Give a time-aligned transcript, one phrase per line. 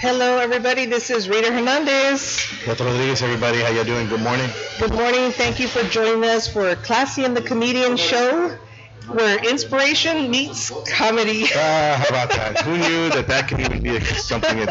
[0.00, 0.86] Hello, everybody.
[0.86, 2.38] This is Rita Hernandez.
[2.64, 3.58] Cleto Rodriguez, everybody.
[3.58, 4.08] How you doing?
[4.08, 4.48] Good morning.
[4.78, 5.30] Good morning.
[5.30, 8.56] Thank you for joining us for Classy and the Comedian Show,
[9.08, 11.44] where inspiration meets comedy.
[11.54, 12.62] Ah, how about that?
[12.62, 14.70] Who knew that that could even be something and,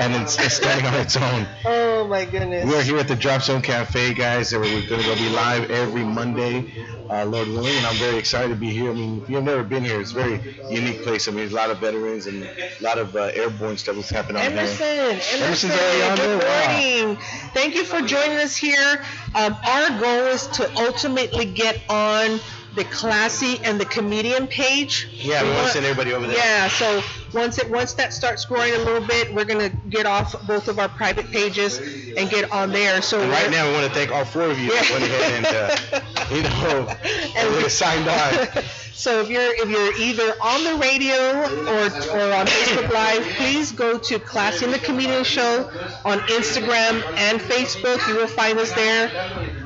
[0.00, 1.46] and it's, it's standing on its own?
[1.66, 2.66] Oh my goodness.
[2.68, 4.52] We're here at the Drop Zone Cafe, guys.
[4.52, 6.72] and We're going to go be live every Monday,
[7.10, 8.90] uh, Lord willing, and I'm very excited to be here.
[8.90, 11.28] I mean, if you've never been here, it's a very unique place.
[11.28, 14.10] I mean, there's a lot of veterans and a lot of uh, airborne stuff that's
[14.10, 15.10] happening on Emerson, here.
[15.10, 16.48] Emerson, Emerson's already on good there?
[16.48, 17.02] Wow.
[17.06, 17.16] morning.
[17.54, 19.02] Thank you for joining us here.
[19.34, 22.38] Um, our goal is to ultimately get on
[22.74, 25.08] the Classy and the Comedian page.
[25.12, 26.36] Yeah, we want wanna- send everybody over there.
[26.36, 27.02] Yeah, so
[27.34, 30.78] once it once that starts growing a little bit, we're gonna get off both of
[30.78, 31.78] our private pages
[32.16, 33.00] and get on there.
[33.02, 35.46] So right now, we want to thank all four of you that went ahead and,
[35.46, 36.96] uh, you know,
[37.36, 38.62] And we- signed on.
[38.94, 41.86] So if you're if you're either on the radio or
[42.20, 45.68] or on Facebook Live, please go to Classy and the Comedian Show
[46.04, 48.06] on Instagram and Facebook.
[48.06, 49.10] You will find us there,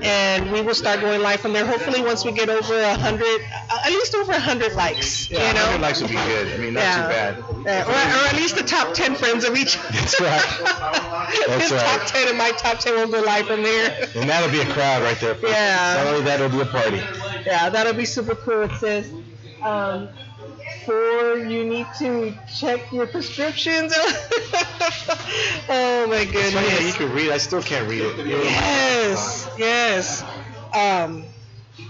[0.00, 1.66] and we will start going live from there.
[1.66, 5.28] Hopefully, once we get over a hundred, at least over a hundred likes.
[5.30, 5.60] Yeah, you know.
[5.76, 6.54] 100 likes would be good.
[6.54, 7.55] I mean, not too bad.
[7.64, 9.78] Yeah, or, or at least the top 10 friends of each.
[9.90, 10.40] That's right.
[11.60, 11.80] His right.
[11.80, 14.08] top 10 and my top 10 will go live from there.
[14.14, 15.36] And that'll be a crowd right there.
[15.42, 16.02] Yeah.
[16.02, 17.00] Not only that, it'll be a party.
[17.46, 18.62] Yeah, that'll be super cool.
[18.62, 19.10] It says,
[19.62, 20.08] um,
[20.84, 23.92] four, you need to check your prescriptions.
[25.68, 26.52] oh my goodness.
[26.54, 27.30] funny how you can read.
[27.30, 28.26] I still can't read it.
[28.26, 30.22] Yes, yes.
[30.74, 31.24] Um,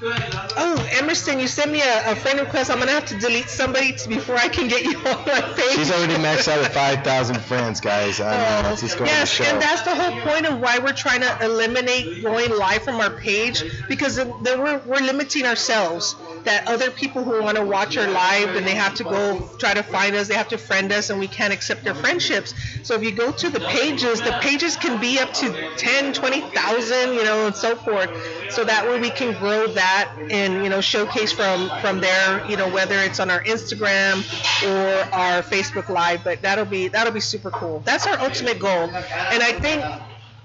[0.03, 2.71] oh, Emerson, you sent me a, a friend request.
[2.71, 5.77] I'm gonna have to delete somebody t- before I can get you on my page.
[5.77, 8.21] She's already maxed out at 5,000 friends, guys.
[8.21, 8.31] I
[8.63, 9.51] mean, let's just go Oh, yes, to show.
[9.51, 13.11] and that's the whole point of why we're trying to eliminate going live from our
[13.11, 16.17] page because then we're, we're limiting ourselves.
[16.47, 19.75] That other people who want to watch our live and they have to go try
[19.75, 22.55] to find us, they have to friend us, and we can't accept their friendships.
[22.83, 27.15] So if you go to the pages, the pages can be up to 10, 20,000,
[27.15, 28.11] you know, and so forth.
[28.51, 32.56] So that way we can grow that and you know showcase from from there, you
[32.56, 34.23] know, whether it's on our Instagram
[34.65, 36.23] or our Facebook Live.
[36.25, 37.81] But that'll be that'll be super cool.
[37.85, 39.85] That's our ultimate goal, and I think.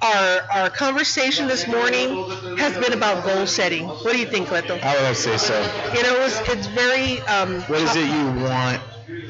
[0.02, 2.10] Our, our conversation this morning
[2.58, 3.86] has been about goal setting.
[3.88, 4.82] What do you think, Cleto?
[4.82, 5.60] I would say so.
[5.94, 7.20] You know, it's, it's very.
[7.22, 8.82] Um, What is it you want,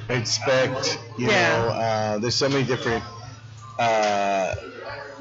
[0.10, 0.98] expect?
[1.18, 1.50] You Yeah.
[1.50, 3.04] know, uh, there's so many different
[3.80, 4.56] uh,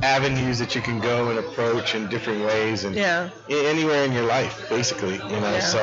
[0.02, 3.30] avenues that you can go and approach in different ways, and Yeah.
[3.48, 5.16] a- anywhere in your life, basically.
[5.28, 5.60] You know, Yeah.
[5.60, 5.80] so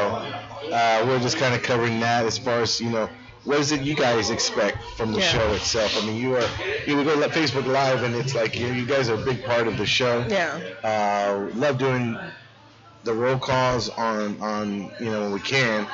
[0.72, 3.10] uh, we're just kind of covering that as far as you know.
[3.48, 5.32] What is it you guys expect from the Yeah.
[5.32, 5.98] show itself?
[6.04, 6.50] I mean, you are
[6.86, 9.46] you would go to Facebook Live, and it's like you, you guys are a big
[9.46, 10.26] part of the show.
[10.28, 10.60] Yeah.
[10.84, 12.20] Uh, love doing
[13.06, 15.88] the roll calls on on you know when we can,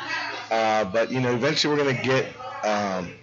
[0.50, 2.26] uh, but you know eventually we're gonna get
[2.64, 3.14] um,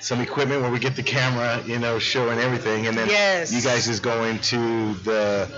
[0.00, 3.52] some equipment where we get the camera, you know, showing everything, and then Yes.
[3.52, 5.48] you guys is going to the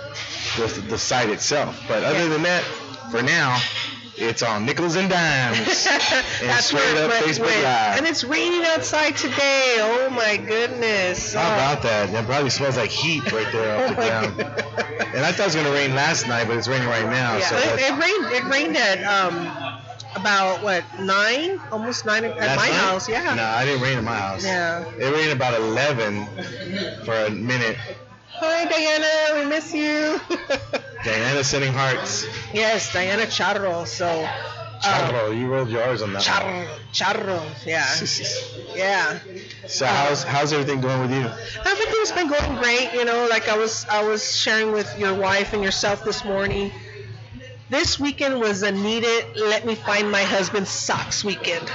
[0.59, 1.83] the, the site itself.
[1.89, 2.65] But other than that,
[3.11, 3.59] for now,
[4.17, 5.85] it's on nickels and dimes.
[6.43, 7.99] That's straight where- up Facebook where- Live.
[7.99, 9.77] And it's raining outside today.
[9.79, 11.35] Oh my goodness.
[11.35, 11.55] How Oh.
[11.55, 12.11] about that?
[12.13, 14.41] That probably smells like heat right there off the ground.
[15.15, 17.37] And I thought it was gonna rain last night, but it's raining right now.
[17.37, 18.33] Yeah, so it, it rained.
[18.35, 19.51] It rained at um
[20.17, 22.75] about what nine, almost nine at Last my night?
[22.75, 23.09] house.
[23.09, 23.35] Yeah.
[23.35, 24.45] No, I didn't rain at my house.
[24.45, 24.85] Yeah.
[24.99, 26.27] It rained about 11
[27.05, 27.77] for a minute.
[28.33, 30.21] Hi Diana, we miss you.
[31.05, 32.27] Diana sending hearts.
[32.53, 33.87] yes, Diana Charro.
[33.87, 34.07] So.
[34.25, 34.29] um,
[34.81, 36.23] Charro, you rolled yours on that.
[36.23, 37.67] Charro, Charro.
[37.67, 37.87] Yeah.
[38.77, 39.19] Yeah.
[39.67, 41.29] so how's how's everything going with you?
[41.69, 45.53] Everything's been going great, you know, like I was I was sharing with your wife
[45.53, 46.71] and yourself this morning.
[47.69, 51.69] This weekend was a needed let me find my husband's socks weekend.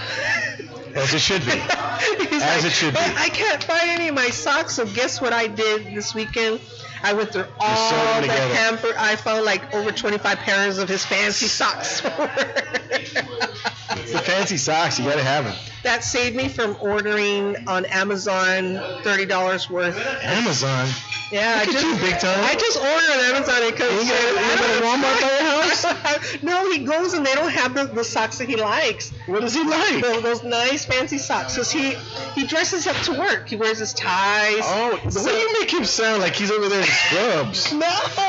[0.95, 1.51] As it should be.
[1.51, 2.99] As like, it should be.
[3.01, 6.61] I can't find any of my socks, so guess what I did this weekend?
[7.05, 8.53] I went through all the together.
[8.55, 8.93] hamper.
[8.97, 12.01] I found like over 25 pairs of his fancy socks.
[12.03, 13.13] It's
[14.11, 14.99] the fancy socks.
[14.99, 15.55] You gotta have them.
[15.83, 19.97] that saved me from ordering on Amazon $30 worth.
[20.23, 20.87] Amazon.
[21.31, 22.39] Yeah, I Look at just you, big time.
[22.43, 24.03] I just ordered on Amazon comes.
[24.05, 26.37] You got- a Walmart by your house?
[26.43, 29.11] no, he goes and they don't have the, the socks that he likes.
[29.25, 30.01] What does he like?
[30.03, 31.55] Those, those nice fancy socks.
[31.55, 31.95] Cause he
[32.35, 33.49] he dresses up to work.
[33.49, 34.59] He wears his ties.
[34.63, 37.73] Oh, the way you make him sound like he's over there scrubs.
[37.73, 37.79] No,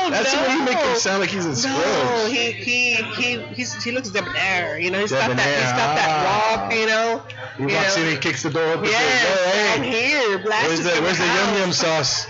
[0.09, 0.41] That's no.
[0.43, 1.77] way you make him sound like he's in scrubs.
[1.77, 2.31] No, scrubs.
[2.31, 4.77] he he he he's, he looks debonair.
[4.79, 6.61] You know, he's got that he's got that ah.
[6.67, 6.73] walk.
[6.73, 7.21] You know.
[7.57, 8.03] He you walks know.
[8.03, 8.79] in, he kicks the door open.
[8.85, 10.39] and Yes, says, "Hey, I'm here.
[10.39, 12.27] Blast Where's the Where's the yum yum sauce?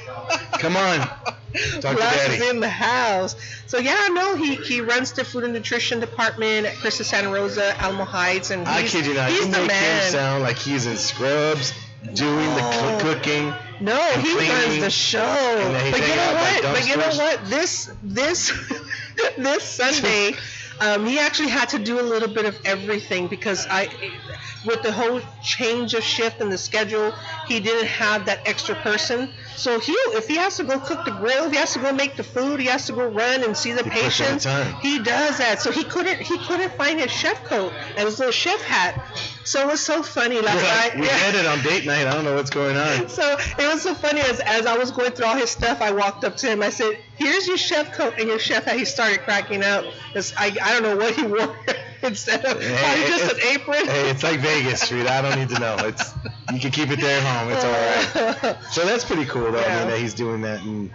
[0.59, 0.99] Come on.
[1.79, 2.35] Talk to Blas daddy.
[2.35, 3.35] is in the house.
[3.67, 7.75] So yeah, no, he he runs the food and nutrition department at Christus Santa Rosa,
[7.81, 9.29] Alamo Heights, and I he's, kid you not.
[9.29, 10.11] he's You the make him man.
[10.11, 11.73] sound like he's in scrubs,
[12.13, 13.53] doing the cooking.
[13.79, 15.19] No, and he runs the show.
[15.19, 16.63] and But you know what?
[16.63, 17.45] But you know what?
[17.45, 18.51] This this
[19.37, 20.33] this Sunday,
[20.79, 23.87] um, he actually had to do a little bit of everything because I,
[24.65, 27.13] with the whole change of shift in the schedule,
[27.47, 29.29] he didn't have that extra person.
[29.55, 31.91] So he, if he has to go cook the grill, if he has to go
[31.93, 34.45] make the food, he has to go run and see the He in the patients.
[34.81, 35.59] He does that.
[35.59, 38.99] So he couldn't he couldn't find his chef coat and his little chef hat.
[39.47, 40.99] So it was so funny last night.
[40.99, 41.13] we Yeah.
[41.13, 42.05] had it on date night.
[42.05, 43.07] I don't know what's going on.
[43.07, 45.93] So it was so funny as, as I was going through all his stuff, I
[45.93, 46.61] walked up to him.
[46.61, 50.33] I said, "Here's your chef coat and your chef hat." He started cracking up because
[50.37, 51.55] I, I don't know what he wore
[52.03, 53.85] instead of Hey, probably just an apron.
[53.87, 55.07] Hey, it's like Vegas, Street.
[55.07, 55.77] I don't need to know.
[55.79, 56.13] It's
[56.51, 57.53] you can keep it there at home.
[57.53, 58.57] It's all right.
[58.69, 59.63] So that's pretty cool, though.
[59.63, 60.91] I mean, that he's doing that and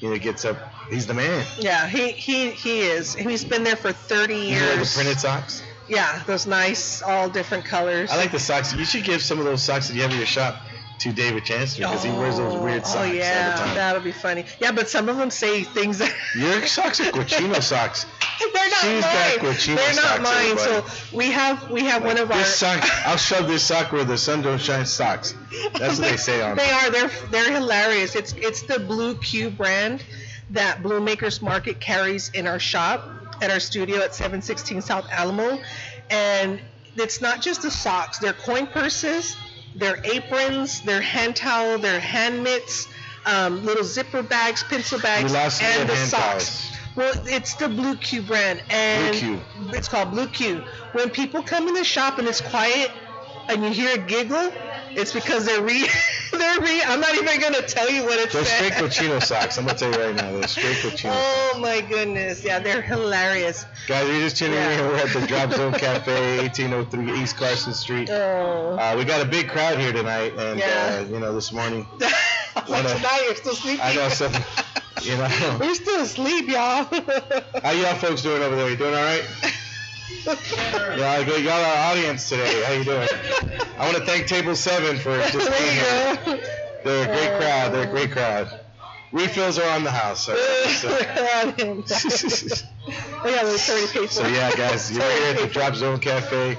[0.00, 0.56] you know gets up.
[0.90, 1.46] He's the man.
[1.60, 3.14] yeah, he, he he is.
[3.14, 4.60] He's been there for 30 years.
[4.60, 5.62] You wear the printed socks.
[5.88, 8.10] Yeah, those nice, all different colors.
[8.10, 8.74] I like the socks.
[8.74, 10.56] You should give some of those socks that you have in your shop
[11.00, 13.64] to David Chancellor because he wears those oh, weird oh, socks Oh yeah, all the
[13.64, 13.74] time.
[13.74, 14.44] that'll be funny.
[14.60, 18.06] Yeah, but some of them say things that Your socks are Cochino socks.
[18.38, 19.76] they're not She's mine.
[19.76, 20.34] they're not mine.
[20.52, 20.88] everybody.
[20.88, 22.38] So we have we have one of our.
[22.38, 25.34] This sock, I'll shove this sock where the sun don't shine socks.
[25.78, 26.72] That's what they say on They it.
[26.72, 26.90] are.
[26.90, 28.14] They're they're hilarious.
[28.14, 30.04] It's it's the Blue Q brand
[30.50, 33.02] that Blue Makers Market carries in our shop
[33.42, 35.60] at our studio at 716 South Alamo,
[36.08, 36.60] and
[36.96, 38.18] it's not just the socks.
[38.18, 39.36] They're coin purses,
[39.74, 42.86] they're aprons, they're hand towel, they're hand mitts,
[43.26, 46.72] um, little zipper bags, pencil bags, and the socks.
[46.94, 49.40] Well, it's the Blue Q brand, and Blue Q.
[49.76, 50.62] it's called Blue Q.
[50.92, 52.92] When people come in the shop and it's quiet,
[53.48, 54.52] and you hear a giggle,
[54.96, 55.88] it's because they're re,
[56.32, 56.82] they're re.
[56.82, 58.72] I'm not even gonna tell you what it They're says.
[58.72, 59.58] straight Cochino socks.
[59.58, 60.32] I'm gonna tell you right now.
[60.32, 61.12] They're straight Cochino.
[61.14, 63.64] Oh my goodness, yeah, they're hilarious.
[63.88, 64.70] Guys, you're just tuning Yeah.
[64.80, 64.86] in.
[64.88, 68.08] We're at the Drop Zone Cafe, 1803 East Carson Street.
[68.10, 68.76] Oh.
[68.78, 71.00] Uh, we got a big crowd here tonight, and Yeah.
[71.06, 71.86] uh, you know this morning.
[72.00, 73.80] like wanna- tonight, you're still sleeping.
[73.82, 74.32] I know some,
[75.02, 75.56] you know.
[75.60, 76.84] We're still asleep, y'all.
[77.62, 78.68] How y'all folks doing over there?
[78.70, 79.24] You doing all right?
[80.96, 81.42] Yeah, good.
[81.42, 82.62] Y'all our audience today.
[82.64, 83.08] How you doing?
[83.78, 86.40] I want to thank Table Seven for just being here.
[86.84, 87.72] They're a great crowd.
[87.72, 88.60] They're a great crowd.
[89.12, 90.26] Refills are on the house.
[90.26, 90.34] So,
[90.80, 94.08] so, oh yeah, we're 30 people.
[94.08, 96.56] so yeah, guys, you're here at the Drop Zone Cafe.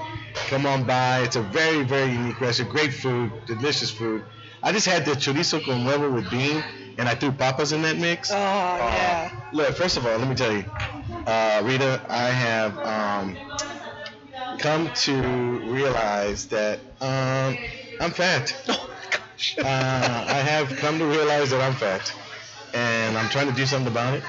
[0.48, 1.20] Come on by.
[1.20, 2.70] It's a very, very unique restaurant.
[2.72, 4.24] Great food, delicious food.
[4.62, 6.62] I just had the chorizo con huevo with bean,
[6.98, 8.30] and I threw papas in that mix.
[8.30, 9.30] Oh yeah.
[9.52, 10.64] Look, first of all, let me tell you,
[11.26, 13.36] uh, Rita, I have um,
[14.58, 15.14] come to
[15.60, 17.56] realize that um,
[18.00, 18.54] I'm fat.
[18.68, 19.56] Oh my gosh.
[19.58, 22.12] Uh, I have come to realize that I'm fat,
[22.72, 24.22] and I'm trying to do something about it.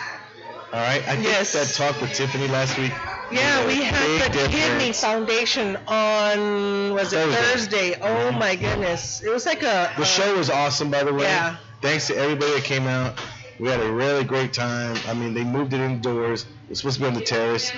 [0.73, 1.01] All right.
[1.07, 1.53] I think Yes.
[1.53, 2.91] that talk with Tiffany last week.
[3.31, 4.93] Yeah, we had the Kidney.
[4.93, 7.93] Foundation on was it Thursday.
[7.93, 7.99] Thursday?
[8.01, 11.23] Oh my goodness, it was like a The uh, show was awesome, by the way.
[11.23, 11.57] Yeah.
[11.85, 13.13] Thanks to everybody that came out.
[13.59, 14.97] We had a really great time.
[15.07, 16.41] I mean, they moved it indoors.
[16.41, 17.71] It was supposed to be on the terrace.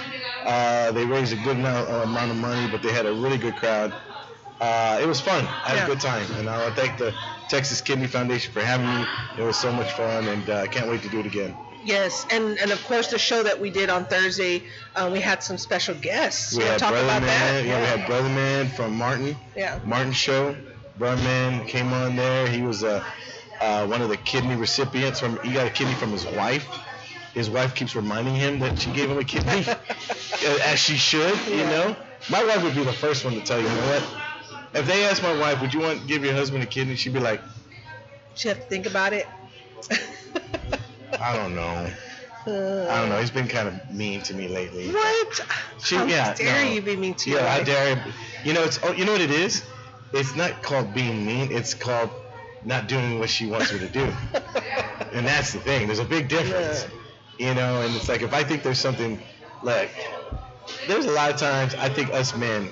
[0.45, 3.37] Uh, they raised a good amount, uh, amount of money, but they had a really
[3.37, 3.91] good crowd.
[4.61, 5.43] Uh, it was fun.
[5.45, 5.83] I had Yeah.
[5.83, 7.13] a good time, and I want to thank the
[7.49, 9.05] Texas Kidney Foundation for having me.
[9.37, 11.53] It was so much fun, and uh, I can't wait to do it again.
[11.83, 14.63] Yes, and and of course the show that we did on Thursday,
[14.95, 16.55] uh, we had some special guests.
[16.55, 17.65] We had talk Brother about Man.
[17.65, 17.65] that?
[17.65, 19.35] Yeah, we had Brother Man from Martin.
[19.53, 19.79] Yeah.
[19.83, 20.55] Martin show.
[20.97, 22.47] Brother Man came on there.
[22.47, 23.03] He was uh,
[23.61, 25.37] uh, one of the kidney recipients from.
[25.41, 26.65] He got a kidney from his wife.
[27.33, 29.65] His wife keeps reminding him that she gave him a kidney,
[30.65, 31.35] as she should.
[31.47, 31.69] You Yeah.
[31.69, 31.95] know,
[32.29, 33.67] my wife would be the first one to tell you.
[33.67, 34.03] You know what?
[34.73, 37.13] If they asked my wife, "Would you want to give your husband a kidney?" She'd
[37.13, 37.41] be like,
[38.37, 39.27] You have to think about it.
[41.19, 41.89] "I don't know.
[42.47, 43.19] I don't know.
[43.19, 45.41] He's been kind of mean to me lately." What?
[45.83, 46.71] She- How yeah, dare no.
[46.71, 48.03] you be mean to Yeah, I dare.
[48.43, 49.63] You know, it's oh, you know what it is.
[50.13, 51.51] It's not called being mean.
[51.51, 52.09] It's called
[52.63, 54.11] not doing what she wants me to do.
[55.13, 55.87] And that's the thing.
[55.87, 56.85] There's a big difference.
[57.39, 59.19] You know, and it's like if I think there's something
[59.61, 59.91] like
[60.87, 62.69] there's a lot of times I think us men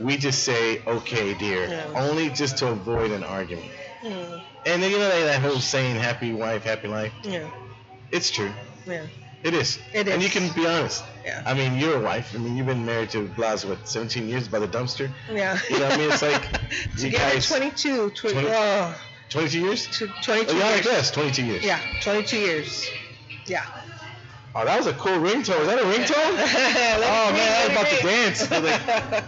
[0.00, 1.92] we just say okay dear Yeah.
[1.94, 3.70] only just to avoid an argument.
[4.02, 7.12] Mm, And then you know that whole saying happy wife happy life.
[7.22, 7.48] yeah,
[8.10, 8.52] It's true.
[8.84, 9.06] yeah,
[9.44, 9.78] It is.
[9.92, 11.04] It And you can be honest.
[11.24, 12.32] Yeah, I mean, you're a wife.
[12.34, 15.10] I mean, you've been married to Blas what 17 years by the dumpster.
[15.32, 15.58] yeah.
[15.70, 16.10] You know what I mean?
[16.12, 16.48] It's like
[16.98, 19.00] you guys 22, tw- 20 oh,
[19.30, 19.86] 22 years.
[19.86, 20.86] tw- Oh, 22 yeah, I years.
[20.86, 21.64] guess 22 years.
[21.64, 22.90] Yeah, 22 years.
[23.46, 23.64] Yeah.
[24.56, 25.58] Oh, that was a cool ringtone.
[25.58, 26.14] Was that a ringtone?
[27.04, 28.50] oh man, I was about to dance.
[28.50, 29.24] Like-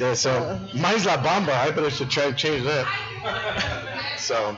[0.00, 0.68] Yeah, so uh.
[0.74, 1.50] mine's La Bamba.
[1.54, 2.86] I better should try to change that.
[4.18, 4.56] So,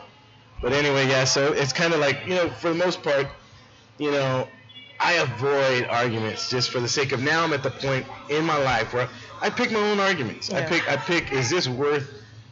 [0.62, 1.24] but anyway, yeah.
[1.24, 3.26] So it's kind of like you know, for the most part,
[3.98, 4.48] you know,
[5.04, 7.44] I avoid arguments just for the sake of now.
[7.44, 9.08] I'm at the point in my life where
[9.42, 10.50] I pick my own arguments.
[10.50, 10.88] I pick.
[10.90, 11.30] I pick.
[11.32, 12.10] Is this worth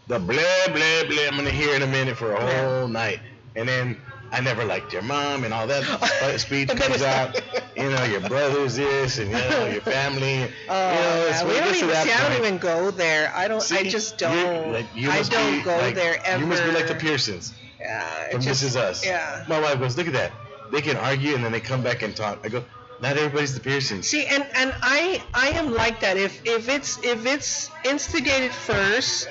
[0.08, 0.34] the blah
[0.66, 3.20] blah blah I'm gonna hear in a minute for a whole night,
[3.56, 3.96] and then
[4.30, 5.88] I never liked your mom and all that
[6.22, 7.40] uh, speech comes out.
[7.74, 10.42] You know, your brother's this and you know your family.
[10.68, 12.12] Oh, you know, yeah, we don't even see.
[12.12, 13.32] I don't even go there.
[13.34, 13.62] I don't.
[13.62, 14.72] See, I just don't.
[14.72, 16.38] Like, you I don't be go like- there ever.
[16.42, 19.06] You must be like the Pearsons Yeah, from just, This Is Us.
[19.06, 19.42] Yeah.
[19.48, 20.32] My wife goes, look at that.
[20.72, 22.40] They can argue and then they come back and talk.
[22.44, 22.64] I go,
[23.00, 24.06] not everybody's the Pearsons.
[24.08, 26.16] See, and and I I am like that.
[26.16, 29.28] If if it's if it's instigated first,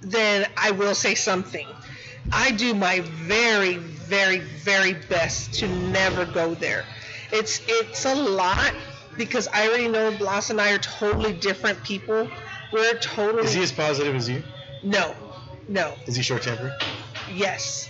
[0.00, 1.66] then I will say something.
[2.32, 6.84] I do my very very very best to never go there.
[7.30, 8.72] It's it's a lot
[9.18, 12.30] because I already know Blas and I are totally different people.
[12.72, 14.42] We're totally Is he as positive as you?
[14.82, 15.14] no,
[15.68, 16.72] no, Is he short tempered?
[17.34, 17.88] yes.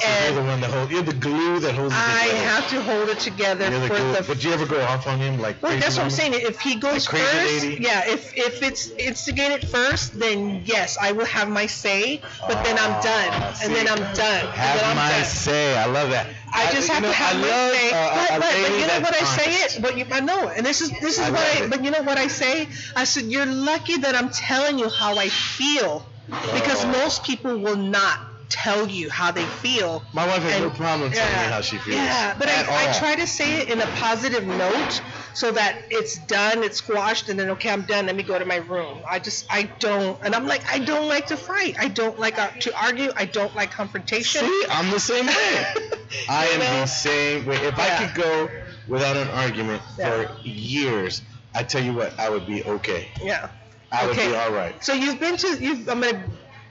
[0.00, 0.92] So you're the one that holds.
[0.92, 1.94] You're the glue that holds.
[1.94, 2.44] it I together.
[2.48, 4.12] have to hold it together You're the for glue.
[4.12, 5.62] the but do you ever go off on him like?
[5.62, 6.34] Well, that's what I'm saying.
[6.34, 7.82] If he goes Like first, lady?
[7.82, 8.02] yeah.
[8.06, 12.20] If if it's instigated first, then yes, I will have my say.
[12.46, 13.88] But then I'm done, Ah, and then.
[13.88, 14.46] I'm done.
[14.46, 15.24] Have I'm my done.
[15.24, 15.76] say.
[15.76, 16.26] I love that.
[16.52, 17.90] I just have know, to have I my love, say.
[17.92, 19.78] uh, but, but, but you know what I say honest.
[19.78, 19.82] it.
[19.82, 21.64] But you, I know, and this is this is I what I.
[21.64, 21.70] it.
[21.70, 22.68] But you know what I say?
[22.96, 26.06] I said you're lucky that I'm telling you how I feel,
[26.54, 26.88] because Oh.
[26.92, 30.02] most people will not tell you how they feel.
[30.12, 31.96] My wife has no problem telling me how she feels.
[31.96, 35.02] Yeah, but I, I try to say it in a positive note
[35.34, 38.06] so that it's done, it's squashed, and then okay, I'm done.
[38.06, 39.02] Let me go to my room.
[39.08, 41.76] I just I don't, and I'm like I don't like to fight.
[41.78, 43.10] I don't like uh, to argue.
[43.16, 44.40] I don't like confrontation.
[44.40, 45.34] See, I'm the same way.
[46.28, 46.80] I am know?
[46.80, 47.56] the same way.
[47.56, 48.48] If I could go
[48.86, 50.24] without an argument Yeah.
[50.26, 51.22] for years,
[51.54, 53.08] I tell you what, I would be okay.
[53.22, 53.50] Yeah.
[53.90, 54.28] I would Okay.
[54.28, 54.82] be all right.
[54.84, 55.88] So you've been to you've.
[55.88, 56.24] I'm gonna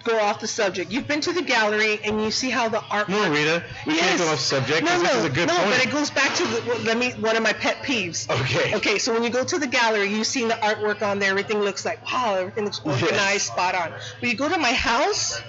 [0.08, 0.92] go off the subject.
[0.92, 3.10] You've been to the gallery and you see how the art.
[3.10, 4.20] No, Rita, we can't Yes.
[4.20, 5.70] go off subject No, no, this is a good no, point.
[5.72, 8.30] but it goes back to the, well, let me one of my pet peeves.
[8.42, 8.76] okay.
[8.76, 11.30] Okay, so when you go to the gallery, you've seen the artwork on there.
[11.32, 13.44] Everything looks like wow, everything looks organized, Yes.
[13.44, 13.92] spot on.
[14.20, 15.42] But you go to my house,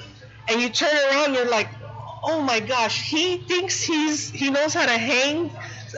[0.49, 1.69] and you turn around, you're like,
[2.25, 5.51] oh my gosh, he thinks he's he knows how to hang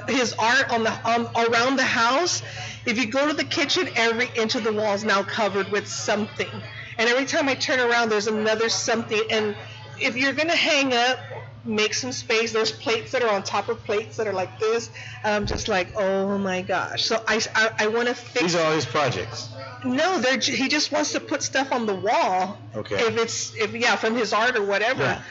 [0.08, 2.42] his art on the on around the house.
[2.86, 5.86] If you go to the kitchen, every inch of the wall is now covered with
[5.86, 6.48] something,
[7.00, 9.22] and every time I turn around, there's another something.
[9.30, 9.56] And
[9.98, 11.18] if you're gonna hang up,
[11.64, 12.52] make some space.
[12.52, 14.90] There's plates that are on top of plates that are like this.
[15.24, 17.04] And I'm just like, oh my gosh.
[17.04, 18.42] So I, I, I want to fix.
[18.42, 19.48] These are all his projects.
[19.84, 22.58] no, they're, he just wants to put stuff on the wall.
[22.76, 22.96] Okay.
[22.96, 25.02] If it's if yeah from his art or whatever.
[25.02, 25.22] Yeah.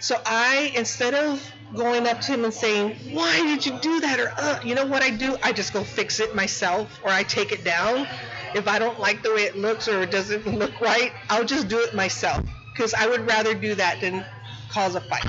[0.00, 1.42] So I instead of
[1.74, 4.84] going up to him and saying, why did you do that or uh, you know
[4.86, 5.38] what I do?
[5.42, 8.06] I just go fix it myself or I take it down.
[8.54, 11.68] If I don't like the way it looks or it doesn't look right, I'll just
[11.68, 12.44] do it myself.
[12.72, 14.24] Because I would rather do that than
[14.68, 15.26] cause a fight.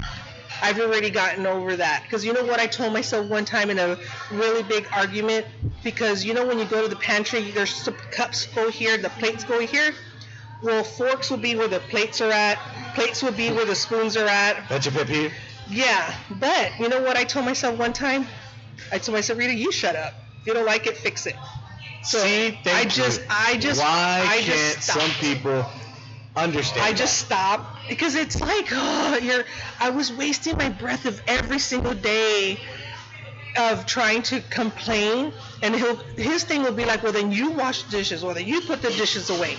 [0.62, 2.04] I've already gotten over that.
[2.04, 2.60] Because you know what?
[2.60, 3.98] I told myself one time in a
[4.32, 5.46] really big argument
[5.84, 9.44] because you know when you go to the pantry there's cups go here the plates
[9.44, 9.94] go here?
[10.62, 12.58] Well forks will be where the plates are at
[12.96, 14.68] plates will be where the spoons are at.
[14.70, 15.34] That's your pet peeve?
[15.70, 17.18] yeah but you know what?
[17.18, 18.26] I told myself one time
[18.92, 20.14] I told myself Rita you shut up.
[20.42, 21.36] If you don't like it fix it
[22.06, 23.22] so See, thank I just.
[23.30, 25.66] I just Why I can't just some people
[26.36, 26.82] understand?
[26.84, 26.98] I that?
[26.98, 29.44] just stop because it's like oh, you're.
[29.80, 32.58] I was wasting my breath of every single day
[33.58, 35.32] of trying to complain,
[35.62, 38.46] and he'll his thing will be like, well then you wash the dishes, or then
[38.48, 39.56] you put the dishes away.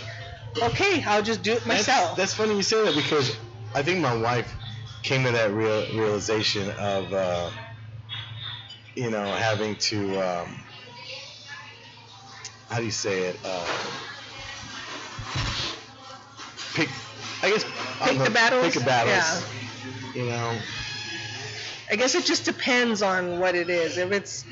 [0.62, 2.16] Okay, I'll just do it That's- myself.
[2.16, 3.36] That's, funny you say that because
[3.74, 4.50] I think my wife
[5.02, 7.50] came to that real realization of, uh,
[8.94, 10.58] you know, having to, um,
[12.68, 13.40] how do you say it?
[13.44, 13.66] Uh,
[16.74, 16.88] pick,
[17.42, 17.64] I guess,
[18.02, 18.64] Pick the know, battles?
[18.64, 19.44] Pick the battles.
[20.14, 20.58] You know,
[21.90, 23.98] I guess it just depends on what it is.
[23.98, 24.44] If it's,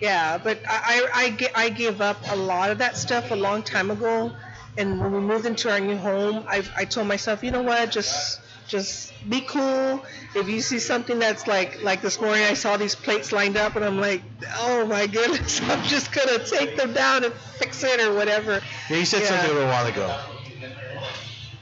[0.00, 3.62] yeah, but I, I, I, I gave up a lot of that stuff a long
[3.62, 4.36] time ago.
[4.78, 7.90] And when we moved into our new home, I, I told myself, you know what,
[7.90, 10.04] just, just be cool.
[10.34, 13.76] If you see something that's like, like this morning, I saw these plates lined up,
[13.76, 14.22] and I'm like,
[14.58, 18.60] oh my goodness, I'm just gonna take them down and fix it or whatever.
[18.90, 19.28] yeah, you said Yeah.
[19.28, 20.14] something a little while ago,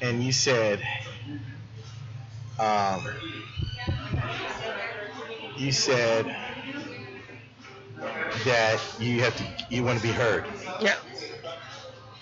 [0.00, 0.80] and you said,
[2.58, 3.14] um,
[5.56, 6.26] you said
[8.44, 10.44] that you have to, you want to be heard.
[10.80, 10.96] Yeah.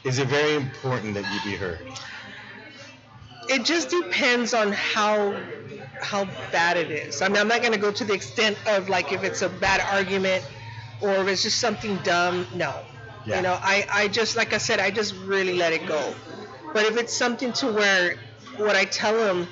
[0.05, 1.87] Is it very important that you be heard?
[3.49, 5.43] It just depends on how
[6.01, 7.23] how bad it is.
[7.23, 9.49] I mean, I'm not going to go to the extent of like if it's a
[9.49, 10.45] bad argument
[11.01, 12.49] or if it's just something dumb.
[12.55, 12.85] No,
[13.25, 13.37] Yeah.
[13.37, 16.17] you know, I I just like I said, I just really let it go.
[16.73, 18.17] But if it's something to where
[18.57, 19.49] what I tell them,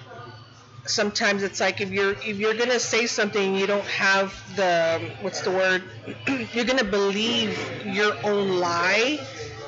[0.87, 5.43] sometimes it's like if you're if you're gonna say something, you don't have the what's
[5.43, 5.85] the word?
[6.53, 9.19] you're gonna believe your own lie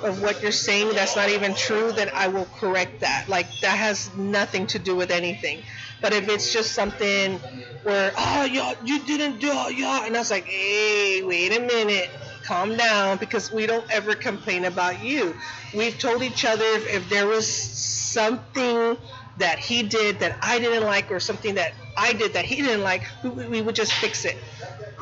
[0.02, 3.26] of what you're saying that's not even true, then I will correct that.
[3.28, 5.64] Like that has nothing to do with anything.
[6.00, 7.38] But if it's just something
[7.84, 11.60] where, oh, yeah, you didn't do it, yeah, and I was like, hey, wait a
[11.60, 12.10] minute,
[12.44, 15.34] calm down, because we don't ever complain about you.
[15.74, 18.96] We've told each other if, if there was something
[19.38, 22.82] that he did that I didn't like, or something that I did that he didn't
[22.82, 24.36] like, we, we would just fix it.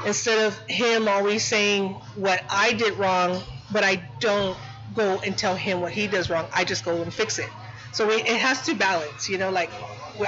[0.06, 3.42] Instead of him always saying what I did wrong,
[3.72, 4.56] but I don't
[4.94, 6.46] go and tell him what he does wrong.
[6.54, 7.48] I just go and fix it.
[7.92, 9.70] So we, it has to balance, you know, like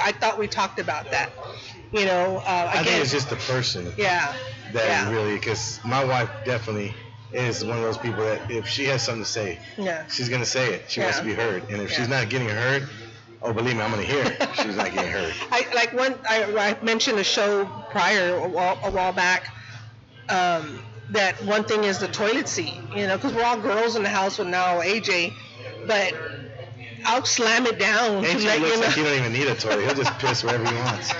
[0.01, 1.31] I thought we talked about that.
[1.91, 4.35] You know, uh, I think again, it's just the person yeah,
[4.73, 5.11] that yeah.
[5.11, 6.93] really, because my wife definitely
[7.31, 10.45] is one of those people that if she has something to say, yeah, she's gonna
[10.45, 10.89] say it.
[10.89, 11.97] She wants to be heard, and if Yeah.
[11.97, 12.87] she's not getting heard,
[13.43, 14.49] oh, believe me, I'm gonna hear it.
[14.55, 15.33] She's not getting heard.
[15.51, 16.15] I like one.
[16.27, 16.43] I,
[16.79, 19.47] I mentioned a show prior a while, a while back.
[20.29, 20.81] Um,
[21.13, 24.09] that one thing is the toilet seat, you know, because we're all girls in the
[24.09, 25.33] house with now AJ,
[25.87, 26.13] but
[27.05, 28.85] I'll slam it down AJ let looks you know.
[28.87, 29.85] like he don't even need a toilet.
[29.85, 31.11] He'll just piss wherever he wants.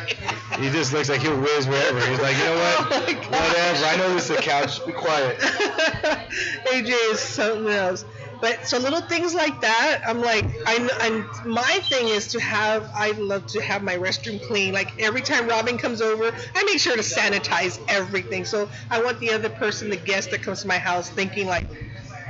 [0.60, 2.00] He just looks like he'll whiz wherever.
[2.06, 2.90] He's like, you know what?
[3.34, 3.38] Oh.
[3.40, 3.86] Whatever.
[3.86, 4.86] I know this is a couch.
[4.86, 5.38] Be quiet.
[5.40, 8.06] AJ is something else.
[8.44, 12.92] But so little things like that, I'm like, I, I my thing is to have.
[12.94, 14.74] I love to have my restroom clean.
[14.74, 18.44] Like every time Robin comes over, I make sure to sanitize everything.
[18.44, 21.70] So I want the other person, the guest that comes to my house, thinking like,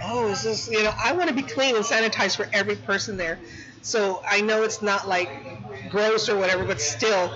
[0.04, 0.68] oh, is this?
[0.68, 3.42] You know, I want to be clean and sanitized for every person there.
[3.82, 5.32] So I know it's not like
[5.90, 7.36] gross or whatever, but still.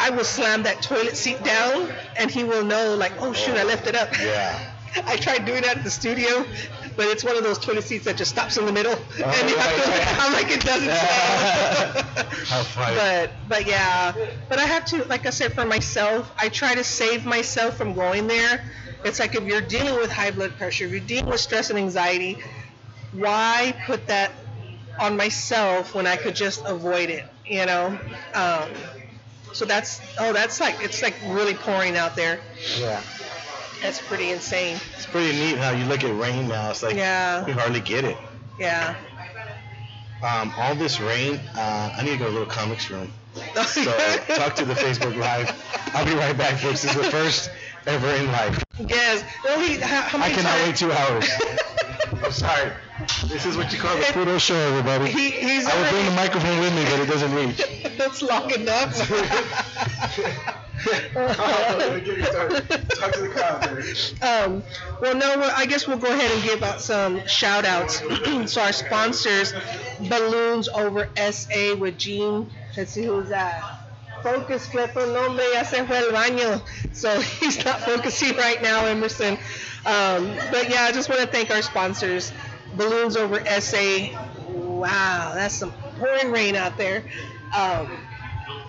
[0.00, 3.64] I will slam that toilet seat down, and he will know, like, oh shoot, I
[3.64, 4.08] left it up.
[4.18, 4.74] Yeah.
[5.06, 6.44] I tried doing that at the studio,
[6.98, 9.56] but it's one of those toilet seats that just stops in the middle, and you
[9.56, 10.16] have to, right.
[10.18, 10.90] I'm like, it doesn't
[12.16, 12.26] stop.
[12.48, 12.96] How funny.
[12.96, 14.12] but but yeah,
[14.48, 17.94] but I have to, like I said, for myself, I try to save myself from
[17.94, 18.68] going there.
[19.04, 21.78] It's like if you're dealing with high blood pressure, if you're dealing with stress and
[21.78, 22.36] anxiety,
[23.12, 24.32] why put that
[24.98, 27.24] on myself when I could just avoid it?
[27.46, 27.96] You know.
[28.34, 28.70] Um,
[29.52, 32.40] so that's oh, that's like it's like really pouring out there.
[32.76, 33.00] Yeah.
[33.82, 34.78] That's pretty insane.
[34.96, 36.70] It's pretty neat how you look at rain now.
[36.70, 37.44] It's like Yeah.
[37.44, 38.16] we hardly get it.
[38.58, 38.94] Yeah.
[40.22, 43.12] Um, all this rain, uh, I need to go to a little comics room.
[43.66, 43.84] So
[44.34, 45.52] talk to the Facebook Live.
[45.94, 46.82] I'll be right back, folks.
[46.82, 47.50] This is the first
[47.86, 48.64] ever in life.
[48.80, 49.22] Yes.
[49.82, 51.28] How, how I cannot wait two hours.
[52.24, 52.72] I'm sorry.
[53.26, 55.12] This is what you call the Pluto show, everybody.
[55.12, 57.62] He, he's I would bring the microphone with me, but it doesn't reach.
[57.96, 58.98] that's long enough.
[60.84, 60.94] Talk
[63.12, 63.62] to the crowd.
[64.22, 64.62] um,
[65.00, 67.98] well, no, well, I guess we'll go ahead and give out some shout outs.
[68.52, 69.52] so our sponsors,
[70.08, 72.50] Balloons Over SA with Gene.
[72.76, 73.62] Let's see who's that.
[74.22, 76.60] Focus, Clipper, nombre, ya se fue al baño.
[76.92, 79.34] So he's not focusing right now, Emerson.
[79.84, 82.32] Um, but yeah, I just want to thank our sponsors,
[82.76, 84.08] Balloons Over SA.
[84.48, 87.02] Wow, that's some pouring rain out there.
[87.56, 87.98] Um,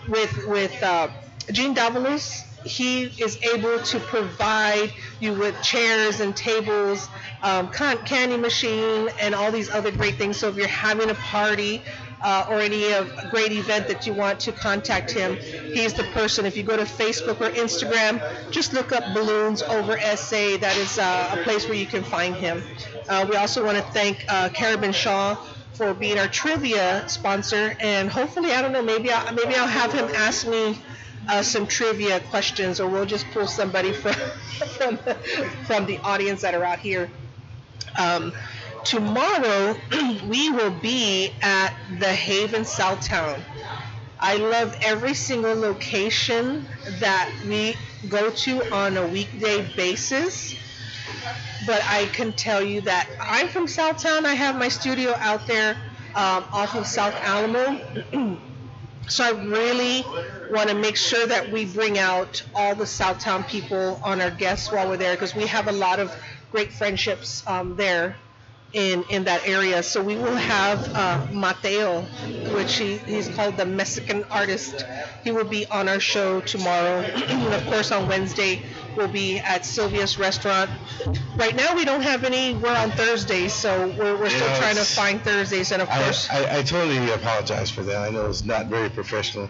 [0.07, 1.09] with with uh,
[1.51, 7.07] Gene Davalos, he is able to provide you with chairs and tables,
[7.41, 10.37] um, candy machine, and all these other great things.
[10.37, 11.81] So if you're having a party
[12.21, 16.45] uh, or any of great event that you want to contact him, he's the person.
[16.45, 20.57] If you go to Facebook or Instagram, just look up Balloons Over SA.
[20.57, 22.61] That is uh, a place where you can find him.
[23.07, 25.35] Uh, we also want to thank uh, Carabin Shaw
[25.73, 29.93] for being our trivia sponsor, and hopefully, I don't know, maybe I, maybe I'll have
[29.93, 30.77] him ask me
[31.29, 34.13] uh, some trivia questions, or we'll just pull somebody from
[34.77, 34.97] from,
[35.65, 37.09] from the audience that are out here.
[37.97, 38.33] Um,
[38.83, 39.75] tomorrow,
[40.27, 43.39] we will be at the Haven Southtown.
[44.19, 46.67] I love every single location
[46.99, 47.75] that we
[48.09, 50.55] go to on a weekday basis
[51.65, 54.25] but I can tell you that I'm from Southtown.
[54.25, 55.75] I have my studio out there
[56.15, 58.39] um, off of South Alamo.
[59.09, 60.03] so I really
[60.51, 64.71] want to make sure that we bring out all the Southtown people on our guests
[64.71, 66.15] while we're there because we have a lot of
[66.51, 68.15] great friendships um, there
[68.73, 69.81] in in that area.
[69.83, 72.01] So we will have uh, Mateo,
[72.53, 74.85] which he, he's called the Mexican artist.
[75.23, 76.99] He will be on our show tomorrow.
[77.01, 78.61] and of course, on Wednesday
[78.99, 80.69] we'll be at Sylvia's restaurant.
[81.37, 82.53] Right now we don't have any.
[82.53, 85.71] We're on Thursdays, so we're, we're still Yeah, trying to find Thursdays.
[85.71, 87.97] And of I, course, I, I totally apologize for that.
[87.97, 89.49] I know it's not very professional,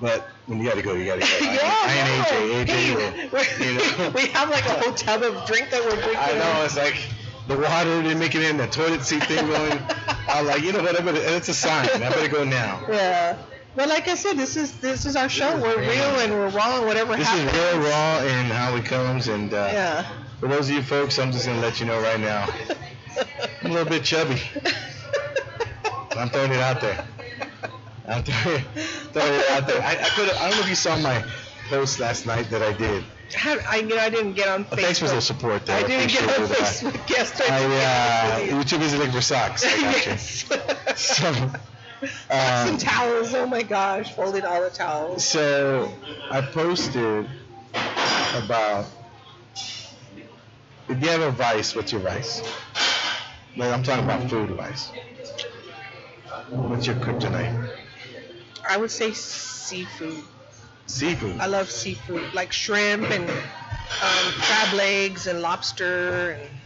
[0.00, 1.26] but when you got to go, you got to go.
[1.48, 2.74] I, yeah, I ain't no.
[2.74, 2.76] AJ.
[2.76, 4.10] Hey, AJ we're- you know.
[4.14, 6.16] we have like a whole tub of drink that we're drinking.
[6.18, 6.96] I know it's like
[7.46, 9.78] the water didn't make it in, the toilet seat thing going.
[10.28, 11.00] I'm like, you know what?
[11.00, 11.88] I better, it's a sign.
[11.94, 12.82] I better go now.
[12.88, 13.38] Yeah.
[13.76, 15.60] But like I said, this is this is our show.
[15.60, 16.86] We're real and we're wrong.
[16.86, 17.42] Whatever happens.
[17.44, 17.78] This happens.
[17.78, 19.28] is real raw and how it comes.
[19.28, 20.06] And uh, Yeah.
[20.40, 22.48] for those of you folks, I'm just gonna let you know right now.
[23.62, 24.40] I'm a little bit chubby.
[26.16, 27.06] I'm throwing it out there.
[28.08, 28.64] I'm throwing,
[29.12, 29.80] throwing it out there.
[29.82, 30.30] I, I could.
[30.30, 31.24] I don't know if you saw my
[31.68, 33.04] post last night that I did.
[33.34, 34.82] How, I knew I didn't get on Well, Facebook.
[34.82, 35.76] thanks for the support there.
[35.84, 36.58] I didn't get on that.
[36.58, 37.50] Facebook yesterday.
[37.50, 39.64] I, uh, you were too busy looking for socks.
[39.66, 40.12] I got you.
[40.12, 41.58] yes.
[42.00, 43.34] So, Some um, towels.
[43.34, 45.24] Oh my gosh, folded all the towels.
[45.24, 45.92] so
[46.30, 47.28] I posted
[48.34, 48.86] about
[50.88, 52.42] if you have a vice, what's your vice?
[53.56, 54.88] Like I'm talking about food vice.
[56.68, 57.70] What's your kryptonite?
[58.68, 60.24] I would say seafood.
[60.86, 61.38] Seafood.
[61.40, 66.32] I love seafood, like shrimp and um, crab legs and lobster.
[66.32, 66.57] And,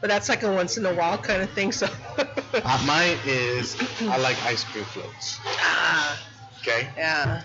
[0.00, 1.72] but that's like a once in a while kind of thing.
[1.72, 1.86] So.
[2.18, 5.40] Uh, mine is I like ice cream floats.
[5.46, 6.18] ah,
[6.60, 6.88] Okay.
[6.96, 7.42] yeah,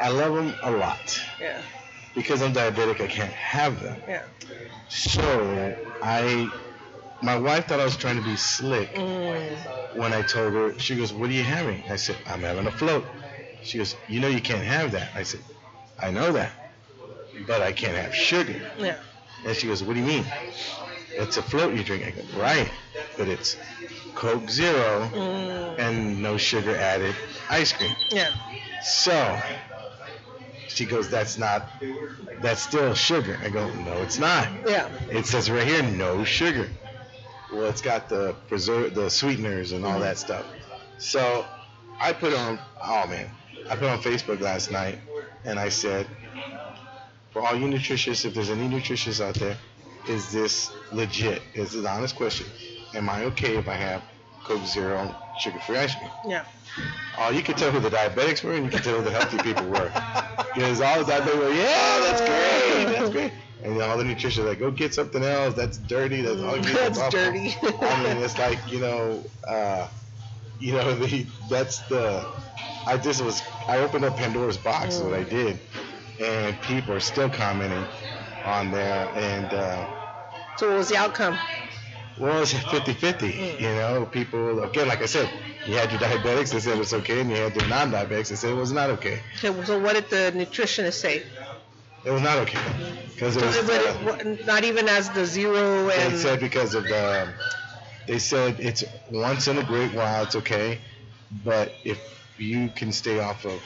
[0.00, 1.20] I love them a lot.
[1.40, 1.62] yeah,
[2.14, 4.02] Because I'm diabetic, I can't have them.
[4.08, 4.22] yeah.
[4.88, 6.50] So I,
[7.20, 9.56] my wife thought I was trying to be slick Mm.
[9.94, 10.78] when I told her.
[10.78, 13.04] She goes, "What are you having?" I said, "I'm having a float."
[13.62, 15.42] She goes, "You know you can't have that." I said,
[15.98, 16.52] "I know that,
[17.46, 18.96] but I can't have sugar." Yeah.
[19.44, 20.24] And she goes, "What do you mean?"
[21.14, 22.04] It's a float you drink.
[22.06, 22.70] I go, "Right,
[23.16, 23.56] but it's
[24.14, 25.78] Coke Zero Mm.
[25.78, 27.14] and no sugar added
[27.48, 28.30] ice cream." Yeah.
[28.82, 29.40] So
[30.68, 31.68] she goes, "That's not.
[32.40, 34.88] That's still sugar." I go, "No, it's not." Yeah.
[35.10, 36.68] It says right here, no sugar.
[37.52, 40.44] Well, it's got the preserve, the sweeteners and all that stuff.
[40.98, 41.46] So
[42.00, 43.30] I put on, oh man,
[43.70, 44.98] I put on Facebook last night,
[45.44, 46.06] and I said,
[47.32, 49.56] for all you nutritious, if there's any nutritious out there,
[50.08, 51.42] is this legit?
[51.54, 52.46] Is it an honest question?
[52.94, 54.02] Am I okay if I have
[54.44, 56.10] Coke Zero sugar-free ice cream?
[56.26, 56.44] Yeah.
[57.18, 59.38] Oh, you could tell who the diabetics were, and you could tell who the healthy
[59.38, 59.90] people were.
[60.54, 63.32] Because all the diabetics were, yeah, that's great, that's great.
[63.62, 65.54] And then all the nutritionists like, go get something else.
[65.54, 66.22] That's dirty.
[66.22, 66.72] That's ugly.
[66.72, 67.56] That's awful." dirty.
[67.80, 69.88] I mean, it's like you know, uh,
[70.60, 72.24] you know, the that's the.
[72.86, 73.42] I just was.
[73.66, 74.96] I opened up Pandora's box.
[74.96, 75.58] Is what I did,
[76.20, 77.86] and people are still commenting
[78.44, 79.10] on there.
[79.14, 79.86] And uh,
[80.56, 81.38] So what was the outcome?
[82.18, 83.60] well, it's 50-50.
[83.60, 85.28] You know, people again, like I said,
[85.66, 88.52] you had your diabetics that said it's okay, and you had your non-diabetics that said
[88.52, 89.20] it was not okay.
[89.44, 91.24] Okay, So what did the nutritionist say?
[92.04, 92.58] It was not okay
[93.14, 93.56] because it was.
[93.68, 97.28] It- uh, not even as the zero They said because of the,
[98.06, 100.80] they said it's once in a great while, it's okay,
[101.44, 101.98] but if
[102.38, 103.60] you can stay off of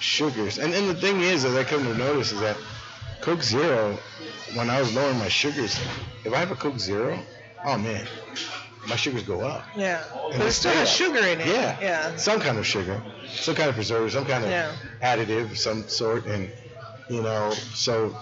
[0.00, 2.56] sugars, and, and the thing is, as I come to notice, is that
[3.28, 3.98] Coke Zero,
[4.54, 5.78] when I was lowering my sugars,
[6.24, 7.18] if I have a Coke Zero,
[7.66, 8.06] oh man,
[8.88, 9.66] my sugars go up.
[9.76, 10.02] Yeah.
[10.30, 10.96] And But it still has up.
[10.96, 11.46] sugar in it.
[11.46, 11.78] Yeah.
[11.78, 12.16] Yeah.
[12.16, 14.72] Some kind of sugar, some kind of preservative, some kind of Yeah.
[15.02, 16.50] additive of some sort, and
[17.10, 18.16] you know, so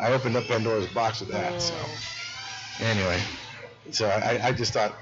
[0.00, 1.60] I opened up Pandora's box with that.
[1.60, 2.84] So mm.
[2.86, 3.20] anyway,
[3.90, 4.94] so I, I just thought,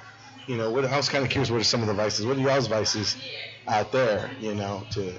[0.48, 1.52] you know, what I was kind of curious.
[1.52, 2.26] What are some of the vices?
[2.26, 3.16] What are y'all's vices
[3.68, 4.28] out there?
[4.40, 5.12] You know, to,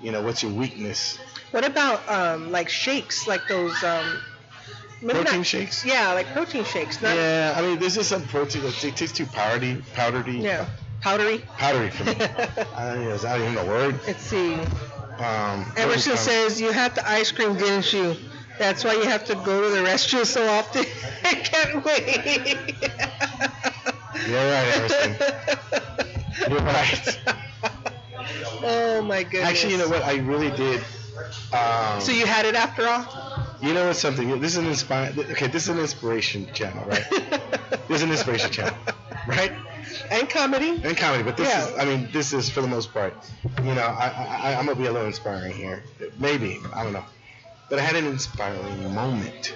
[0.00, 1.18] you know, what's your weakness?
[1.50, 4.18] What about um like shakes, like those um.
[5.02, 5.84] maybe not- Protein shakes?
[5.84, 7.00] Yeah, like protein shakes.
[7.02, 8.62] Not, Yeah, I mean, this is some protein.
[8.64, 10.66] It tastes too powdery, powdery, Yeah.
[11.00, 11.38] Powdery.
[11.56, 12.12] powdery for me.
[12.76, 13.98] I don't know, is that even a word?
[14.06, 14.54] Let's see.
[15.18, 18.16] Um, Emerson says you have the ice cream, didn't you?
[18.58, 20.84] That's why you have to go to the restroom so often.
[21.24, 22.76] I can't wait.
[24.28, 25.16] You're right, Emerson.
[26.50, 27.18] You're right.
[28.62, 29.48] Oh my goodness.
[29.50, 30.02] Actually, you know what?
[30.02, 30.80] I really did.
[31.52, 33.06] Um, So you had it after all?
[33.60, 34.28] you know what's something?
[34.40, 35.12] This is an inspire.
[35.18, 37.04] Okay, this is an inspiration channel, right?
[37.88, 38.76] This is an inspiration channel,
[39.26, 39.52] right?
[40.12, 40.80] and comedy.
[40.84, 41.66] And comedy, but this Yeah.
[41.66, 41.78] is.
[41.78, 43.14] I mean, this is for the most part.
[43.64, 44.06] You know, I,
[44.46, 45.82] I I'm gonna be a little inspiring here.
[46.18, 47.04] Maybe I don't know,
[47.68, 49.54] but I had an inspiring moment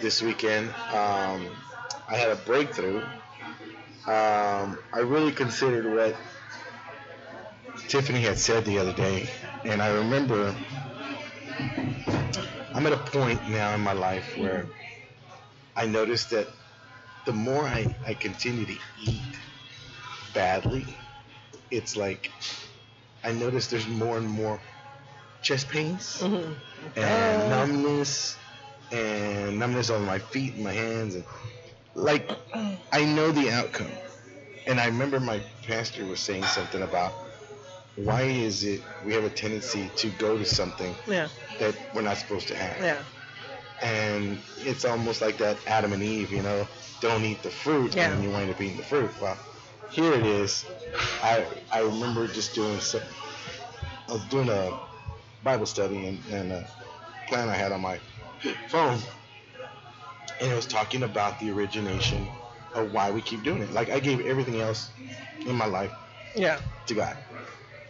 [0.00, 0.68] this weekend.
[0.92, 1.50] Um,
[2.08, 3.02] I had a breakthrough.
[4.06, 6.14] Um, I really considered what
[7.90, 9.28] Tiffany had said the other day,
[9.64, 10.54] and I remember
[12.72, 14.68] I'm at a point now in my life where
[15.74, 16.46] I noticed that
[17.24, 19.36] the more I, I continue to eat
[20.32, 20.86] badly,
[21.72, 22.30] it's like
[23.24, 24.60] I notice there's more and more
[25.42, 26.54] chest pains Mhm.
[26.94, 27.48] and Oh.
[27.48, 28.36] numbness
[28.92, 31.24] and numbness on my feet and my hands and
[31.96, 32.30] like
[32.92, 33.98] I know the outcome.
[34.68, 37.12] And I remember my pastor was saying something about
[38.04, 42.16] why is it we have a tendency to go to something Yeah, that we're not
[42.18, 42.82] supposed to have.
[42.82, 43.02] yeah,
[43.82, 46.66] And it's almost like that Adam and Eve, you know,
[47.00, 48.12] don't eat the fruit Yeah.
[48.12, 49.10] and you wind up eating the fruit.
[49.20, 49.38] Well,
[49.90, 50.64] here it is.
[51.22, 53.02] I I remember just doing some
[54.08, 54.72] I was doing a
[55.42, 56.66] Bible study and, and a
[57.28, 57.98] plan I had on my
[58.68, 58.98] phone.
[60.40, 62.26] And it was talking about the origination
[62.74, 63.72] of why we keep doing it.
[63.72, 64.90] Like I gave everything else
[65.46, 65.92] in my life
[66.34, 66.60] Yeah.
[66.86, 67.16] to God,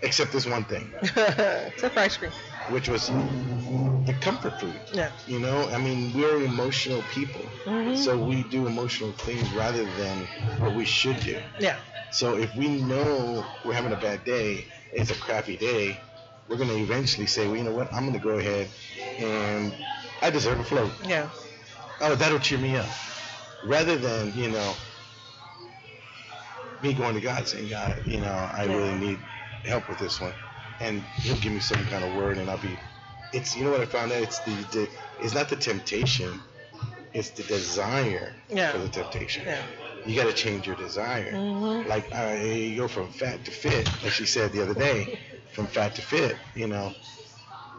[0.03, 2.33] except this one thing, Except for ice cream.
[2.69, 3.09] which was
[4.07, 4.81] the comfort food.
[4.93, 5.11] Yeah.
[5.27, 7.97] You know, I mean, we're emotional people, Mhm.
[7.97, 10.27] so we do emotional things rather than
[10.59, 11.41] what we should do.
[11.59, 11.77] Yeah.
[12.11, 15.97] So if we know we're having a bad day, it's a crappy day,
[16.49, 18.69] we're gonna eventually say, well, you know what, I'm gonna go ahead
[19.21, 19.73] and
[20.23, 20.93] I deserve a float.
[21.07, 21.29] Yeah.
[22.01, 22.89] Oh, that'll cheer me up.
[23.63, 24.75] Rather than, you know,
[26.83, 28.75] me going to God saying, God, you know, I Yeah.
[28.77, 29.19] really need
[29.65, 30.33] help with this one.
[30.81, 32.79] And he'll give me some kind of word and I'll be
[33.33, 34.23] it's you know what I found out?
[34.23, 34.89] It's the, the
[35.21, 36.41] it's not the temptation,
[37.13, 38.73] it's the desire Yeah.
[38.73, 39.45] for the temptation.
[39.47, 39.63] Yeah.
[40.07, 41.33] You gotta change your desire.
[41.33, 41.89] Mm-hmm.
[41.89, 45.19] Like uh, you go from fat to fit, like she said the other day,
[45.53, 46.95] from fat to fit, you know.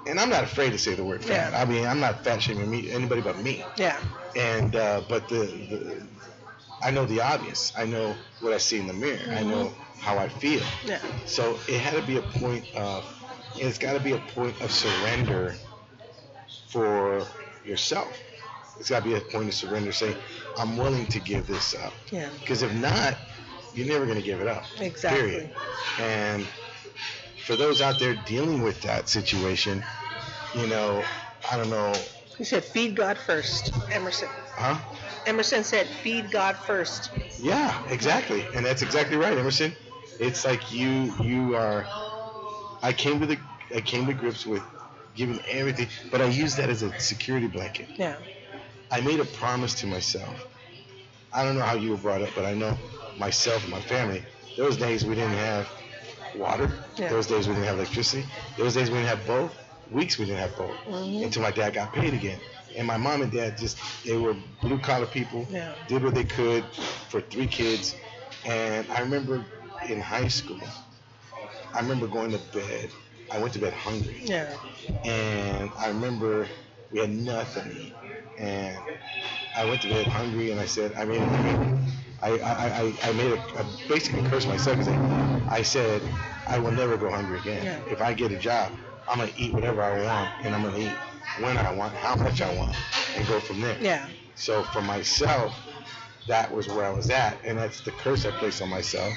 [0.08, 1.52] And I'm not afraid to say the word fat.
[1.52, 1.62] Yeah.
[1.62, 3.64] I mean, I'm not fat shaming me, anybody but me.
[3.76, 4.00] Yeah.
[4.36, 6.08] And uh, but the, the
[6.84, 7.74] I know the obvious.
[7.78, 9.20] I know what I see in the mirror.
[9.30, 10.00] I know mm-hmm.
[10.00, 10.64] how I feel.
[10.86, 11.00] Yeah.
[11.26, 13.06] So it had to be a point of
[13.56, 15.56] it's got to be a point of surrender
[16.70, 17.26] for
[17.66, 18.18] yourself.
[18.80, 19.92] It's got to be a point of surrender.
[19.92, 20.16] Say,
[20.58, 21.94] I'm willing to give this up.
[22.12, 22.30] Yeah.
[22.40, 23.18] Because if not,
[23.74, 24.64] you're never going to give it up.
[24.80, 25.22] Exactly.
[25.22, 25.50] Period.
[26.00, 26.48] And
[27.46, 29.84] for those out there dealing with that situation,
[30.56, 31.04] you know,
[31.52, 31.94] I don't know,
[32.38, 33.74] You said, feed God first.
[33.92, 34.30] Emerson.
[34.52, 34.80] huh?
[35.26, 37.12] Emerson said, feed God first.
[37.40, 39.74] Yeah, exactly, and that's exactly right, Emerson.
[40.20, 41.86] It's like you you are.
[42.84, 43.38] I came to the
[43.76, 44.64] I came to grips with
[45.16, 47.88] giving everything, but I used that as a security blanket.
[47.96, 48.18] Yeah.
[48.92, 50.34] I made a promise to myself.
[51.34, 52.78] I don't know how you were brought up, but I know
[53.18, 54.24] myself and my family.
[54.58, 55.70] Those days we didn't have
[56.36, 56.70] water.
[56.98, 57.10] Yeah.
[57.10, 58.26] Those days we didn't have electricity.
[58.58, 59.56] Those days we didn't have both.
[59.92, 61.24] Weeks we didn't have both Mhm.
[61.24, 62.40] until my dad got paid again.
[62.76, 65.46] And my mom and dad just they were blue collar people.
[65.50, 65.76] Yeah.
[65.88, 66.64] Did what they could
[67.10, 67.96] for three kids.
[68.46, 69.46] And I remember
[69.90, 70.60] in high school,
[71.74, 72.92] I remember going to bed.
[73.32, 74.58] I went to bed hungry Yeah.
[75.06, 76.48] and I remember
[76.92, 77.94] we had nothing to eat,
[78.38, 78.78] and
[79.56, 81.80] I went to bed hungry, and I said, I made a,
[82.22, 86.02] I, I, I, I made a, I basically cursed myself because I, I said,
[86.48, 87.64] I will never go hungry again.
[87.64, 87.80] Yeah.
[87.94, 88.74] If I get a job,
[89.08, 90.98] I'm gonna eat whatever I want, and I'm gonna eat
[91.40, 92.76] when I want, how much I want,
[93.16, 93.78] and go from there.
[93.82, 94.08] Yeah.
[94.36, 95.54] So for myself,
[96.28, 99.14] that was where I was at, and that's the curse I placed on myself.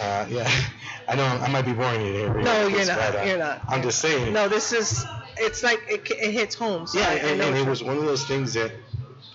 [0.00, 0.50] Uh, yeah,
[1.08, 2.34] I know I might be boring you here.
[2.34, 3.16] No, you're but, not.
[3.16, 3.62] uh, You're not.
[3.68, 4.32] I'm just saying.
[4.32, 5.04] No, this is,
[5.36, 6.86] it's like, it, it hits home.
[6.86, 8.72] So Yeah, I- I and, know and it was one of those things that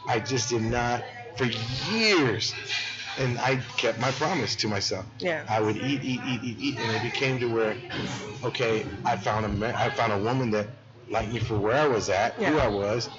[0.07, 1.03] I just did not
[1.37, 1.45] for
[1.91, 2.53] years,
[3.17, 5.05] and I kept my promise to myself.
[5.19, 5.45] Yeah.
[5.47, 7.77] I would eat, eat, eat, eat, eat, and it became to where,
[8.43, 10.67] okay, I found a ma- I found a woman that
[11.09, 13.09] liked me for where I was at, who I was,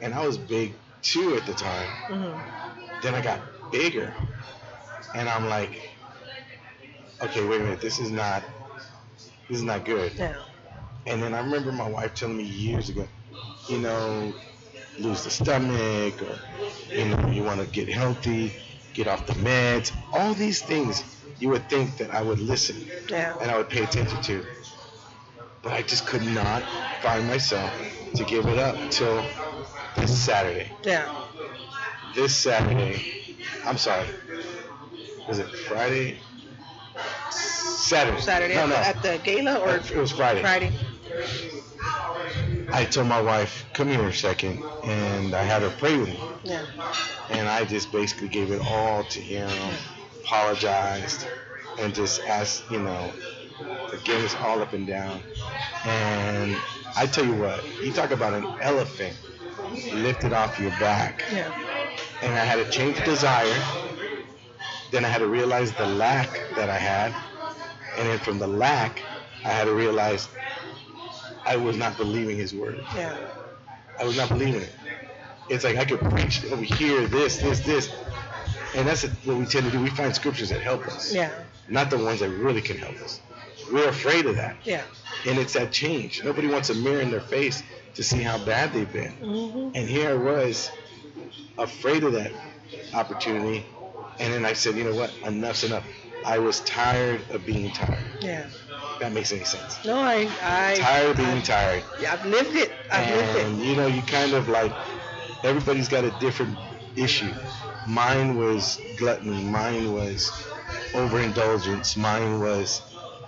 [0.00, 1.88] and I was big too at the time.
[2.08, 3.02] Mhm.
[3.02, 4.14] Then I got bigger,
[5.14, 5.70] and I'm like,
[7.22, 8.42] okay, wait a minute, this is not,
[9.48, 10.12] this is not good.
[10.18, 10.34] Yeah.
[11.06, 13.06] And then I remember my wife telling me years ago,
[13.68, 14.34] you know,
[14.98, 16.38] lose the stomach or,
[16.92, 18.52] you know, you want to get healthy,
[18.92, 21.04] get off the meds, all these things
[21.38, 22.76] you would think that I would listen
[23.08, 23.36] Yeah.
[23.40, 24.44] and I would pay attention to.
[25.66, 26.62] But I just could not
[27.02, 27.72] find myself
[28.14, 29.20] to give it up till
[29.96, 30.70] this Saturday.
[30.84, 31.12] Yeah.
[32.14, 33.02] This Saturday,
[33.64, 34.06] I'm sorry,
[35.26, 36.18] was it Friday?
[37.30, 38.20] Saturday.
[38.20, 38.74] Saturday No, at, no.
[38.76, 40.40] the, at the gala or It was Friday.
[40.40, 40.72] Friday?
[42.72, 46.20] I told my wife, come here a second, and I had her pray with me.
[46.44, 46.64] Yeah.
[47.30, 49.50] And I just basically gave it all to him,
[50.22, 51.26] apologized,
[51.80, 53.10] and just asked, you know,
[53.88, 55.22] forgiveness all up and down.
[55.84, 56.62] And
[56.96, 59.16] I tell you what, you talk about an elephant
[59.90, 61.24] lifted off your back.
[61.32, 61.52] Yeah.
[62.22, 63.54] And I had to change of desire.
[64.90, 67.14] Then I had to realize the lack that I had.
[67.96, 69.02] And then from the lack,
[69.44, 70.28] I had to realize
[71.44, 72.86] I was not believing his word.
[72.94, 73.16] Yeah.
[73.98, 74.74] I was not believing it.
[75.48, 77.90] It's like I could preach over here, this, this, this.
[78.74, 79.80] And that's what we tend to do.
[79.80, 81.30] We find scriptures that help us, Yeah.
[81.68, 83.20] not the ones that really can help us.
[83.72, 84.56] We're afraid of that.
[84.64, 84.82] Yeah.
[85.26, 86.22] And it's that change.
[86.24, 87.62] Nobody wants a mirror in their face
[87.94, 89.12] to see how bad they've been.
[89.12, 90.70] hmm And here I was,
[91.58, 92.32] afraid of that
[92.94, 93.64] opportunity.
[94.18, 95.10] And then I said, you know what?
[95.24, 95.84] Enough's enough.
[96.24, 97.98] I was tired of being tired.
[98.20, 98.46] Yeah.
[99.00, 99.84] That makes any sense.
[99.84, 101.84] No, I, I, Tired of being I, tired.
[102.00, 102.72] yeah, I've lived it.
[102.90, 103.64] I've lived and it.
[103.66, 104.72] you know you kind of like
[105.44, 106.56] everybody's got a different
[106.96, 107.32] issue
[107.86, 110.32] mine was gluttony mine was
[110.94, 112.80] overindulgence mine was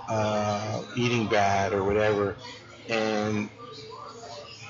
[0.09, 2.37] uh, eating bad or whatever
[2.89, 3.51] and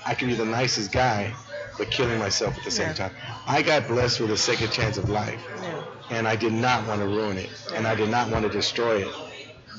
[0.05, 1.35] i could be the nicest guy
[1.79, 2.94] but killing myself at the same Yeah.
[2.94, 3.12] time.
[3.46, 5.81] I got blessed with a second chance of life, Yeah.
[6.11, 9.03] and I did not want to ruin it, and I did not want to destroy
[9.03, 9.14] it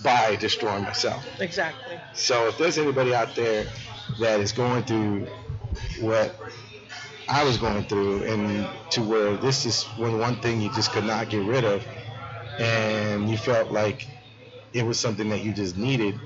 [0.02, 1.26] by destroying myself.
[1.42, 2.00] Exactly.
[2.14, 3.68] So if there's anybody out there
[4.20, 5.28] that is going through
[6.00, 6.34] what
[7.28, 11.04] I was going through, and to where this is one one thing you just could
[11.04, 11.86] not get rid of,
[12.58, 14.08] and you felt like
[14.74, 16.20] it was something that you just needed,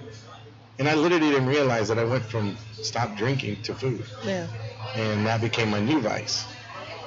[0.79, 4.47] and I literally didn't realize that I went from stop drinking to food, Yeah.
[4.95, 6.45] and that became my new vice.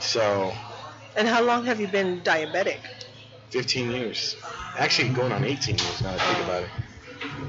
[0.00, 0.52] So
[1.16, 2.80] And how long have you been diabetic?
[3.50, 4.36] 15 years,
[4.76, 6.12] actually going on 18 years now.
[6.12, 6.70] that I think about it.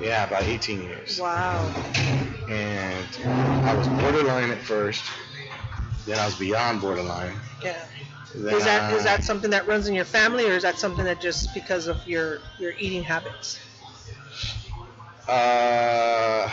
[0.02, 1.20] Yeah, about 18 years.
[1.20, 1.70] Wow.
[2.48, 3.08] and
[3.66, 5.04] I was borderline at first.
[6.06, 7.36] Then I was beyond borderline.
[7.62, 7.84] Yeah.
[8.34, 10.78] Then Is that is I- that something that runs in your family, or is that
[10.80, 13.60] something that just because of your your eating habits?
[15.28, 16.50] Uh,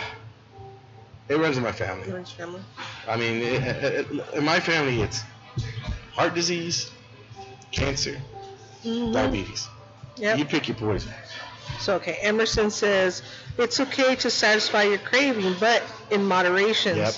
[1.28, 2.10] it runs in my family.
[2.10, 2.62] Runs in your family.
[3.08, 5.22] I mean, it, it, it- in my family, it's
[6.12, 6.90] heart disease,
[7.70, 8.20] cancer,
[8.84, 9.12] Mhm.
[9.12, 9.68] diabetes.
[10.16, 10.38] Yep.
[10.38, 11.12] You pick your poison.
[11.80, 13.22] So okay, Emerson says
[13.58, 16.96] it's okay to satisfy your craving, but in moderation.
[16.98, 17.14] Yep.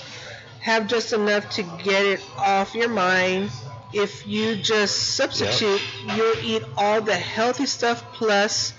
[0.61, 3.51] Have just enough to get it off your mind.
[3.93, 5.81] If you just substitute,
[6.15, 8.73] you'll eat all the healthy stuff plus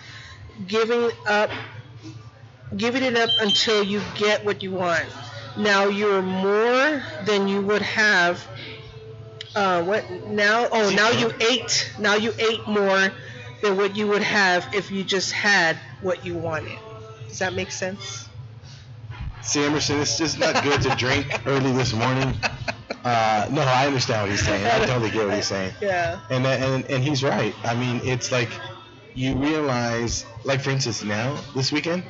[0.66, 1.50] giving up
[2.76, 5.06] giving it up until you get what you want.
[5.56, 8.46] Now you're more than you would have
[9.56, 13.10] uh, what now oh now you ate now you ate more
[13.62, 16.78] than what you would have if you just had what you wanted.
[17.28, 18.28] Does that make sense?
[19.42, 22.34] See, Emerson, it's just not good to drink early this morning.
[23.04, 24.66] Uh, no, I understand what he's saying.
[24.66, 25.72] I totally get what he's saying.
[25.80, 26.20] Yeah.
[26.30, 27.54] And, and and he's right.
[27.64, 28.50] I mean, it's like
[29.14, 32.04] you realize, like for instance, now this weekend,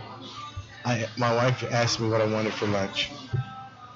[0.89, 3.11] I my wife asked me what I wanted for lunch.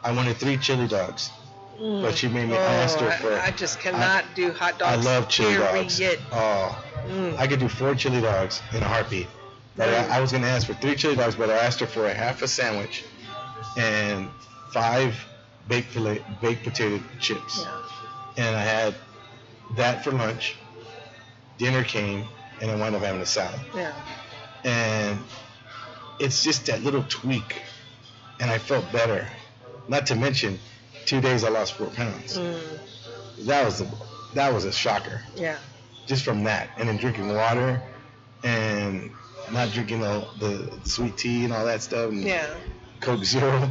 [0.04, 1.30] I wanted three chili dogs,
[1.78, 2.56] but she made me.
[2.56, 3.32] I asked her Oh, for.
[3.34, 5.06] I, I just cannot do hot dogs.
[5.06, 6.00] I love chili dogs.
[6.32, 7.36] Oh, Mm.
[7.36, 9.26] I could do four chili dogs in a heartbeat.
[9.76, 12.06] But I, I was gonna ask for three chili dogs, but I asked her for
[12.06, 13.02] a half a sandwich
[13.76, 14.28] and
[14.72, 15.12] five
[15.66, 18.44] baked potato, baked potato chips Yeah.
[18.46, 18.94] and I had
[19.76, 20.54] that for lunch.
[21.58, 22.24] Dinner came,
[22.60, 23.60] and I wound up having a salad.
[23.74, 23.92] Yeah.
[24.64, 25.18] And
[26.18, 27.62] it's just that little tweak,
[28.40, 29.26] and I felt better.
[29.88, 30.58] Not to mention,
[31.06, 32.38] two days I lost four pounds.
[32.38, 33.46] Mm.
[33.46, 33.90] That was a
[34.34, 35.20] that was a shocker.
[35.36, 35.58] Yeah.
[36.06, 37.80] Just from that, and then drinking water,
[38.44, 39.10] and
[39.50, 42.46] not drinking all the sweet tea and all that stuff, and Yeah.
[43.00, 43.70] Coke Zero,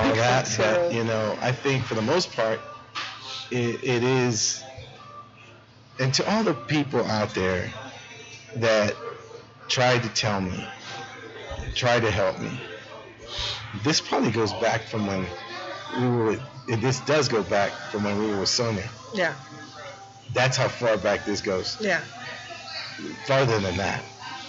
[0.00, 0.46] all that.
[0.48, 0.86] Zero.
[0.88, 2.60] But you know, I think for the most part,
[3.50, 4.62] it, it is.
[6.00, 7.70] And to all the people out there
[8.56, 8.96] that
[9.68, 10.66] tried to tell me,
[11.74, 12.50] tried to help me,
[13.82, 15.26] this probably goes back from when
[16.00, 16.24] we were.
[16.26, 16.40] With,
[16.80, 18.88] this does go back from when we were with Sonia.
[19.12, 19.34] Yeah.
[20.32, 21.76] That's how far back this goes.
[21.80, 22.00] Yeah.
[23.26, 24.02] Farther than that.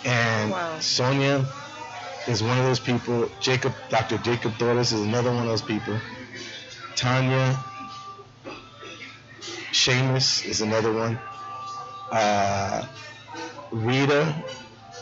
[0.06, 0.80] And Wow.
[0.80, 1.46] Sonia
[2.28, 3.30] is one of those people.
[3.42, 4.18] Jacob, Dr.
[4.20, 6.00] Jacob Torres is another one of those people.
[6.96, 7.58] Tanya,
[9.72, 11.20] Seamus is another one.
[12.12, 12.86] Uh,
[13.72, 14.34] Rita,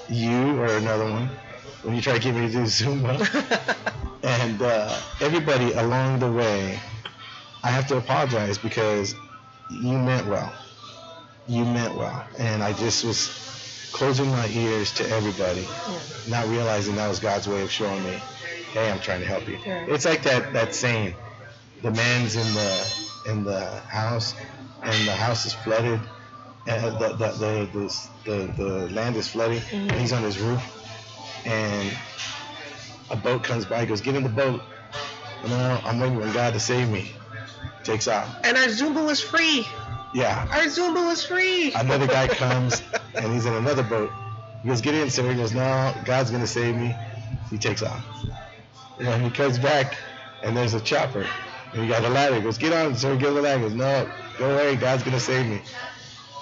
[0.09, 1.29] you are another one.
[1.83, 3.19] When you try to get me to do Zumba.
[4.23, 6.79] and uh, everybody along the way,
[7.63, 9.15] I have to apologize because
[9.69, 10.51] you meant well.
[11.47, 12.25] You meant well.
[12.39, 15.99] And I just was closing my ears to everybody, Yeah.
[16.27, 18.13] not realizing that was God's way of showing me,
[18.73, 19.59] hey, I'm trying to help you.
[19.65, 19.85] Yeah.
[19.89, 21.13] It's like that, that saying,
[21.81, 22.93] the man's in the
[23.29, 24.33] in the house
[24.83, 25.99] and the house is flooded
[26.67, 29.99] and the the the, the, the, the land is flooding and Mhm.
[29.99, 30.61] he's on his roof
[31.45, 31.91] and
[33.09, 34.61] a boat comes by, he goes, Get in the boat.
[35.47, 37.11] No, I'm waiting for God to save me.
[37.83, 38.33] Takes off.
[38.45, 39.65] and our Zumba was free.
[40.13, 40.47] Yeah.
[40.51, 41.73] Our Zumba was free.
[41.73, 42.81] Another guy comes
[43.15, 44.09] and he's in another boat.
[44.61, 45.29] He goes, Get in, sir.
[45.29, 46.95] He goes, No, God's gonna save me.
[47.49, 48.05] He takes off.
[48.99, 49.97] And he comes back
[50.43, 51.27] and there's a chopper.
[51.73, 52.35] And he got a ladder.
[52.35, 53.59] He goes, Get on, sir, get on the ladder.
[53.59, 55.61] He goes, No, go away, God's gonna save me.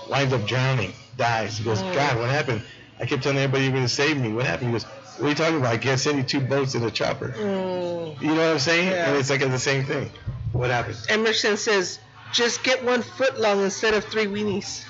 [0.10, 1.58] Winds up drowning, dies.
[1.58, 1.94] He goes, Mm.
[1.96, 2.62] God, what happened?
[3.02, 4.32] I kept telling everybody you're gonna save me.
[4.32, 4.68] What happened?
[4.68, 5.74] He goes, What are you talking about?
[5.74, 7.30] I can't send you two boats in a chopper.
[7.30, 8.22] Mm.
[8.22, 8.92] You know what I'm saying?
[8.92, 9.10] Yeah.
[9.10, 10.12] And it's like the same thing.
[10.52, 10.98] What happened?
[11.10, 12.00] Emerson says,
[12.32, 14.86] just get one foot long instead of three weenies.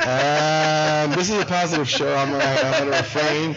[0.00, 2.14] Um, this is a positive show.
[2.14, 3.54] I'm gonna, I'm gonna refrain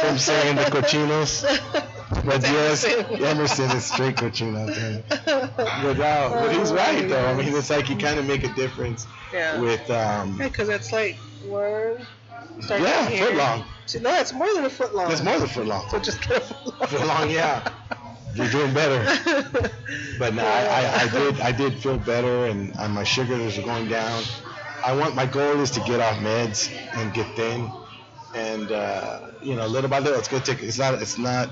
[0.00, 1.44] from saying the cochinos.
[2.24, 4.66] But yes, Emerson is straight cochino.
[4.66, 5.04] man.
[5.08, 7.26] But, uh, but he's right though.
[7.26, 9.60] I mean, it's like you kind of make a difference Yeah.
[9.60, 12.06] with um, Yeah, because it's like one.
[12.68, 13.26] yeah, here.
[13.26, 13.64] foot long.
[13.86, 15.10] So, no, it's more than a foot long.
[15.10, 15.88] It's more than a foot long.
[15.90, 16.88] So just get a foot long.
[16.88, 17.72] Foot long, yeah.
[18.34, 19.02] You're doing better.
[20.18, 23.62] but no, I, I, I did I did feel better, and, and my sugars are
[23.62, 24.22] going down.
[24.84, 27.70] I want my goal is to get off meds and get thin,
[28.34, 30.62] and uh, you know, little by little, it's gonna take.
[30.62, 31.00] It's not.
[31.02, 31.48] It's not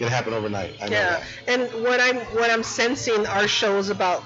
[0.00, 0.74] gonna happen overnight.
[0.82, 4.24] I Yeah, and what I'm what I'm sensing our show is about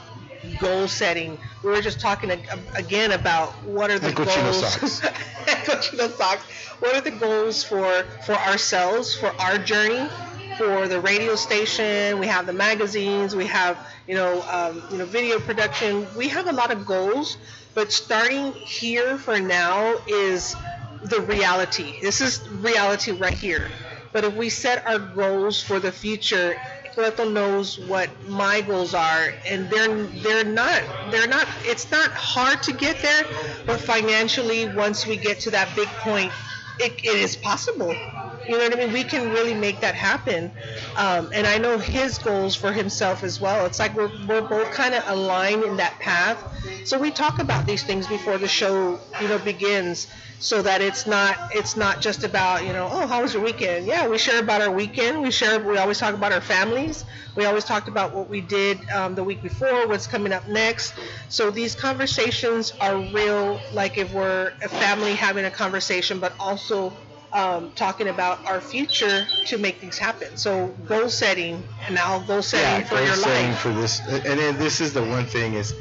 [0.59, 1.39] goal setting.
[1.63, 2.31] We were just talking
[2.77, 4.61] again about what are the And Cochino goals.
[4.61, 5.01] socks.
[5.67, 6.45] Cochino socks.
[6.81, 10.09] What are the goals for for ourselves, for our journey,
[10.57, 12.19] for the radio station?
[12.19, 13.35] We have the magazines.
[13.35, 16.07] We have you know um, you know video production.
[16.15, 17.37] We have a lot of goals,
[17.75, 20.57] but starting here for now is
[21.03, 21.95] the reality.
[22.01, 23.71] This is reality right here.
[24.15, 26.57] But if we set our goals for the future,
[26.97, 31.49] Cleto knows what my goals are, and they're they're not they're not.
[31.65, 33.25] It's not hard to get there,
[33.67, 36.33] but financially, once we get to that big point,
[36.79, 38.01] it, it is possible.
[38.47, 38.93] You know what I mean?
[38.93, 40.53] We can really make that happen.
[40.97, 43.67] Um, and I know his goals for himself as well.
[43.67, 46.45] It's like we're, we're both kind of aligned in that path.
[46.85, 50.07] So we talk about these things before the show, you know, begins,
[50.39, 53.87] so that it's not it's not just about you know, oh, how was your weekend?
[53.87, 55.23] Yeah, we share about our weekend.
[55.23, 55.61] We share.
[55.61, 57.05] We always talk about our families.
[57.37, 60.95] We always talked about what we did um, the week before, what's coming up next.
[61.29, 66.97] So these conversations are real, like if we're a family having a conversation, but also
[67.33, 70.37] um, talking about our future to make things happen.
[70.37, 73.61] So goal setting, and now goal setting yeah, for goal your setting life.
[73.61, 75.75] for this, and then this is the one thing is,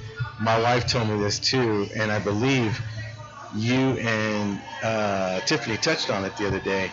[0.44, 2.80] my wife told me this too, and I believe
[3.56, 6.92] you and uh, Tiffany touched on it the other day,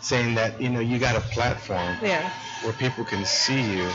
[0.00, 2.30] saying that you know you got a platform Yeah.
[2.62, 3.90] where people can see you,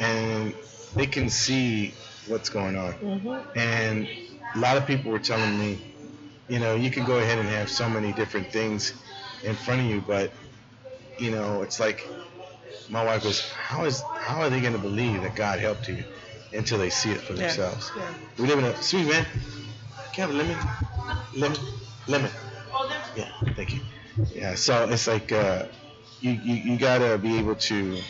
[0.00, 0.52] and
[0.96, 1.94] they can see
[2.26, 2.92] what's going on.
[2.94, 4.08] hmm And
[4.54, 5.78] a lot of people were telling me,
[6.48, 8.92] you know, you can go ahead and have so many different things
[9.44, 10.32] in front of you, but
[11.18, 12.04] you know, it's like
[12.88, 16.04] my wife was, how is how are they going to believe that God helped you
[16.52, 17.90] until they see it for themselves?
[17.96, 18.12] Yeah.
[18.38, 19.26] We live in a sweet man.
[20.12, 20.58] Can I have a lemon?
[21.34, 21.58] Lemon?
[22.06, 22.30] Lemon.
[23.16, 23.80] Yeah, thank you.
[24.34, 25.66] Yeah, so it's like uh,
[26.20, 28.00] you, you you gotta be able to.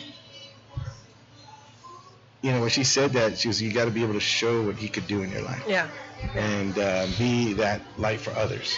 [2.41, 4.63] You know, when she said that, she was, you got to be able to show
[4.63, 5.89] what he could do in your life Yeah.
[6.35, 8.77] and uh, be that light for others.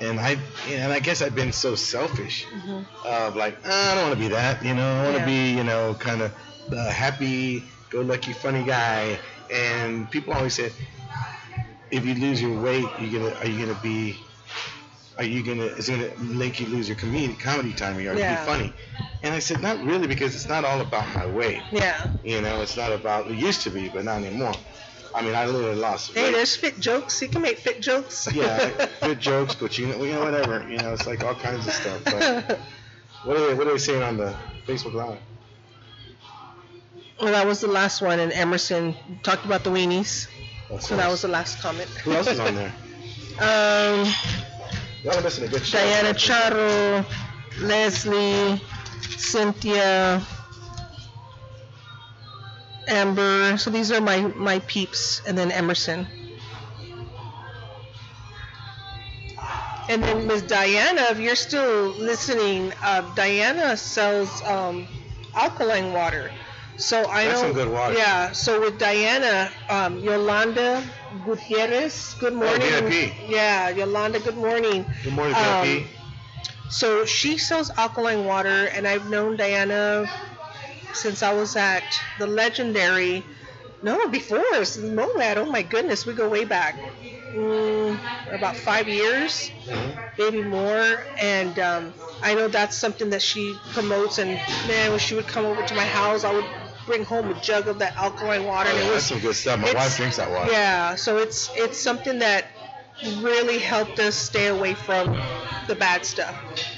[0.00, 0.38] And I,
[0.70, 4.20] and I guess I've been so selfish hmm of like, "Ah, I don't want to
[4.20, 4.82] be that, you know.
[5.00, 5.26] I want to Yeah.
[5.26, 6.32] be, you know, kind of
[6.70, 6.90] the
[7.90, 9.18] happy-go-lucky, funny guy.
[9.50, 10.72] And people always said,
[11.90, 14.16] if you lose your weight, you gonna, are you gonna be,
[15.18, 18.30] are you gonna, is it gonna make you lose your comedy, comedy timing, or Yeah.
[18.30, 18.72] be funny?
[19.22, 21.62] And I said, not really, because it's not all about my weight.
[21.72, 22.10] Yeah.
[22.22, 23.28] You know, it's not about.
[23.30, 24.52] It used to be, but not anymore.
[25.14, 26.32] I mean, I literally lost Hey, weight.
[26.32, 27.22] there's fit jokes.
[27.22, 28.28] You can make fit jokes.
[28.34, 30.68] yeah, good jokes, but you know, you know, whatever.
[30.68, 32.02] You know, it's like all kinds of stuff.
[32.04, 32.60] But
[33.24, 34.34] what are they, what are they saying on the
[34.66, 35.18] Facebook Live?
[37.20, 40.28] Well, that was the last one, and Emerson talked about the weenies.
[40.70, 41.88] That's So that was the last comment.
[42.04, 42.72] Who else is on there?
[43.38, 44.06] Um,
[45.04, 45.76] Y'all are missing a good show.
[45.76, 47.04] Diana Charo,
[47.60, 48.58] Leslie,
[49.02, 50.26] Cynthia,
[52.88, 53.58] Amber.
[53.58, 56.06] So these are my my peeps, and then Emerson.
[59.88, 64.88] And then Miss Diana, if you're still listening, uh, Diana sells um,
[65.34, 66.32] alkaline water.
[66.78, 67.46] So I That's know.
[67.48, 67.94] some good water.
[67.94, 68.32] Yeah.
[68.32, 70.84] So with Diana, um, Yolanda
[71.24, 72.14] Gutierrez.
[72.20, 72.60] Good morning.
[72.60, 73.14] VIP.
[73.28, 74.20] Yeah, Yolanda.
[74.20, 74.84] Good morning.
[75.02, 75.88] Good morning, Um,
[76.68, 80.10] So she sells alkaline water, and I've known Diana
[80.92, 81.84] since I was at
[82.18, 83.24] the legendary.
[83.82, 85.38] No, before since Moab.
[85.38, 86.76] Oh my goodness, we go way back.
[87.34, 88.00] Mm,
[88.32, 89.94] about five years, Mhm.
[90.18, 91.06] maybe more.
[91.20, 94.18] And um, I know that's something that she promotes.
[94.18, 96.46] And man, when she would come over to my house, I would
[96.86, 99.60] bring home a jug of that alkaline water, and it That's some good stuff.
[99.60, 100.50] My wife drinks that water.
[100.50, 102.46] yeah, so it's it's something that
[103.02, 105.14] really helped us stay away from
[105.66, 106.34] the bad stuff.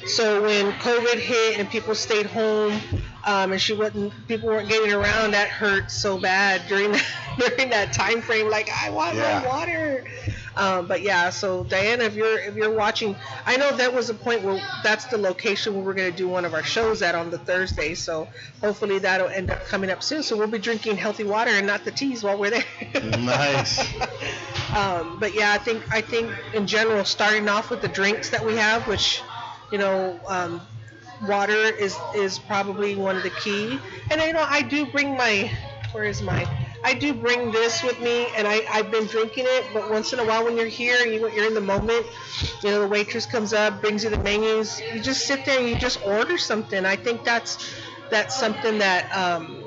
[0.07, 2.81] So when COVID hit and people stayed home,
[3.27, 7.07] um, and she wasn't, people weren't getting around, that hurt so bad during that,
[7.39, 8.49] during that time frame.
[8.51, 9.41] Like I want Yeah.
[9.43, 10.05] my water.
[10.59, 14.15] Um, but yeah, so Diana, if you're if you're watching, I know that was a
[14.15, 17.31] point where that's the location where we're gonna do one of our shows at on
[17.31, 17.95] the Thursday.
[17.95, 18.29] So
[18.61, 20.23] hopefully that'll end up coming up soon.
[20.25, 22.65] So we'll be drinking healthy water and not the teas while we're there.
[23.19, 23.79] Nice.
[24.75, 28.45] um, but yeah, I think I think in general, starting off with the drinks that
[28.45, 29.23] we have, which
[29.71, 30.61] you know, um,
[31.21, 33.81] water is is probably one of the key.
[34.11, 35.51] And you know, I do bring my
[35.93, 36.45] where is my
[36.83, 39.67] I do bring this with me, and I I've been drinking it.
[39.73, 42.07] But once in a while, when you're here and you, you're in the moment,
[42.63, 44.81] you know, the waitress comes up, brings you the menus.
[44.93, 46.85] You just sit there and you just order something.
[46.85, 47.75] I think that's
[48.11, 49.65] that's something that um,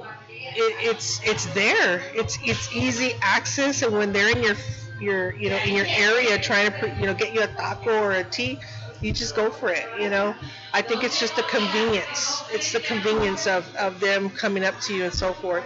[0.55, 2.01] it, it's it's there.
[2.13, 4.55] It's it's easy access, and when they're in your
[5.01, 8.11] your you know in your area trying to you know get you a taco or
[8.11, 8.59] a tea,
[9.01, 9.85] you just go for it.
[9.99, 10.35] You know,
[10.73, 12.43] I think it's just the convenience.
[12.51, 15.63] It's the convenience of of them coming up to you and so forth,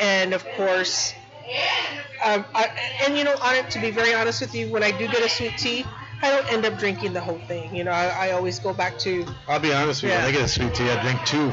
[0.00, 1.14] and of course.
[2.22, 2.70] Um, I,
[3.06, 5.24] and you know, on it, to be very honest with you, when I do get
[5.24, 5.84] a sweet tea,
[6.22, 7.74] I don't end up drinking the whole thing.
[7.74, 10.16] You know, I, I always go back to I'll be honest with you.
[10.18, 10.26] Yeah.
[10.26, 11.52] When I get a sweet tea, I drink two,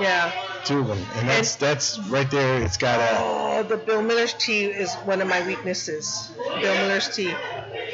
[0.00, 0.32] yeah.
[0.64, 2.62] two of them, and that's that's right there.
[2.62, 3.18] It's got a.
[3.20, 6.30] Oh, the Bill Miller's tea is one of my weaknesses.
[6.60, 7.34] Bill Miller's tea.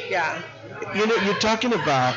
[0.09, 0.41] Yeah.
[0.95, 2.15] You know, you're talking about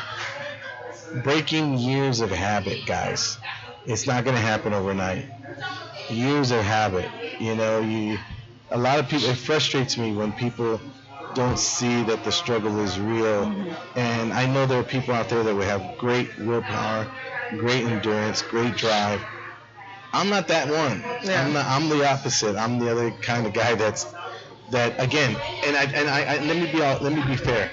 [1.21, 3.37] breaking years of habit, guys.
[3.85, 5.25] It's not going to happen overnight.
[6.09, 7.09] Years of habit.
[7.39, 8.17] You know, you.
[8.71, 9.29] A lot of people.
[9.29, 10.79] It frustrates me when people
[11.33, 13.45] don't see that the struggle is real.
[13.45, 13.99] Mm-hmm.
[13.99, 17.11] And I know there are people out there that would have great willpower,
[17.51, 19.21] great endurance, great drive.
[20.13, 21.01] I'm not that one.
[21.23, 21.45] Yeah.
[21.45, 22.55] I'm, not, I'm the opposite.
[22.55, 24.13] I'm the other kind of guy that's
[24.71, 25.35] that again.
[25.65, 27.71] And I and I, I let me be all, let me be fair.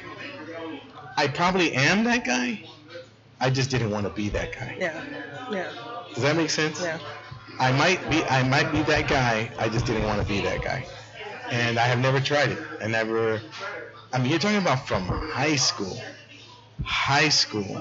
[1.17, 2.65] I probably am that guy.
[3.41, 4.77] I just didn't want to be that guy.
[4.79, 5.03] Yeah.
[5.51, 5.73] Yeah.
[6.15, 6.81] Does that make sense?
[6.83, 6.99] Yeah.
[7.59, 9.51] I might be I might be that guy.
[9.59, 10.87] I just didn't want to be that guy.
[11.51, 12.59] And I have never tried it.
[12.81, 13.43] I never
[14.13, 16.03] I mean you're talking about from high school.
[16.85, 17.81] High school.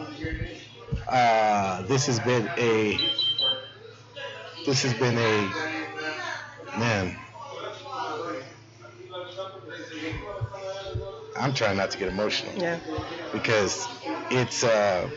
[1.07, 2.99] Uh, this has been a
[4.65, 7.15] this has been a man.
[11.35, 12.79] I'm trying not to get emotional Yeah.
[13.31, 13.87] because
[14.29, 15.09] it's uh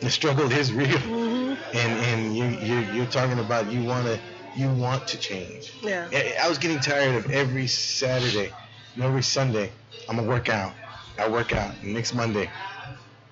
[0.00, 4.18] the struggle is real hmm and and you you you're talking about you want to
[4.56, 6.08] you want to change Yeah.
[6.12, 8.50] I, I was getting tired of every saturday
[8.94, 9.70] and every sunday
[10.08, 10.74] i'm gonna work out
[11.18, 12.50] i work out next monday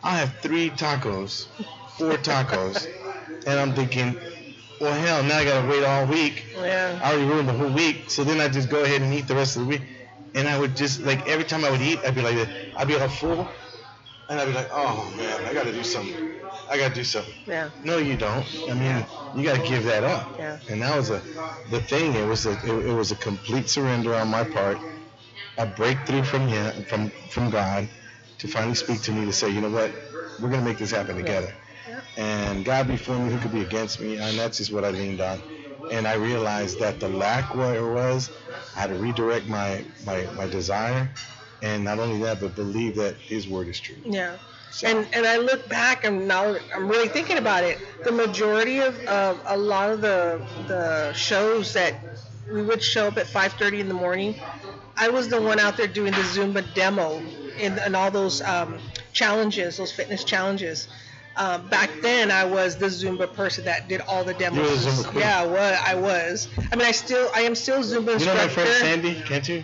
[0.04, 1.46] i have three tacos
[1.96, 2.86] four tacos
[3.46, 4.14] and i'm thinking
[4.80, 6.98] well hell now i gotta wait all week Yeah.
[7.02, 8.10] I already ruined the whole week.
[8.10, 9.82] So then I just go ahead and eat the rest of the week.
[10.34, 12.48] And I would just like every time I would eat, I'd be like.
[12.76, 13.48] I'd be all full,
[14.28, 16.27] and I'd be like, oh man, I gotta do something.
[16.70, 17.34] I gotta do something.
[17.46, 17.70] Yeah.
[17.82, 18.46] No, you don't.
[18.70, 20.28] I mean, you gotta give that up.
[20.38, 20.58] Yeah.
[20.68, 21.22] And that was a
[21.70, 22.14] the thing.
[22.14, 24.80] It was a it, it was a complete surrender on my part,
[25.56, 27.88] a breakthrough from him, from from God,
[28.38, 29.92] to finally speak to me to say, you know what,
[30.38, 31.54] we're gonna make this happen together.
[31.88, 32.00] Yeah.
[32.16, 34.16] And God before me, who could be against me?
[34.16, 35.42] And that's just what I leaned on.
[35.90, 38.30] And I realized that the lack where it was,
[38.74, 41.10] I had to redirect my, my, my desire.
[41.62, 43.96] And not only that, but believe that His word is true.
[44.04, 44.38] Yeah.
[44.84, 47.78] And and I look back and now I'm really thinking about it.
[48.04, 51.94] The majority of, of a lot of the the shows that
[52.52, 54.34] we would show up at 5:30 in the morning,
[54.96, 57.22] I was the one out there doing the Zumba demo
[57.58, 58.78] in, in all those um,
[59.12, 60.88] challenges, those fitness challenges.
[61.36, 64.56] Uh, back then, I was the Zumba person that did all the demos.
[64.56, 65.20] You were the Zumba queen.
[65.20, 65.78] Yeah, I was.
[65.86, 66.48] I was.
[66.72, 68.20] I mean, I still, I am still Zumba instructor.
[68.20, 69.62] you know my friend Sandy, can't you?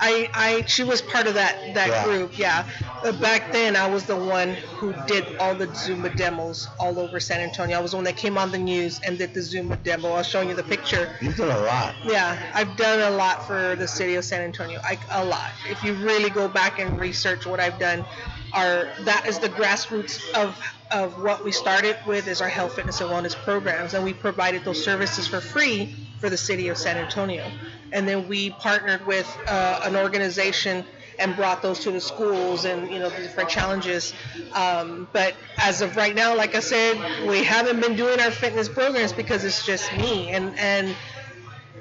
[0.00, 2.04] I, I she was part of that that Yeah.
[2.04, 2.68] group, yeah.
[3.02, 7.20] But back then I was the one who did all the Zumba demos all over
[7.20, 7.78] San Antonio.
[7.78, 10.08] I was the one that came on the news and did the Zumba demo.
[10.10, 11.14] I was showing you the picture.
[11.20, 11.94] You've done a lot.
[12.04, 14.80] Yeah, I've done a lot for the city of San Antonio.
[14.82, 15.50] I, a lot.
[15.68, 18.04] If you really go back and research what I've done,
[18.52, 20.58] our that is the grassroots of
[20.90, 24.62] of what we started with is our health, fitness, and wellness programs, and we provided
[24.64, 27.50] those services for free for the city of San Antonio.
[27.92, 30.84] And then we partnered with uh, an organization
[31.18, 34.12] and brought those to the schools and you know the different challenges.
[34.54, 38.68] Um, but as of right now, like I said, we haven't been doing our fitness
[38.68, 40.96] programs because it's just me and and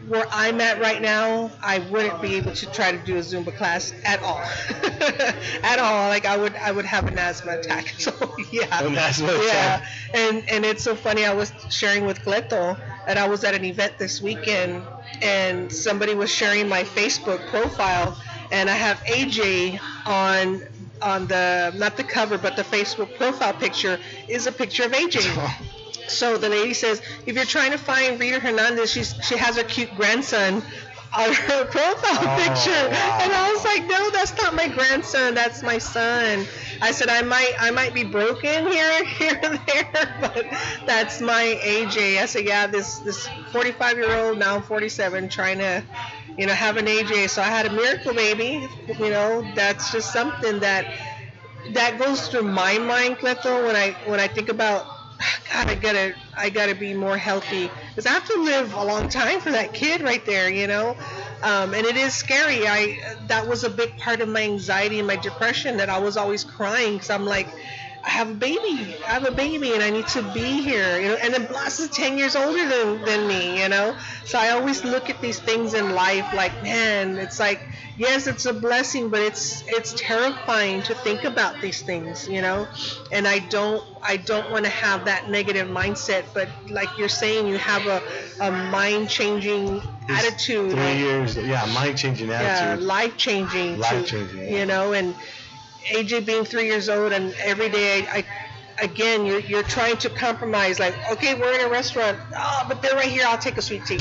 [0.07, 3.55] where I'm at right now, I wouldn't be able to try to do a Zumba
[3.55, 4.39] class at all.
[5.63, 6.09] at all.
[6.09, 7.93] Like I would I would have an asthma attack.
[8.01, 8.11] So
[8.51, 8.83] yeah.
[8.83, 9.37] An asthma yeah.
[9.37, 9.87] attack.
[10.13, 11.25] And and it's so funny.
[11.25, 14.83] I was sharing with Cleto that I was at an event this weekend
[15.21, 18.17] and somebody was sharing my Facebook profile
[18.51, 20.61] and I have AJ on
[21.01, 25.57] on the not the cover but the Facebook profile picture is a picture of AJ.
[26.07, 29.63] So the lady says, if you're trying to find Rita Hernandez, she's she has her
[29.63, 30.61] cute grandson
[31.13, 33.19] on her profile Oh, picture, wow.
[33.21, 36.47] and I was like, no, that's not my grandson, that's my son.
[36.81, 40.47] I said I might I might be broken here here and there, but
[40.85, 42.17] that's my AJ.
[42.19, 45.85] I said, yeah, this this 45 year old now I'm 47 trying to
[46.37, 47.29] you know have an AJ.
[47.29, 48.67] So I had a miracle baby.
[48.99, 50.87] You know that's just something that
[51.73, 54.85] that goes through my mind, Cleto, when I when I think about
[55.51, 59.09] God, I gotta I gotta be more healthy because I have to live a long
[59.09, 60.97] time for that kid right there, you know.
[61.43, 62.67] Um, and it is scary.
[62.67, 62.97] I
[63.27, 66.43] that was a big part of my anxiety and my depression that I was always
[66.43, 67.53] crying because I'm like,
[68.03, 68.95] I have a baby.
[69.07, 70.99] I have a baby, and I need to be here.
[70.99, 73.61] You know, and then Blas is 10 years older than, than me.
[73.61, 73.95] You know,
[74.25, 77.61] so I always look at these things in life like, man, it's like,
[77.97, 82.27] yes, it's a blessing, but it's it's terrifying to think about these things.
[82.27, 82.67] You know,
[83.11, 86.25] and I don't I don't want to have that negative mindset.
[86.33, 88.01] But like you're saying, you have a,
[88.39, 90.71] a mind changing attitude.
[90.71, 92.79] Three years, yeah, mind changing attitude.
[92.79, 93.77] yeah, life changing.
[93.79, 94.57] Life-changing, yeah.
[94.59, 95.15] You know, and
[95.89, 98.25] AJ being three years old, and every day I,
[98.81, 100.79] again, you're, you're trying to compromise.
[100.79, 102.19] Like, okay, we're in a restaurant.
[102.35, 103.25] Oh, but they're right here.
[103.27, 103.99] I'll take a sweet tea.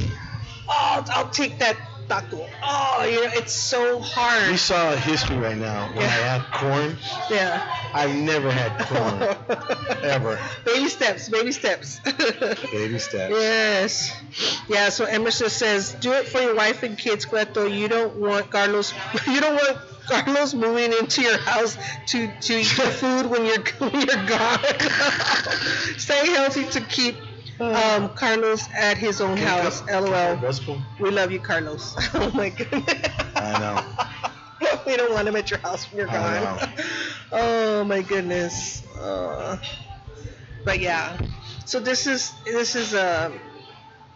[0.68, 1.76] Oh, I'll take that
[2.11, 2.48] taco.
[2.62, 4.42] Oh, you know, it's so hard.
[4.42, 4.58] We hard.
[4.58, 6.38] saw history right now when I Yeah.
[6.38, 6.96] had corn.
[7.30, 7.62] Yeah.
[7.94, 9.22] I've never had corn
[10.02, 10.38] ever.
[10.64, 12.00] baby steps, baby steps.
[12.72, 13.30] Baby steps.
[13.34, 14.12] Yes.
[14.68, 17.66] Yeah, so Emerson says, do it for your wife and kids, Cleto.
[17.72, 18.92] You don't want Carlos
[19.26, 21.76] you don't want Carlos moving into your house
[22.08, 24.58] to, to eat your food when you're when you're gone.
[25.98, 27.16] Stay healthy to keep
[27.61, 29.82] um, Carlos at his own house.
[29.88, 30.38] LOL.
[30.98, 31.94] We love you, Carlos.
[32.14, 32.84] oh my goodness.
[33.36, 34.80] I know.
[34.86, 36.68] we don't want him at your house when you're gone.
[37.32, 38.86] oh my goodness.
[38.96, 39.58] Uh,
[40.64, 41.18] but yeah.
[41.64, 43.32] So this is this is a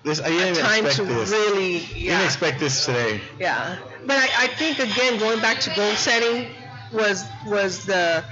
[0.03, 1.31] This I didn't time expect to this.
[1.31, 3.21] really Didn't expect this today.
[3.39, 3.77] yeah
[4.07, 6.51] but I, I think again going back to goal setting
[6.93, 8.25] was was the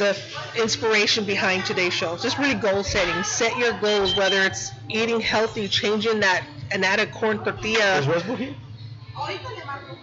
[0.00, 0.18] the
[0.56, 2.18] inspiration behind today's show.
[2.18, 3.24] Just really goal setting.
[3.24, 8.02] Set your goals whether it's eating healthy changing that and add a corn Is tortilla
[8.06, 8.56] Rosebud here?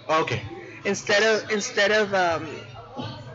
[0.09, 0.43] Okay.
[0.85, 2.65] instead of instead of um,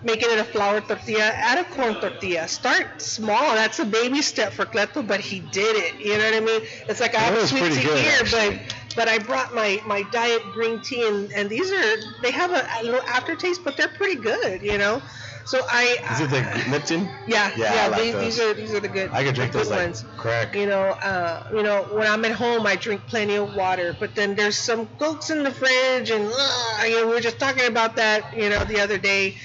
[0.02, 2.48] making it a flour tortilla add a corn tortilla.
[2.48, 3.54] Start small.
[3.54, 6.00] That's a baby step for Cleto but he did it.
[6.00, 6.62] You know what I mean?
[6.88, 8.58] It's like I have a sweet tea here actually.
[8.58, 12.52] but but I brought my my diet green tea and and these are they have
[12.52, 15.02] a, a little aftertaste but they're pretty good you know
[15.44, 17.08] so I Is it the Lipton?
[17.26, 19.70] yeah Yeah, yeah, like these, these are these are the good I could drink those
[19.70, 20.54] like ones crack.
[20.54, 23.96] you know, uh, you know, when I'm at home, I drink plenty of water.
[23.98, 27.38] But then there's some cokes in the fridge, and uh, you know, we were just
[27.38, 29.36] talking about that, you know, the other day.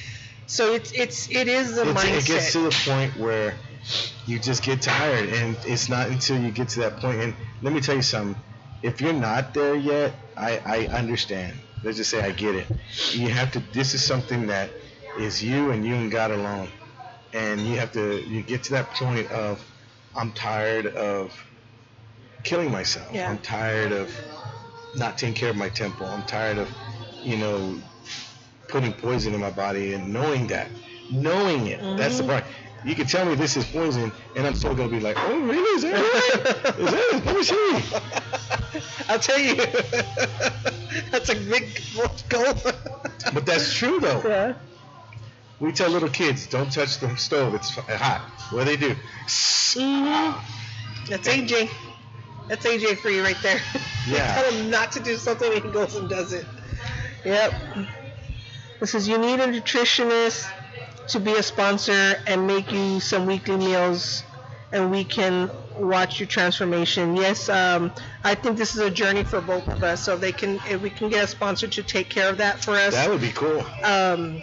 [0.46, 2.18] So it's it's it is the It's, mindset.
[2.18, 3.56] it gets to the point where
[4.26, 7.20] you just get tired, and it's not until you get to that point.
[7.22, 8.42] And let me tell you something:
[8.82, 11.58] if you're not there yet, I, I understand.
[11.84, 12.68] Let's just say I get it.
[13.14, 13.60] You have to.
[13.74, 14.70] This is something that
[15.18, 16.70] is you and you and God alone,
[17.34, 18.24] and you have to.
[18.28, 19.64] You get to that point of,
[20.16, 21.34] I'm tired of
[22.44, 23.12] killing myself.
[23.14, 23.30] Yeah.
[23.30, 24.12] I'm tired of
[24.96, 26.08] not taking care of my temple.
[26.08, 26.70] I'm tired of,
[27.24, 27.82] you know,
[28.70, 30.68] putting poison in my body and knowing that,
[31.12, 31.80] knowing it.
[31.98, 32.28] That's the Mhm.
[32.28, 32.44] part.
[32.86, 35.76] You can tell me this is poison, and I'm still gonna be like, oh really?
[35.76, 36.80] Is that right?
[36.80, 37.22] Is that?
[37.26, 38.84] Let me see.
[39.10, 39.56] I'll tell you,
[41.12, 41.82] that's a big
[42.30, 42.54] goal.
[43.34, 44.22] But that's true though.
[44.24, 44.54] yeah.
[45.60, 47.56] We tell little kids, don't touch the stove.
[47.56, 48.22] It's hot.
[48.52, 48.96] What do they do?
[49.26, 50.36] Mhm.
[51.10, 51.70] That's AJ.
[52.48, 53.60] That's AJ for you right there.
[54.08, 54.36] Yeah.
[54.42, 56.46] Tell him not to do something, and he goes and does it.
[57.26, 57.54] Yep.
[58.80, 60.50] This is you need a nutritionist
[61.10, 64.24] to be a sponsor and make you some weekly meals,
[64.72, 67.18] and we can watch your transformation.
[67.18, 67.92] Yes, um,
[68.24, 70.02] I think this is a journey for both of us.
[70.06, 72.72] So they can, if we can get a sponsor to take care of that for
[72.76, 73.66] us That would be cool.
[73.84, 74.42] um,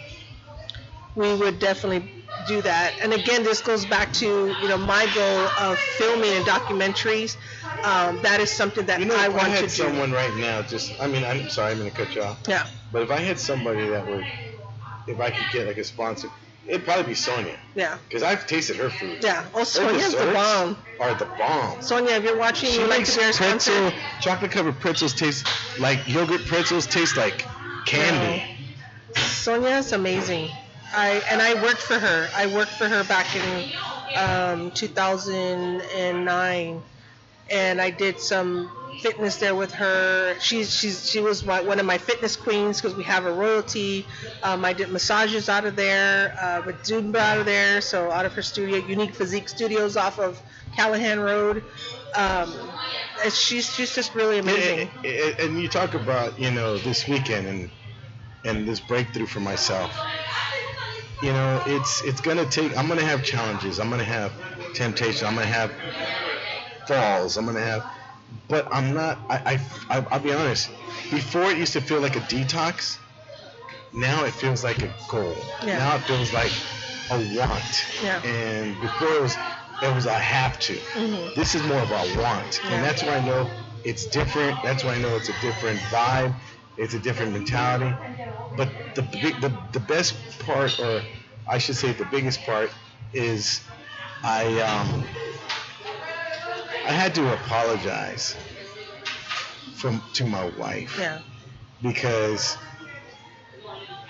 [1.15, 2.07] we would definitely
[2.47, 2.93] do that.
[3.01, 7.35] And again, this goes back to you know my goal of filming and documentaries.
[7.83, 9.83] Um, that is something that You know, I if I had to do.
[9.83, 12.39] someone right now, just I mean, I'm sorry, I'm gonna cut you off.
[12.47, 14.25] Yeah, But if I had somebody that would,
[15.07, 16.29] if I could get like a sponsor,
[16.67, 19.19] it'd probably be Sonia, yeah, because I've tasted her food.
[19.21, 19.45] yeah.
[19.53, 20.77] Oh, Sonia's the bomb.
[20.99, 21.81] Are the bomb.
[21.81, 23.93] Sonia, if you're watching, She you'd like makes to be our sponsor.
[24.21, 25.45] chocolate covered pretzels taste
[25.79, 27.45] like yogurt pretzels taste like
[27.85, 28.43] candy.
[29.15, 30.49] Sonia's amazing.
[30.93, 32.29] I and I worked for her.
[32.35, 33.65] I worked for her back in
[34.15, 36.81] um, 2009,
[37.51, 40.37] and I did some fitness there with her.
[40.39, 44.05] She's she's she was my, one of my fitness queens because we have a royalty.
[44.43, 48.25] Um, I did massages out of there, uh, with Zumba out of there, so out
[48.25, 50.41] of her studio, Unique Physique Studios off of
[50.75, 51.63] Callaghan Road.
[52.15, 52.53] Um,
[53.23, 54.89] and she's she's just really amazing.
[55.03, 57.69] And, and- and you talk about you know this weekend and
[58.45, 59.91] and this breakthrough for myself.
[61.21, 62.77] You know, it's it's gonna take.
[62.77, 63.79] I'm gonna have challenges.
[63.79, 64.31] I'm gonna have
[64.73, 65.27] temptation.
[65.27, 65.71] I'm gonna have
[66.85, 67.37] falls.
[67.37, 67.83] I'm gonna have,
[68.47, 69.17] but I'm not.
[69.29, 69.59] I,
[69.89, 70.69] I, I I'll be honest.
[71.11, 72.97] Before it used to feel like a detox.
[73.93, 75.37] Now it feels like a goal.
[75.65, 75.77] Yeah.
[75.77, 76.51] Now it feels like
[77.11, 77.85] a want.
[78.03, 78.21] Yeah.
[78.23, 79.37] And before it was
[79.81, 80.73] it was a have to.
[80.73, 81.33] Mhm.
[81.35, 82.75] This is more of a want, Yeah.
[82.75, 83.49] and that's why I know
[83.85, 84.61] it's different.
[84.63, 86.33] That's why I know it's a different vibe.
[86.77, 87.95] It's a different mentality.
[88.55, 91.03] But the the, the best part, or
[91.47, 92.71] I should say, the biggest part,
[93.13, 93.61] is
[94.23, 95.07] I um,
[96.85, 98.35] I had to apologize
[99.73, 101.19] from to my wife Yeah.
[101.81, 102.57] because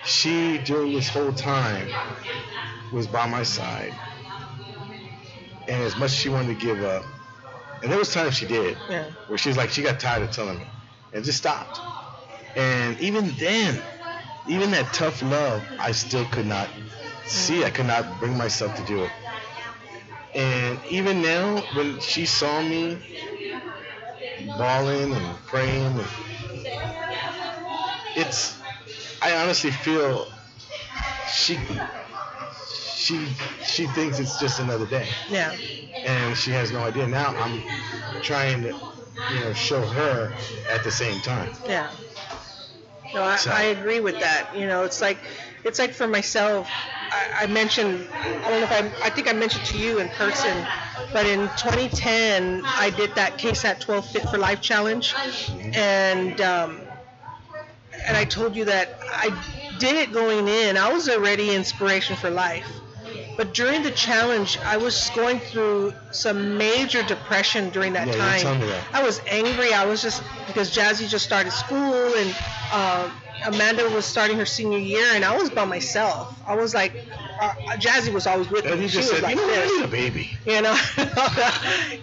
[0.03, 1.89] she during this whole time
[2.91, 3.93] was by my side
[5.67, 7.03] and as much as she wanted to give up
[7.81, 9.09] and there was times she did Yeah.
[9.27, 10.65] where she's like she got tired of telling me
[11.13, 11.79] and just stopped
[12.55, 13.81] and even then
[14.47, 16.69] even that tough love i still could not
[17.25, 17.63] see.
[17.63, 19.11] I could not bring myself to do it.
[20.35, 22.97] And even now when she saw me
[24.57, 26.05] bawling and praying and
[28.15, 28.57] it's
[29.21, 30.27] i honestly feel
[31.27, 31.57] she
[32.97, 33.25] she
[33.63, 35.07] she thinks it's just another day.
[35.29, 35.55] Yeah.
[36.05, 37.07] and she has no idea.
[37.07, 37.63] Now i'm
[38.21, 38.75] trying to
[39.29, 40.35] you know show her
[40.69, 41.49] at the same time.
[41.65, 41.89] Yeah.
[43.15, 44.55] No, I, So- I agree with that.
[44.55, 45.17] You know, it's like
[45.63, 46.69] it's like for myself.
[47.11, 48.05] I, I mentioned
[48.43, 48.71] I don't know if
[49.03, 50.67] I I think I mentioned to you in person,
[51.13, 55.13] but in 2010 I did that KSAT 12 Fit for Life challenge,
[55.75, 56.81] and um,
[58.07, 59.29] and I told you that I
[59.79, 60.77] did it going in.
[60.77, 62.69] I was already inspiration for life.
[63.37, 68.59] But during the challenge, I was going through some major depression during that Yeah, time.
[68.59, 68.83] me that.
[68.93, 69.73] I was angry.
[69.73, 72.33] I was just because Jazzy just started school and
[72.73, 73.11] um,
[73.45, 76.41] Amanda was starting her senior year, and I was by myself.
[76.47, 76.93] I was like,
[77.41, 78.83] uh, Jazzy was always with and me.
[78.83, 80.77] he She just was said like you know i need a baby you know.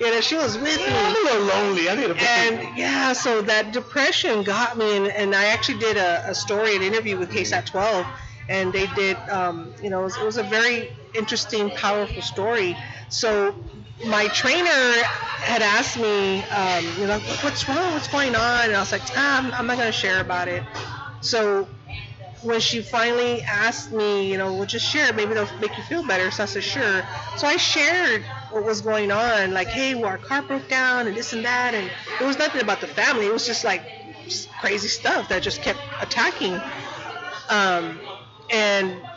[0.00, 1.20] you know, she was with Yeah, i'm me.
[1.20, 5.06] a little lonely i need a baby And yeah, so that depression got me, and,
[5.08, 8.06] and I actually did a, a story, an interview with KSAT 12,
[8.48, 12.78] and they did, um, you know, it was, it was a very interesting, powerful story.
[13.08, 13.56] So
[14.02, 15.04] my trainer
[15.40, 19.02] had asked me, um, you know, what's wrong, what's going on, and I was like,
[19.16, 20.64] ah, I'm, I'm not gonna share about it.
[21.20, 21.68] So
[22.40, 26.04] when she finally asked me, you know, well, just share maybe it'll make you feel
[26.04, 26.30] better.
[26.30, 27.04] So I said, sure.
[27.34, 31.16] So I shared what was going on, like, hey, well, our car broke down and
[31.16, 33.26] this and that, and it was nothing about the family.
[33.26, 33.84] It was just like
[34.28, 36.64] just crazy stuff that just kept attacking.
[37.48, 38.02] Um,
[38.50, 39.08] and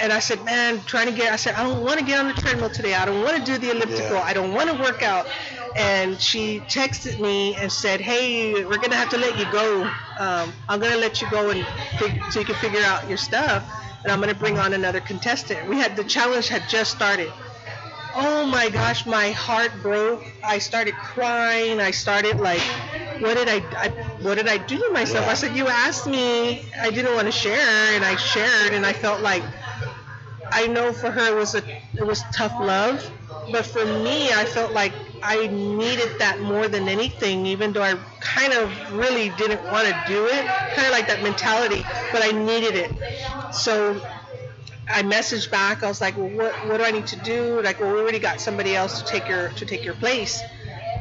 [0.00, 1.32] and I said, man, trying to get.
[1.32, 2.94] I said, I don't want to get on the treadmill today.
[2.94, 4.16] I don't want to do the elliptical.
[4.16, 4.22] Yeah.
[4.22, 5.26] I don't want to work out.
[5.76, 9.84] And she texted me and said, hey, we're gonna have to let you go.
[10.18, 11.66] Um, I'm gonna let you go and
[11.98, 13.64] fig- so you can figure out your stuff.
[14.02, 15.68] And I'm gonna bring on another contestant.
[15.68, 17.32] We had the challenge had just started.
[18.14, 20.22] Oh my gosh, my heart broke.
[20.42, 21.80] I started crying.
[21.80, 22.60] I started like,
[23.18, 23.88] what did I, I
[24.22, 25.26] what did I do to myself?
[25.26, 25.30] Yeah.
[25.30, 26.64] I said, you asked me.
[26.80, 29.44] I didn't want to share, and I shared, and I felt like,
[30.52, 31.62] I know for her it was a,
[31.94, 33.10] it was tough love,
[33.50, 34.92] but for me, I felt like
[35.22, 39.94] I needed that more than anything, even though I kind of really didn't want to
[40.06, 41.82] do it, kind of like that mentality,
[42.12, 43.54] but I needed it.
[43.54, 44.00] So
[44.88, 45.82] I messaged back.
[45.82, 47.60] I was like, well, what, what do I need to do?
[47.62, 50.42] Like, well, we already got somebody else to take your to take your place,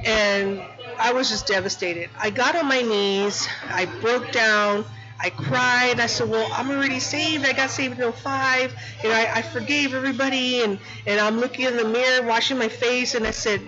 [0.06, 0.62] and
[1.00, 2.10] I was just devastated.
[2.20, 3.48] I got on my knees.
[3.70, 4.86] I broke down.
[5.22, 6.00] I cried.
[6.00, 7.46] I said, well, I'm already saved.
[7.46, 8.74] I got saved in 05.
[9.04, 12.70] You know, I, I forgave everybody, and and I'm looking in the mirror, washing my
[12.70, 13.62] face, and I said,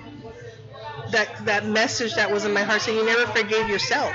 [1.10, 4.14] that that message that was in my heart saying, you never forgave yourself.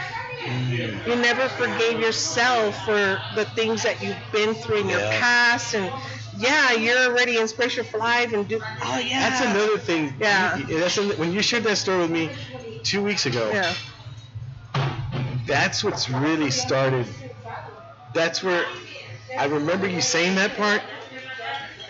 [1.07, 5.21] You never forgave yourself for the things that you've been through in your Yeah.
[5.21, 5.93] past, and
[6.39, 8.61] yeah, you're already inspiration for life, and do.
[8.83, 9.29] Oh yeah.
[9.29, 10.15] That's another thing.
[10.21, 10.57] Yeah.
[10.57, 12.31] You- That's an- when you shared that story with me
[12.83, 13.51] two weeks ago.
[13.53, 13.75] Yeah.
[15.47, 17.07] That's what's really started.
[18.17, 18.67] That's where
[19.37, 20.81] I remember you saying that part,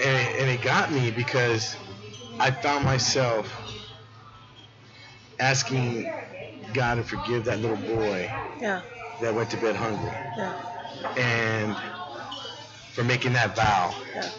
[0.01, 1.77] and, and it got me because
[2.41, 3.49] I found myself
[5.39, 6.13] asking
[6.73, 8.29] God to forgive that little boy
[8.61, 8.83] Yeah.
[9.21, 10.53] that went to bed hungry, Yeah.
[11.17, 11.77] and
[12.93, 14.31] for making that vow, Yeah.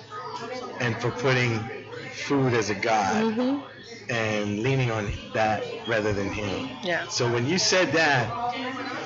[0.82, 1.70] and for putting
[2.12, 3.24] food as a god.
[3.24, 3.64] Mhm.
[4.10, 6.80] and leaning on that rather than him.
[6.82, 7.08] Yeah.
[7.10, 8.30] So when you said that,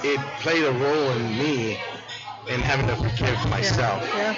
[0.03, 1.79] it played a role in me
[2.49, 4.01] in having to forgive myself.
[4.15, 4.35] Yeah.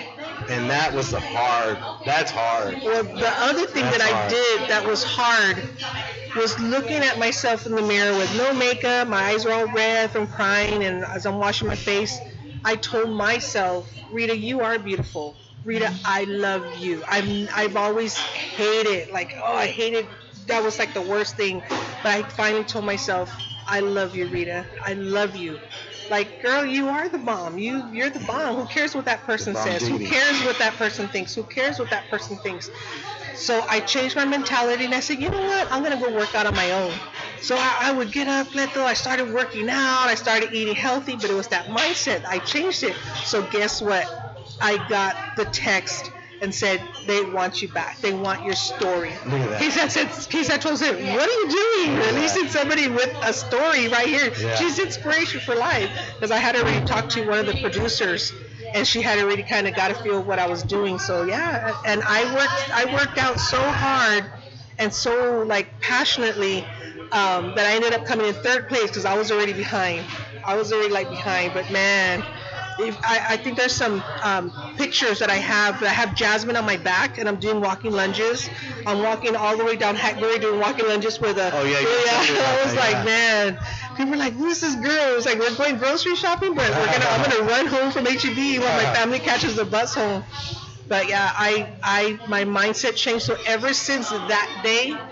[0.49, 2.83] And that was the hard, that's hard.
[2.83, 4.29] Well, the other thing That's that I hard.
[4.29, 5.57] did that was hard
[6.35, 10.09] was looking at myself in the mirror with no makeup, my eyes were all red
[10.11, 12.19] from crying, and as I'm washing my face,
[12.65, 15.35] I told myself, Rita, you are beautiful.
[15.63, 17.03] Rita, I love you.
[17.07, 20.07] I'm, I've always hated, like, oh, I hated,
[20.47, 21.61] that was like the worst thing.
[21.69, 23.31] But I finally told myself,
[23.67, 24.67] I love you, Rita.
[24.85, 25.59] I love you.
[26.09, 27.57] Like, girl, you are the bomb.
[27.57, 28.55] You, you're the bomb.
[28.55, 29.87] Who cares what that person says?
[29.87, 31.33] Who cares what that person thinks?
[31.35, 32.69] Who cares what that person thinks?
[33.35, 35.71] So I changed my mentality and I said, you know what?
[35.71, 36.93] I'm gonna go work out on my own.
[37.39, 38.85] So I, I would get up, let go.
[38.85, 40.05] I started working out.
[40.07, 42.23] I started eating healthy, but it was that mindset.
[42.25, 42.95] I changed it.
[43.23, 44.07] So guess what?
[44.61, 46.11] I got the text
[46.43, 48.01] and said they want you back.
[48.01, 49.11] They want your story.
[49.25, 49.61] Look at that.
[49.61, 51.95] KSAT said, KSAT 12 said, what are you doing?
[52.13, 54.31] Releasing somebody with a story right here.
[54.39, 54.55] Yeah.
[54.55, 55.89] She's inspiration for life.
[56.15, 58.33] Because I had already talked to one of the producers
[58.73, 60.99] and she had already kind of got a feel of what I was doing.
[60.99, 64.25] So yeah, and I worked I worked out so hard
[64.79, 66.65] and so like passionately
[67.13, 70.05] um, that I ended up coming in third place because I was already behind.
[70.43, 72.23] I was already like behind, but man,
[72.77, 76.55] if I, I think there's some um, pictures that I have that I have Jasmine
[76.55, 78.49] on my back and I'm doing walking lunges.
[78.85, 81.51] I'm walking all the way down Hackberry doing walking lunges with a.
[81.53, 82.23] Oh, yeah, yeah.
[82.25, 83.03] told me about I was that, like, yeah.
[83.03, 83.59] man.
[83.95, 85.15] People are like, who's this girl?
[85.17, 88.59] It's like we're going grocery shopping, but we're gonna I'm gonna run home from HEB
[88.59, 90.23] while my family catches the bus home.
[90.87, 93.25] But yeah, I I my mindset changed.
[93.25, 95.03] So ever since that day,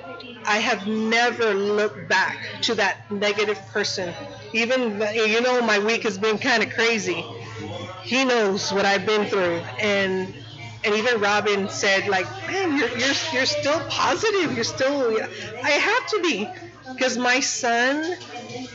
[0.45, 4.16] I have never looked back to that negative person.
[4.53, 7.32] Even you know my week has been kind of crazy.
[8.04, 10.34] He knows what I've been through, and
[10.84, 14.54] and even Robin said like, man, you're you're you're still positive.
[14.54, 15.18] You're still.
[15.64, 16.54] I have to be,
[16.97, 18.18] because my son,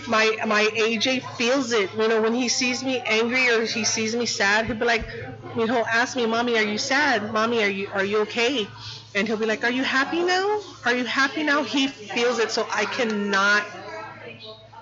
[0.07, 1.93] my my AJ feels it.
[1.93, 5.07] You know when he sees me angry or he sees me sad, he'll be like,
[5.55, 7.33] you know, ask me, mommy, are you sad?
[7.33, 8.67] Mommy, are you are you okay?
[9.15, 10.63] And he'll be like, are you happy now?
[10.85, 11.63] Are you happy now?
[11.65, 13.65] He feels it, so I cannot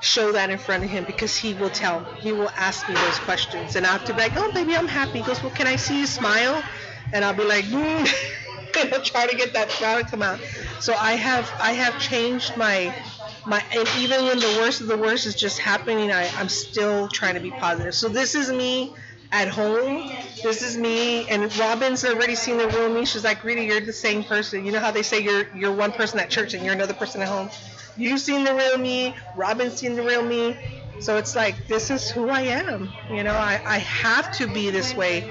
[0.05, 2.09] show that in front of him because he will tell.
[2.21, 3.77] He will ask me those questions.
[3.77, 5.21] And I have to be like, oh, baby, I'm happy.
[5.21, 6.69] He goes, well, can I see you smile?
[7.13, 8.09] And I'll be like, mm.
[8.79, 10.41] and I'll try to get that smile to come out.
[10.79, 12.97] So I have, I have changed my,
[13.45, 17.09] my, and even when the worst of the worst is just happening, I, I'm still
[17.09, 17.95] trying to be positive.
[17.95, 18.97] So this is me
[19.33, 20.05] at home.
[20.43, 23.07] This is me, and Robin's already seen the real me.
[23.07, 24.67] She's like, Rita, you're the same person.
[24.67, 27.23] You know how they say you're you're one person at church and you're another person
[27.23, 27.51] at home.
[27.97, 29.15] You've seen the real me.
[29.37, 30.57] Robin's seen the real me.
[31.01, 32.93] So it's like this is who I am.
[33.11, 35.31] You know, I, I have to be this way,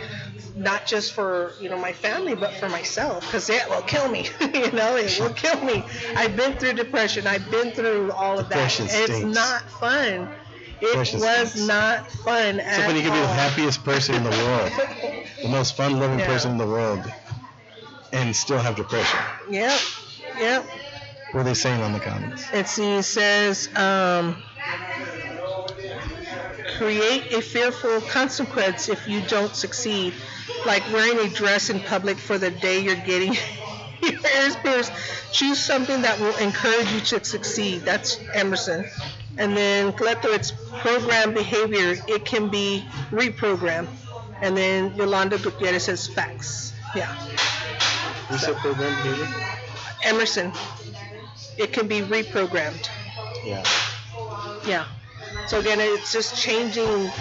[0.56, 4.28] not just for you know my family, but for myself, because it will kill me.
[4.42, 5.84] you know, it will kill me.
[6.16, 7.28] I've been through depression.
[7.28, 8.56] I've been through all of that.
[8.56, 10.30] Depression It's not fun.
[10.82, 11.68] It Depression was stinks.
[11.68, 14.72] not fun So at when you can be the happiest person in the world,
[15.42, 16.26] the most fun-loving Yeah.
[16.26, 17.00] person in the world,
[18.12, 19.20] and still have depression.
[19.50, 19.80] Yep,
[20.38, 20.66] yep.
[21.34, 22.48] What are they saying on the comments?
[22.54, 24.36] It says, um,
[26.78, 30.14] create a fearful consequence if you don't succeed,
[30.68, 33.34] like wearing a dress in public for the day you're getting
[34.04, 34.92] your ears pierced.
[35.32, 37.82] Choose something that will encourage you to succeed.
[37.82, 38.86] That's Emerson.
[39.40, 41.96] And then Cleto, it's program behavior.
[42.08, 43.88] It can be reprogrammed.
[44.42, 46.74] And then Yolanda Gutierrez says facts.
[46.96, 47.12] Yeah.
[48.28, 49.28] What's that program behavior?
[50.04, 50.52] Emerson.
[51.58, 52.90] It can be reprogrammed.
[53.44, 53.64] Yeah.
[54.66, 54.86] Yeah.
[55.46, 57.12] So again, it's just changing,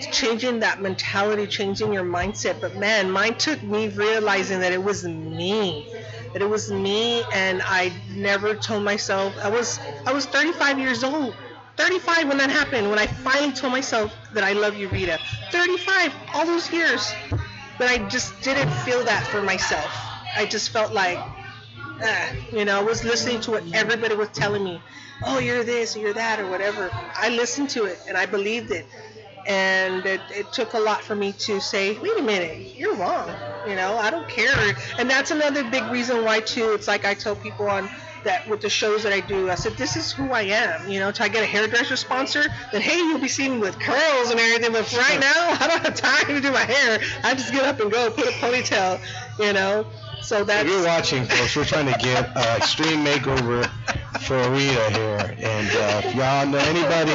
[0.00, 2.60] changing that mentality, changing your mindset.
[2.60, 5.88] But man, mine took me realizing that it was me,
[6.32, 9.36] that it was me, and I never told myself.
[9.42, 11.38] I was I was 35 years old.
[11.76, 12.90] 35 when that happened.
[12.90, 15.20] When I finally told myself that I love you, Rita.
[15.50, 17.16] 35, all those years,
[17.78, 19.92] but I just didn't feel that for myself.
[20.36, 21.26] I just felt like
[22.52, 24.82] you know, I was listening to what everybody was telling me.
[25.24, 26.90] Oh, you're this, or you're that, or whatever.
[27.14, 28.86] I listened to it and I believed it.
[29.46, 33.36] And it, it took a lot for me to say, wait a minute, you're wrong.
[33.66, 34.74] You know, I don't care.
[34.98, 36.72] And that's another big reason why, too.
[36.74, 37.90] It's like I tell people on
[38.24, 40.88] that with the shows that I do, I said, this is who I am.
[40.88, 43.78] You know, till I get a hairdresser sponsor, then hey, you'll be seeing me with
[43.80, 44.72] curls and everything.
[44.72, 47.00] But right now, I don't have time to do my hair.
[47.24, 49.00] I just get up and go, put a ponytail,
[49.38, 49.86] you know.
[50.22, 50.64] So that's.
[50.64, 53.66] If you're watching, folks, we're trying to get uh, extreme makeover
[54.20, 57.12] for Rita here, and uh, if y'all know anybody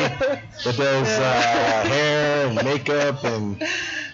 [0.63, 3.63] that does uh, hair and makeup and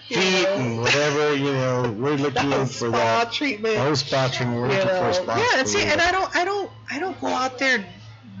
[0.08, 3.32] feet and whatever, you know, we're looking for spa that.
[3.32, 3.76] treatment.
[3.76, 4.60] Whole spot treatment.
[4.60, 5.36] We're you looking for a know.
[5.36, 7.84] Yeah, and see, and I don't, I don't, I don't go out there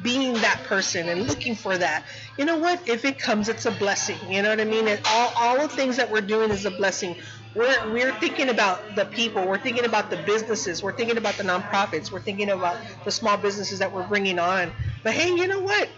[0.02, 2.04] being that person and looking for that.
[2.38, 2.88] You know what?
[2.88, 4.18] If it comes, it's a blessing.
[4.28, 4.86] You know what I mean?
[4.86, 7.16] And all, all the things that we're doing is a blessing.
[7.54, 9.46] We're, we're thinking about the people.
[9.46, 10.82] We're thinking about the businesses.
[10.82, 12.10] We're thinking about the nonprofits.
[12.10, 14.72] We're thinking about the small businesses that we're bringing on.
[15.02, 15.88] But hey, you know what?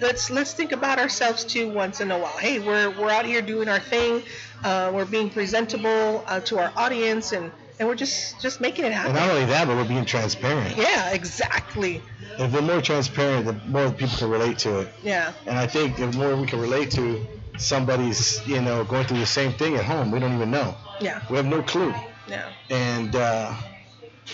[0.00, 2.36] let's let's think about ourselves too once in a while.
[2.36, 4.22] Hey, we're we're out here doing our thing.
[4.64, 8.88] Uh, we're being presentable uh, to our audience, and and we're just just making it
[8.88, 9.14] And happen.
[9.14, 10.76] not only that, but we're being transparent.
[10.76, 12.02] Yeah, exactly.
[12.38, 14.92] If we're more transparent, the more people can relate to it.
[15.04, 17.24] Yeah, And I think the more we can relate to
[17.58, 20.74] somebody's, you know, going through the same thing at home, we don't even know.
[21.00, 21.94] yeah, We have no clue.
[22.26, 23.54] yeah, And, uh,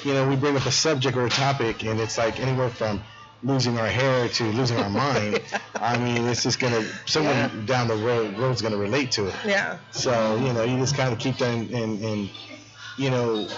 [0.04, 3.02] you know, we bring up a subject or a topic, and it's like anywhere from
[3.42, 5.40] losing our hair to losing our mind.
[5.80, 7.50] I mean, it's just going to, someone Yeah.
[7.66, 9.34] down the road road's going to relate to it.
[9.44, 12.30] yeah, So, you know, you just kind of keep that in, in, in,
[12.96, 13.48] you know,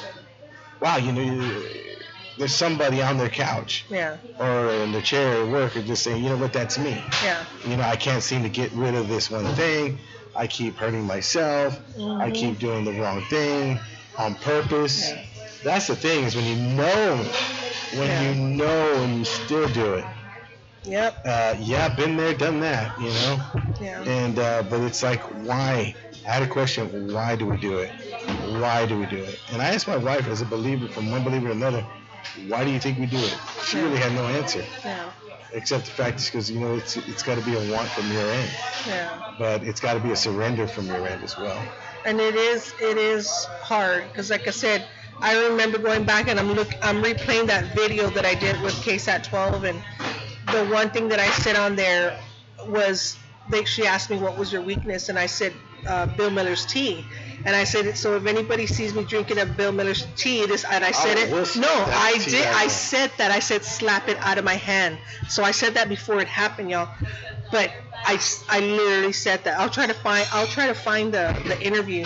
[0.80, 1.89] wow, you know, you-
[2.38, 4.16] there's somebody on their couch Yeah.
[4.38, 7.02] or in their chair at work or just saying, you know what, that's me.
[7.24, 7.44] Yeah.
[7.66, 9.98] You know, I can't seem to get rid of this one thing.
[10.34, 11.78] I keep hurting myself.
[11.96, 11.98] I
[12.30, 12.34] Mhm.
[12.34, 13.78] keep doing the wrong thing
[14.16, 15.12] on purpose.
[15.64, 17.16] That's the thing is when you know,
[17.94, 18.22] when Yeah.
[18.22, 20.04] you know and you still do it.
[20.84, 21.26] Yep.
[21.26, 23.40] Uh, yeah, been there, done that, you know.
[23.82, 24.02] Yeah.
[24.02, 25.94] And uh, but it's like, why?
[26.26, 27.12] I had a question.
[27.12, 27.90] Why do we do it?
[28.60, 29.38] Why do we do it?
[29.52, 31.84] And I asked my wife, as a believer, from one believer to another,
[32.48, 33.38] why do you think we do it?
[33.62, 33.84] She Yeah.
[33.84, 35.10] really had no answer, Yeah.
[35.52, 38.10] except the fact is because you know it's it's got to be a want from
[38.12, 38.50] your end,
[38.86, 39.08] Yeah.
[39.38, 41.62] but it's got to be a surrender from your end as well.
[42.04, 44.86] and it is it is hard because like I said,
[45.20, 48.74] I remember going back and I'm look I'm replaying that video that I did with
[48.84, 49.82] KSAT 12 and
[50.52, 52.18] the one thing that I said on there
[52.66, 53.18] was
[53.50, 55.52] they she asked me what was your weakness and I said
[55.86, 57.04] uh, Bill Miller's tea
[57.44, 60.84] and I said so if anybody sees me drinking a Bill Miller's tea this and
[60.84, 64.44] I said it no I did I said that I said slap it out of
[64.44, 66.88] my hand so I said that before it happened y'all
[67.50, 67.72] but
[68.04, 69.58] I, I literally said that.
[69.58, 72.04] I'll try to find I'll try to find the, the interview,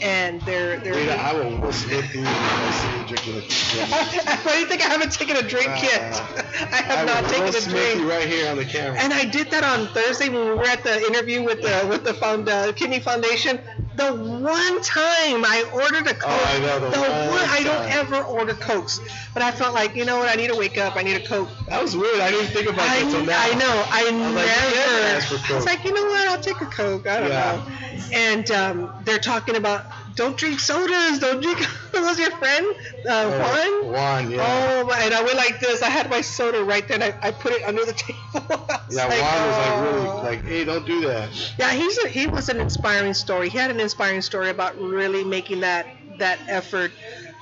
[0.00, 0.94] and they're they're.
[0.94, 4.44] Rita, I will Smith you when I see you drinking a drink.
[4.44, 6.12] Why do you think I haven't taken a drink yet?
[6.14, 8.12] Uh, I have I not taken a Smith you drink.
[8.12, 8.98] right here on the camera.
[9.00, 12.04] And I did that on Thursday when we were at the interview with the with
[12.04, 13.60] the found, uh, Kidney Foundation.
[13.96, 18.22] The one time I ordered a Coke, Oh, I know, the one I don't ever
[18.22, 19.00] order Cokes,
[19.34, 20.96] but I felt like you know what I need to wake up.
[20.96, 21.50] I need a Coke.
[21.66, 22.20] that was weird.
[22.20, 23.42] I didn't think about I, that until now.
[23.42, 23.84] I know.
[23.90, 24.92] I I'm like, you never.
[24.92, 26.28] never ask I was like, you know what?
[26.28, 27.06] I'll take a Coke.
[27.08, 27.56] I don't Yeah.
[27.56, 27.98] know.
[28.14, 29.84] And um, they're talking about
[30.20, 31.18] don't drink sodas.
[31.18, 31.58] Don't drink.
[31.94, 32.66] was your friend
[33.08, 33.92] uh, Oh, Juan?
[33.92, 34.44] Juan, yeah.
[34.46, 35.80] Oh, my- and I went like this.
[35.82, 38.66] I had my soda right there, and I, I put it under the table.
[38.92, 41.30] Yeah, like, Juan was like "Oh." really like, hey, don't do that.
[41.58, 43.48] Yeah, he's a, he was an inspiring story.
[43.48, 45.86] He had an inspiring story about really making that
[46.18, 46.92] that effort.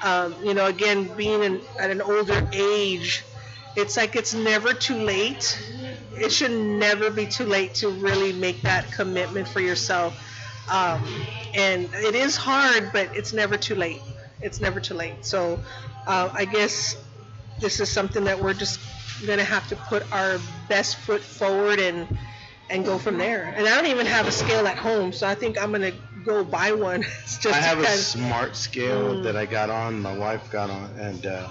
[0.03, 3.25] Um, you know, again, being in, at an older age,
[3.77, 5.59] it's like it's never too late.
[6.21, 10.15] It should never be too late to really make that commitment for yourself.
[10.71, 11.03] Um,
[11.55, 14.01] and it is hard, but it's never too late.
[14.41, 15.25] It's never too late.
[15.25, 15.59] So
[16.07, 16.97] uh, I guess
[17.61, 18.81] this is something that we're just
[19.27, 20.39] gonna have to put our
[20.69, 22.07] best foot forward and
[22.71, 23.53] and go from there.
[23.57, 25.93] And I don't even have a scale at home, so I think I'm gonna
[26.25, 27.03] go buy one.
[27.27, 29.23] Just I have to a smart scale Mm.
[29.25, 30.01] that I got on.
[30.01, 31.49] My wife got on, and uh,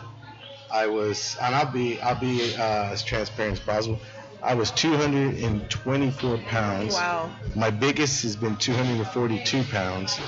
[0.72, 3.99] I was, and I'll be, I'll be uh, as transparent as possible.
[4.41, 6.93] I was 224 pounds.
[6.93, 7.29] wow.
[7.55, 10.19] My biggest has been 242 pounds.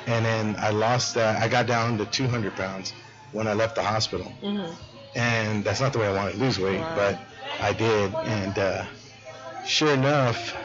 [0.08, 1.42] and then I lost that.
[1.42, 2.94] I got down to 200 pounds
[3.32, 4.74] when I left the hospital Mm-hmm.
[5.16, 6.96] and that's not the way I wanted to lose weight, Wow.
[6.96, 7.20] but
[7.60, 8.86] I did, and uh,
[9.64, 10.56] sure enough,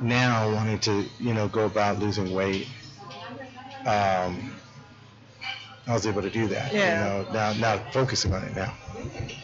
[0.00, 2.66] now wanting to you know go about losing weight,
[3.86, 4.54] um,
[5.86, 6.72] I was able to do that.
[6.72, 7.20] Yeah.
[7.20, 8.74] You know, now now focusing on it now.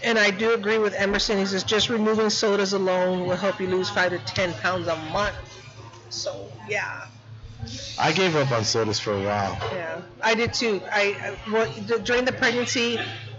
[0.02, 1.38] And I do agree with Emerson.
[1.38, 4.96] He says just removing sodas alone will help you lose five to ten pounds a
[5.12, 5.36] month.
[6.08, 7.06] So yeah,
[7.98, 9.58] I gave up on sodas for a while.
[9.72, 10.80] yeah, I did too.
[10.90, 12.98] I, I well, the, during the pregnancy,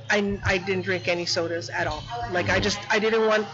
[0.09, 2.03] I I didn't drink any sodas at all.
[2.31, 3.47] Like I just I didn't want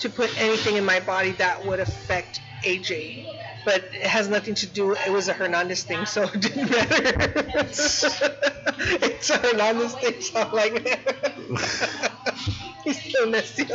[0.00, 3.26] to put anything in my body that would affect AJ.
[3.64, 4.92] But it has nothing to do.
[4.92, 7.02] It was a Hernandez thing, so it didn't matter.
[7.68, 10.84] it's a Hernandez thing, so I'm like,
[12.84, 13.66] he's so messy.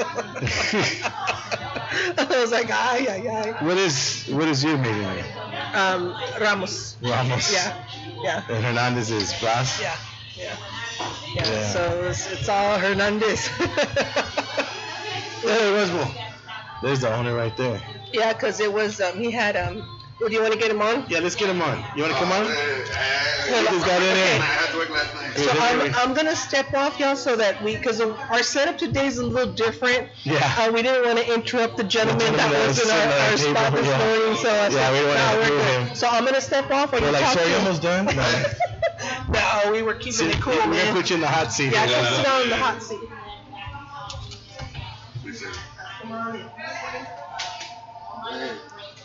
[2.17, 3.65] I was like, ay, ay, ay.
[3.65, 5.25] What is what is your maiden name?
[5.73, 6.97] Um, Ramos.
[7.01, 7.51] Ramos.
[7.51, 7.83] Yeah,
[8.21, 9.81] yeah, And Hernandez is Blas.
[9.81, 9.95] yeah,
[10.37, 10.55] yeah.
[11.35, 11.67] Yeah, Yeah.
[11.69, 13.49] so it's, it's all Hernandez.
[16.81, 17.81] There's the owner right there.
[18.13, 19.77] Yeah, because it was, um, he had, um,
[20.19, 21.05] well, do you want to get him on?
[21.07, 21.77] Yeah, let's get him on.
[21.95, 22.43] You want to come on?
[22.43, 24.13] Well, Get this guy in okay.
[24.13, 24.39] there.
[24.41, 25.33] had to work last night.
[25.37, 29.17] So I'm, I'm gonna step off y'all so that we, because our setup today is
[29.17, 30.09] a little different.
[30.23, 30.53] Yeah.
[30.57, 33.87] Uh, we didn't want to interrupt the gentleman that was in our, our spot this
[33.87, 33.97] yeah.
[33.97, 35.95] morning, so I Yeah, said, we don't "Nah, wanna we're approve good." him.
[35.95, 37.61] So I'm gonna step off while We're you like, talk so to you him.
[37.61, 38.05] almost done?
[39.29, 39.39] No.
[39.65, 40.87] no, we were keeping See, it cool, we're man.
[40.87, 41.71] gonna put you in the hot seat.
[41.71, 41.95] yeah, here.
[41.95, 42.99] come sit down in the hot seat.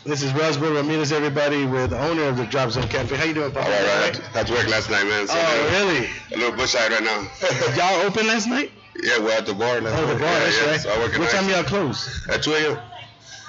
[0.05, 3.15] This is Roswell Ramirez, everybody, with the owner of the Drop Zone Cafe.
[3.15, 3.69] How you doing, All Papa?
[3.71, 4.17] right, right.
[4.33, 5.25] Had to work last night, man.
[5.27, 6.07] So Oh, really?
[6.33, 7.27] A little bush eyed right now.
[7.75, 8.71] Y'all open last night?
[9.03, 10.21] yeah, we're at the bar last Oh, the night.
[10.21, 10.69] bar, yeah, that's yeah.
[10.71, 10.79] right.
[10.79, 12.27] So I work at what time y'all close?
[12.29, 12.79] At 2 a.m.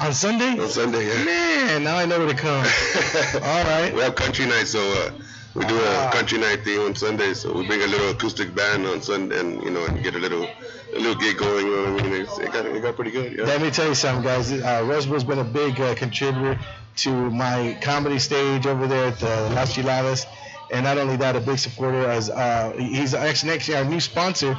[0.01, 0.59] On Sunday?
[0.59, 1.24] on Sunday, yeah.
[1.24, 2.64] Man, now I know where to come.
[3.43, 3.93] All right.
[3.95, 5.11] we have country night, so uh,
[5.57, 6.09] We do Ah.
[6.09, 9.38] a country night thing on Sunday, so we bring a little acoustic band on Sunday,
[9.40, 11.66] and you know, and get a little, a little gig going.
[11.66, 12.22] You know what I mean?
[12.22, 13.32] It's, it got, it got pretty good.
[13.38, 13.44] Yeah.
[13.44, 14.52] Let me tell you something, guys.
[14.52, 16.59] Uh, Rosebro's been a big uh, contributor
[17.04, 20.26] to my comedy stage over there at the Las Chiladas.
[20.72, 24.57] And not only that, a big supporter as uh, he's actually actually our new sponsor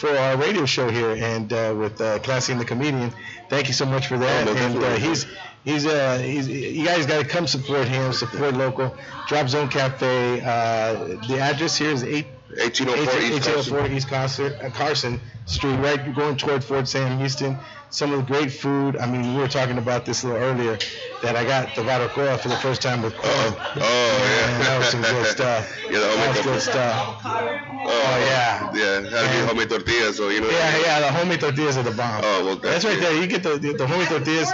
[0.00, 3.12] for our radio show here, and uh, with uh, Classy and the comedian.
[3.50, 4.48] Thank you so much for that.
[4.48, 5.26] Oh, no, and uh, he's
[5.64, 8.94] he's uh he's you guys got to come support him, support local.
[9.26, 10.40] Drop Zone Cafe.
[10.40, 12.26] Uh, the address here is eight
[12.56, 13.96] 1804 East 1804 Carson.
[13.96, 17.56] East Carson, uh, Carson Street, right going toward Fort Sam Houston.
[17.92, 18.96] Some of the great food.
[18.96, 20.78] I mean, we were talking about this a little earlier
[21.22, 23.32] that I got the barbacoa for the first time with corn.
[23.34, 24.58] Oh, oh Man, yeah.
[24.62, 25.76] that was some good stuff.
[25.90, 27.20] Yeah, the That was good stuff.
[27.24, 28.70] Oh, yeah.
[28.72, 30.48] Yeah, had to be homemade tortillas, so you know.
[30.50, 32.20] Yeah, yeah, the homemade tortillas are the bomb.
[32.24, 33.20] Oh, well, That's right there.
[33.20, 34.52] You get the the, the homemade tortillas.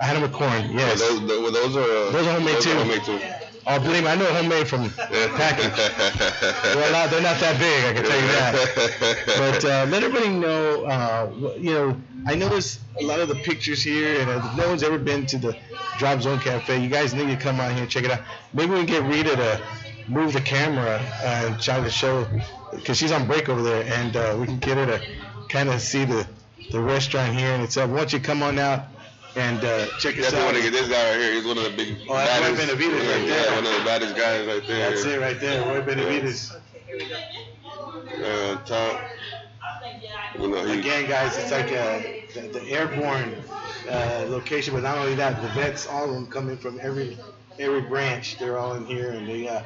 [0.00, 0.50] I had them with corn.
[0.50, 0.98] Well, Yes.
[0.98, 1.82] those, tho- well, those are.
[1.82, 2.70] Uh, Those are homemade too.
[2.74, 3.20] homemade too.
[3.68, 5.76] Oh, believe me, I know homemade from package.
[6.76, 7.84] Well, not, they're not that big.
[7.84, 9.26] I can tell you that.
[9.26, 11.96] But uh, let everybody know, uh, you know,
[12.26, 15.38] I noticed a lot of the pictures here, and uh, no one's ever been to
[15.38, 15.56] the
[15.96, 18.20] Drop Zone Cafe, you guys need to come out here and check it out.
[18.52, 19.60] Maybe we can get Rita to
[20.06, 22.26] move the camera uh, and try to show,
[22.70, 25.02] because she's on break over there, and uh, we can get her to
[25.48, 26.26] kind of see the,
[26.70, 27.90] the restaurant here and itself.
[27.90, 28.84] Why don't you come on out
[29.36, 30.44] and uh, check definitely out?
[30.46, 31.34] want to get this guy right here.
[31.34, 31.96] He's one of the big.
[32.08, 33.54] Oh, that's Roy Benavidez yeah, right yeah, there.
[33.54, 34.90] one of the baddest guys right there.
[34.90, 36.56] That's it right there, Roy Benavidez.
[38.24, 39.00] Uh, top.
[40.38, 43.34] You know, he, Again, guys, it's like a, the, the airborne
[43.88, 47.16] uh, location, but not only that, the vets, all of them come in from every
[47.58, 48.38] every branch.
[48.38, 49.62] They're all in here, and they uh,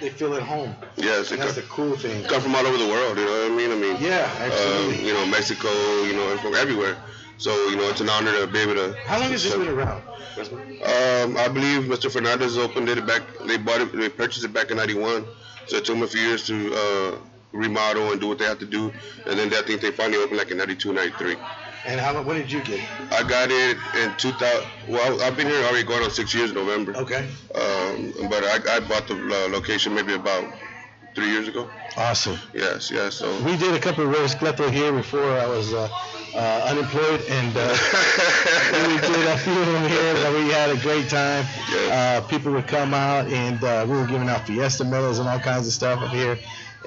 [0.00, 0.74] they feel at home.
[0.96, 2.24] yes, that's the cool thing.
[2.24, 3.16] come from all over the world.
[3.18, 3.70] You know what I mean?
[3.70, 5.06] I mean, Yeah, um, absolutely.
[5.06, 5.68] you know, Mexico,
[6.02, 6.96] you know, from everywhere.
[7.38, 8.94] So you know, it's an honor to be able to.
[9.06, 10.02] How long has this been around?
[10.38, 12.10] Um, I believe Mr.
[12.10, 13.22] Fernandez opened it back.
[13.46, 13.92] They bought it.
[13.92, 15.24] They purchased it back in '91.
[15.66, 17.18] So it took them a few years to uh,
[17.52, 18.92] remodel and do what they have to do.
[19.26, 21.36] And then I think they finally opened like in '92, '93.
[21.86, 22.20] And how?
[22.22, 22.88] When did you get it?
[23.12, 24.66] I got it in 2000.
[24.88, 26.96] Well, I've been here already going on six years in November.
[26.96, 27.28] Okay.
[27.54, 30.52] Um, but I, I bought the uh, location maybe about
[31.14, 31.70] three years ago.
[31.96, 32.38] Awesome.
[32.52, 33.14] Yes, yes.
[33.14, 33.42] So.
[33.42, 35.88] We did a couple of Rose Cleto here before I was uh,
[36.34, 37.68] uh, unemployed, and uh,
[38.88, 41.44] we did a few of them here, and we had a great time.
[41.90, 45.38] Uh, people would come out, and uh, we were giving out Fiesta medals and all
[45.40, 46.38] kinds of stuff up here.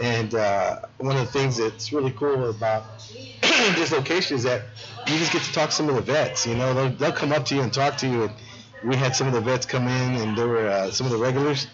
[0.01, 2.85] And uh, one of the things that's really cool about
[3.41, 4.61] this location is that
[5.07, 6.45] you just get to talk to some of the vets.
[6.47, 8.23] You know, they'll, they'll come up to you and talk to you.
[8.23, 8.33] And
[8.83, 11.17] we had some of the vets come in, and there were uh, some of the
[11.19, 11.67] regulars,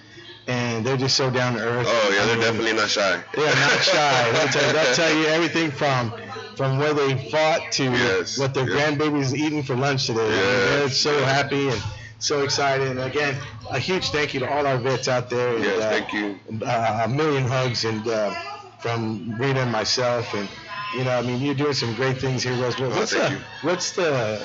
[0.48, 1.86] and they're just so down to earth.
[1.88, 3.22] oh yeah, I they're mean, definitely not shy.
[3.38, 4.32] yeah, not shy.
[4.32, 6.12] They'll tell, they'll tell you everything from
[6.58, 8.76] from where they fought to Yes, what their yeah.
[8.92, 10.26] grandbaby's eating for lunch today.
[10.26, 11.82] I mean, they're so happy and
[12.20, 12.88] so excited.
[12.90, 13.36] And again,
[13.70, 15.56] a huge thank you to all our vets out there.
[15.56, 16.40] And, Yes, uh, thank you.
[16.66, 18.34] uh, a million hugs and uh,
[18.80, 20.48] from Rita and myself and
[20.96, 22.92] you know I mean you're doing some great things here Roswell.
[22.94, 23.42] Oh, What's thank the you.
[23.62, 24.42] what's the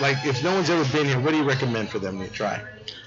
[0.00, 2.62] like if no one's ever been here what do you recommend for them to try?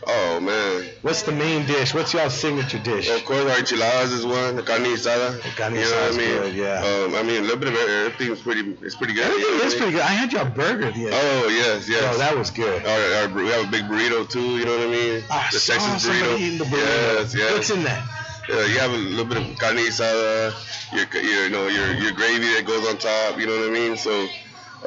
[0.05, 0.89] Oh man.
[1.01, 1.93] What's the main dish?
[1.93, 3.09] What's y'all's signature dish?
[3.09, 4.55] Of course, our enchiladas is one.
[4.55, 5.41] The carne asada.
[5.43, 6.27] The carne you know what I mean?
[6.27, 6.79] good, yeah.
[6.79, 8.61] Um, I mean, a little bit of everything's pretty.
[8.81, 9.27] It's pretty good.
[9.27, 10.01] you know Everything what I is pretty good.
[10.01, 12.15] I had your burger the other Oh yes, yes.
[12.15, 12.85] Oh, that was good.
[12.85, 14.57] Our, our, we have a big burrito too.
[14.57, 15.23] You know what I mean?
[15.29, 16.39] I the saw Texas burrito.
[16.39, 17.19] eating the burrito.
[17.19, 17.51] Yes, yes.
[17.53, 18.07] What's in that?
[18.49, 20.53] Uh, you have a little bit of carne asada,
[20.93, 23.37] your, your, you know, your, your gravy that goes on top.
[23.37, 23.97] You know what I mean?
[23.97, 24.25] So,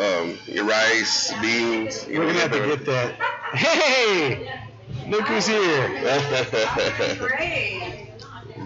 [0.00, 2.06] um, your rice, beans.
[2.08, 3.14] You We're know, gonna have to get that.
[3.54, 4.60] Hey,
[5.08, 5.88] look who's here.
[7.18, 8.06] Great.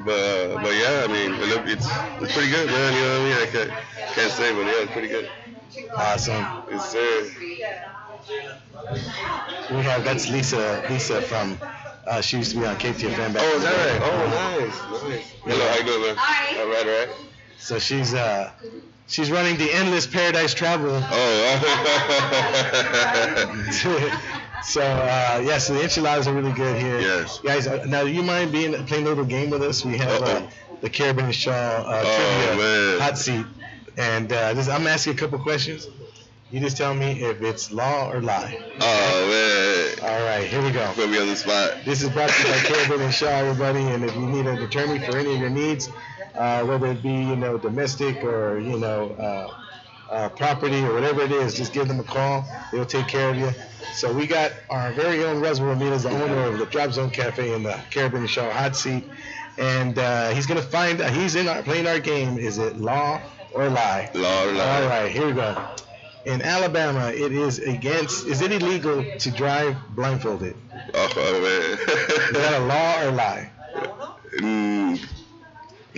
[0.04, 1.86] But, uh, but yeah, I mean, it look, it's
[2.20, 2.92] it's pretty good, man.
[2.92, 3.48] You know what I mean?
[3.48, 3.70] I can't,
[4.14, 5.30] can't say, but yeah, it's pretty good.
[5.96, 6.44] Awesome.
[6.68, 7.24] It's there.
[9.70, 10.84] We have that's Lisa.
[10.90, 11.58] Lisa from.
[12.06, 13.42] Uh, she used to be on KTFM back.
[13.42, 14.00] Oh, is that right?
[14.02, 15.30] Oh, nice, nice.
[15.42, 16.16] Hello, how you doing, man?
[16.18, 16.60] Hi.
[16.60, 17.08] All right, all right.
[17.56, 18.50] So she's uh,
[19.06, 21.00] she's running the endless Paradise Travel.
[21.02, 21.60] Oh.
[24.62, 27.00] so uh, yeah, so the enchiladas are really good here.
[27.00, 27.38] Yes.
[27.40, 29.84] Guys, uh, now do you mind being playing a little game with us?
[29.84, 30.46] We have uh,
[30.80, 33.00] the Carabin Shaw uh, Oh, trivia man.
[33.00, 33.46] hot seat,
[33.96, 35.88] and uh, I'm asking a couple questions.
[36.50, 38.56] You just tell me if it's law or lie.
[38.80, 40.88] oh man, All right, here we go.
[40.94, 41.78] put me on the spot.
[41.84, 43.80] This is brought to you by Carabin Shaw, everybody.
[43.80, 45.88] And if you need an attorney for any of your needs,
[46.36, 49.54] uh, whether it be you know domestic or you know uh,
[50.10, 52.44] uh, property or whatever it is, just give them a call.
[52.72, 53.50] They'll take care of you.
[53.92, 57.54] So we got our very own Roswell Ramirez, the owner of the Drop Zone Cafe
[57.54, 59.04] in the Carabin Shaw hot seat,
[59.58, 61.00] and uh, he's gonna find.
[61.00, 62.38] He's in our, playing our game.
[62.38, 63.20] Is it law
[63.52, 64.10] or lie?
[64.14, 64.58] Lord, Lord.
[64.58, 65.56] All right, here we go.
[66.24, 68.26] In Alabama, it is against.
[68.26, 70.56] Is it illegal to drive blindfolded?
[70.94, 71.78] Oh man.
[72.28, 73.50] Is that a law or lie?
[74.34, 74.98] Mm,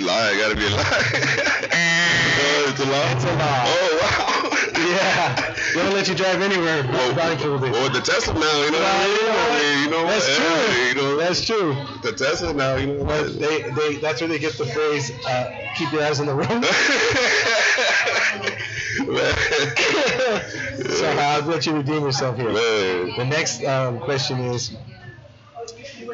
[0.05, 0.85] lie, gotta be a lie.
[0.85, 3.13] oh, it's a lie.
[3.13, 3.65] It's a lie.
[3.67, 4.51] Oh wow.
[4.77, 5.35] Yeah,
[5.75, 7.37] they don't let you drive anywhere Well, well,
[7.83, 9.29] with the Tesla now, you know what I mean?
[9.29, 10.07] I mean, you know?
[10.07, 10.85] That's Yeah, true.
[10.85, 11.75] You know, That's true.
[12.03, 13.39] the Tesla now, you know what?
[13.41, 16.65] they, they, that's where they get the phrase, uh, keep your eyes on the road.
[20.97, 22.53] so I'll let you redeem yourself here.
[22.53, 23.13] Man.
[23.17, 24.71] The next um, question is,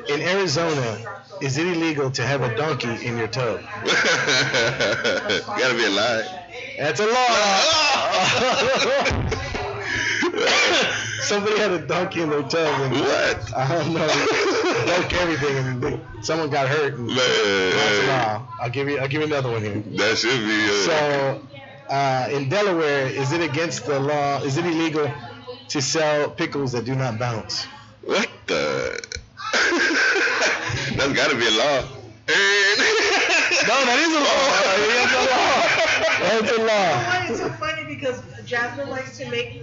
[0.09, 3.61] in Arizona, is it illegal to have a donkey in your tub?
[3.85, 6.25] gotta be a lie.
[6.77, 7.29] That's a law.
[11.23, 13.55] Somebody had a donkey in their tub and What?
[13.57, 14.07] I don't know,
[14.87, 16.95] broke everything and they, someone got hurt.
[16.95, 18.47] And that's a law.
[18.61, 19.83] I'll give you, I'll give you another one here.
[19.97, 20.65] That should be.
[20.65, 21.41] Uh, So,
[21.89, 24.41] uh, in Delaware, is it against the law?
[24.43, 25.11] Is it illegal
[25.69, 27.67] to sell pickles that do not bounce?
[28.05, 29.01] what the?
[30.97, 31.85] That's gotta be a law.
[33.63, 34.43] No, that is a law.
[36.23, 36.59] That's a law.
[36.59, 36.91] That's a law.
[37.07, 39.63] Why it's so funny because Jasmine likes to make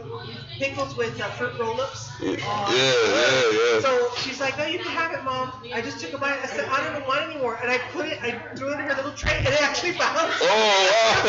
[0.60, 2.10] pickles with uh, fruit roll-ups.
[2.22, 3.80] Yeah, yeah, yeah.
[3.82, 5.54] So she's like, no, you can have it, mom.
[5.74, 6.38] I just took a bite.
[6.44, 7.58] I said, I don't want it anymore.
[7.62, 10.38] And I put it, I threw it in her little tray, and it actually bounced.
[10.42, 11.24] Oh wow!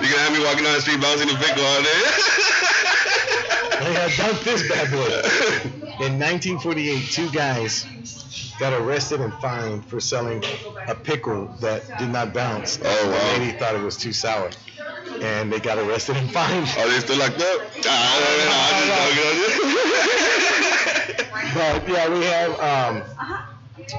[0.02, 1.90] you gonna have me walking down the street bouncing the pickle all They day?
[4.00, 5.06] had dumped this bad boy.
[6.04, 7.86] In 1948, two guys
[8.58, 10.42] got arrested and fined for selling
[10.88, 12.78] a pickle that did not bounce.
[12.82, 13.34] Oh, wow.
[13.34, 14.50] The lady thought it was too sour.
[15.20, 16.68] And they got arrested and fined.
[16.78, 17.60] Are they still like that?
[17.86, 21.26] Ah, I'm just joking.
[21.54, 23.02] But yeah, we have um,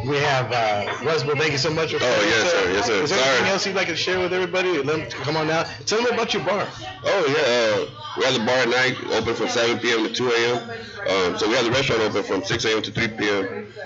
[0.05, 1.37] we have uh, Rusbell.
[1.37, 1.99] Thank you so much for.
[2.01, 2.71] Oh, yes, sir.
[2.71, 3.03] Yes, sir.
[3.03, 3.49] Is there anything Sorry.
[3.49, 4.81] else you'd like to share with everybody?
[4.81, 5.67] Let them come on out.
[5.85, 6.67] Tell them about your bar.
[7.03, 10.07] Oh yeah, uh, we have the bar at night open from 7 p.m.
[10.07, 10.69] to 2 a.m.
[11.07, 12.81] Um, so we have the restaurant open from 6 a.m.
[12.81, 13.45] to 3 p.m.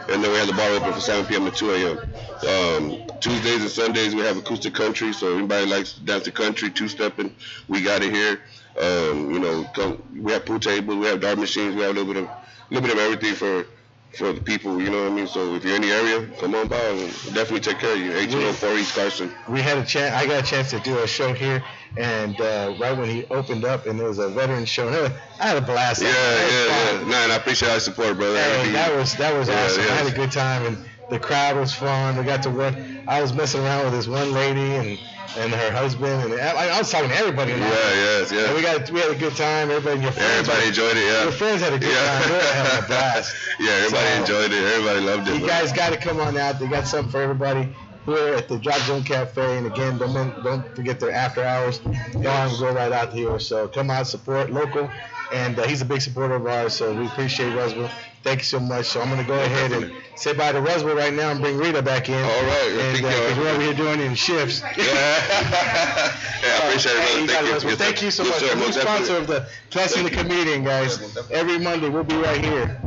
[0.10, 1.46] and then we have the bar open from 7 p.m.
[1.46, 2.00] to 2 a.m.
[2.48, 6.72] Um, Tuesdays and Sundays we have acoustic country, so anybody likes to dance the country,
[6.72, 7.36] two stepping,
[7.68, 8.42] we got it here.
[8.82, 12.00] Um, you know, come, we have pool tables, we have dart machines, we have a
[12.00, 13.66] little bit of a little bit of everything for
[14.14, 14.82] for the people.
[14.82, 15.28] You know what I mean?
[15.28, 16.78] So if you're in the area, come on by.
[16.92, 18.12] We'll definitely take care of you.
[18.12, 19.32] 1804 East Carson.
[19.48, 20.14] We had a chance.
[20.16, 21.64] I got a chance to do a show here,
[21.98, 24.88] and uh, right when he opened up, and there was a veteran show.
[24.88, 26.02] And it was- I had a blast.
[26.02, 27.02] Yeah, yeah, fun.
[27.08, 27.12] yeah.
[27.12, 28.38] Nah, and I appreciate all your support, brother.
[28.38, 29.82] Everything- that was that was Yeah, awesome.
[29.84, 30.78] I had a good time, and
[31.10, 32.18] the crowd was fun.
[32.18, 32.76] We got to work.
[33.08, 35.00] I was messing around with this one lady and
[35.38, 37.52] and her husband, and I, I was talking to everybody.
[37.52, 39.72] Yeah, yeah, yes, And we got we had a good time.
[39.72, 41.38] Everybody, your friends, Everybody enjoyed it, Yeah, your yeah.
[41.38, 42.20] friends had a good Yeah.
[42.20, 42.30] time.
[42.30, 43.36] They were having a blast.
[43.60, 44.64] Yeah, everybody So- enjoyed it.
[44.64, 45.34] Everybody loved it.
[45.36, 45.48] You bro.
[45.50, 46.60] guys got to come on out.
[46.60, 47.74] They got something for everybody
[48.06, 49.58] here at the Drop Zone Cafe.
[49.58, 50.14] And again, don't
[50.44, 51.80] don't forget their after hours.
[52.14, 53.40] Y'all go right out here.
[53.40, 54.90] So come out, support local.
[55.32, 57.90] And uh, he's a big supporter of ours, so we appreciate Roswell.
[58.24, 58.88] Thank you so much.
[58.88, 61.82] So I'm gonna go ahead and say bye to Roswell right now and bring Rita
[61.82, 62.16] back in.
[62.16, 63.44] All right, And thank uh, 'cause you.
[63.44, 64.62] we're over here doing it in shifts.
[64.78, 67.60] Yeah, yeah I appreciate it, Hey, brother.
[67.60, 67.70] Thank you.
[67.70, 68.50] Yes, thank you so Yes, much.
[68.50, 71.00] sir, I'm the sponsor of the Classy and the Comedian, guys.
[71.32, 72.78] Every Monday we'll be right here.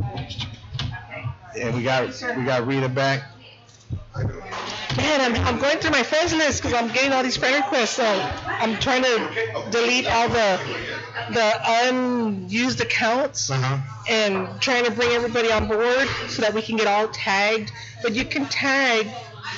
[1.59, 2.07] And we got
[2.37, 3.23] we got Rita back.
[4.97, 7.91] Man, I'm, I'm going through my friends list because I'm getting all these friend requests.
[7.91, 10.59] So I'm trying to delete all the
[11.31, 11.53] the
[11.87, 13.77] unused accounts Uh-huh.
[14.09, 17.71] and trying to bring everybody on board so that we can get all tagged.
[18.01, 19.07] But you can tag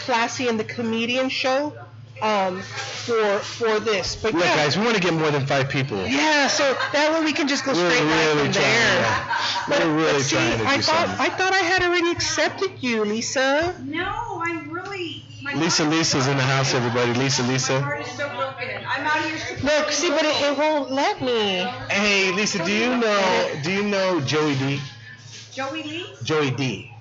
[0.05, 1.73] Classy and the Comedian Show
[2.21, 4.15] um, for for this.
[4.15, 5.97] But Look, yeah, guys, we want to get more than five people.
[6.07, 6.47] yeah.
[6.47, 6.63] So
[6.93, 8.65] that way we can just go We're straight back really from trying.
[8.65, 9.01] there.
[9.01, 9.85] yeah.
[9.85, 11.25] We're really but see, trying to do I thought something.
[11.25, 13.75] I thought I had already accepted you, Lisa.
[13.83, 15.23] No, I'm really.
[15.47, 17.13] My Lisa Lisa's in the house, everybody.
[17.13, 17.79] Lisa Lisa.
[17.79, 18.67] heart is so broken.
[18.85, 19.57] I'm out here.
[19.63, 21.59] Look, see, but it, it won't let me.
[21.89, 24.81] Hey, Lisa, do you know do you know Joey D?
[25.53, 26.05] Joey Lee?
[26.21, 26.91] Joey D.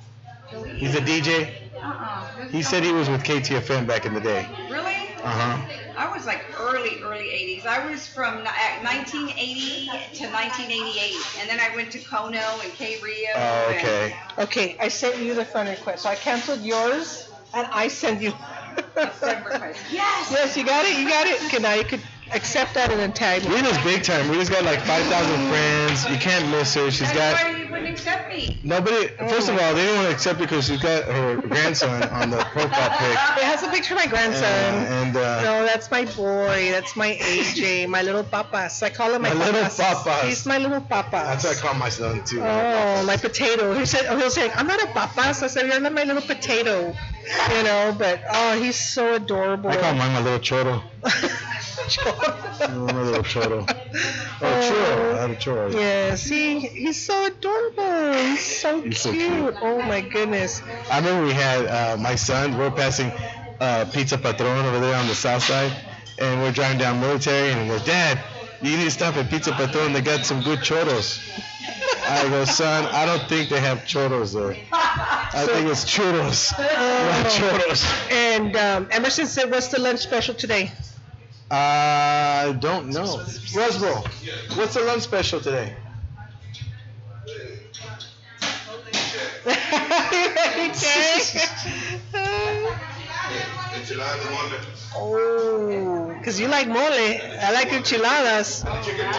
[0.76, 1.54] He's a DJ.
[1.82, 2.46] Uh-uh.
[2.46, 4.48] He said he was with KTFM back in the day.
[4.70, 4.94] Really?
[5.24, 5.66] Uh-huh.
[5.98, 7.66] I was like early, early 80s.
[7.66, 8.50] I was from uh,
[8.84, 11.40] 1980 to 1988.
[11.40, 13.30] And then I went to Kono and K Rio.
[13.34, 14.16] Oh, okay.
[14.38, 16.04] Okay, I sent you the friend request.
[16.04, 18.32] So I canceled yours and I send you.
[18.96, 19.74] A friend.
[19.90, 20.30] Yes!
[20.30, 20.98] yes, you got it.
[20.98, 21.42] You got it.
[21.44, 22.00] Okay, now you could
[22.32, 23.54] accept that and then tag me.
[23.54, 24.28] Rita's big time.
[24.30, 26.08] Rita's got like 5,000 friends.
[26.10, 26.90] You can't miss her.
[26.90, 28.58] She's That's got why you wouldn't accept me.
[28.64, 29.08] nobody.
[29.30, 32.30] First of all, they didn't want to accept her because she's got her grandson on
[32.30, 33.12] the profile pic.
[33.40, 34.44] It has a picture of my Uh, grandson.
[34.44, 36.70] and uh, No, that's my boy.
[36.72, 38.82] That's my AJ, my little papas.
[38.82, 39.76] I call him my, My little papas.
[39.78, 40.22] papas.
[40.28, 41.12] He's my little papas.
[41.28, 42.40] that's what I call my son too.
[42.42, 43.72] Oh, my potato.
[43.74, 45.42] He said, oh, he'll say, I'm not a papas.
[45.42, 46.94] I said, you're not my little potato.
[47.50, 49.70] You know, but oh, he's so adorable.
[49.70, 50.82] I call mine my little choro.
[51.88, 53.64] Oh, little choro.
[53.68, 55.14] Oh, churro.
[55.14, 55.72] I had a churro.
[55.72, 58.12] Yeah, see, he's so adorable.
[58.14, 59.30] He's so He's so cute.
[59.32, 59.54] cute.
[59.62, 60.62] Oh my goodness.
[60.90, 62.58] I remember we had uh, my son.
[62.58, 63.12] We're passing
[63.60, 65.72] uh, Pizza Patron over there on the south side,
[66.18, 68.18] and we're driving down Military, and we go, Dad,
[68.62, 69.92] you need to stop at Pizza Patron.
[69.92, 71.20] They got some good churros.
[72.08, 74.56] I go, son, I don't think they have churros there.
[74.72, 77.36] I think it's churros, not Oh.
[77.36, 78.12] churros.
[78.12, 80.72] And um, Emerson said, "What's the lunch special today?"
[81.50, 83.24] I don't know.
[83.54, 84.04] Roswell,
[84.54, 85.76] what's the lunch special today?
[94.94, 96.80] oh, because you like mole.
[96.80, 98.64] I like enchiladas.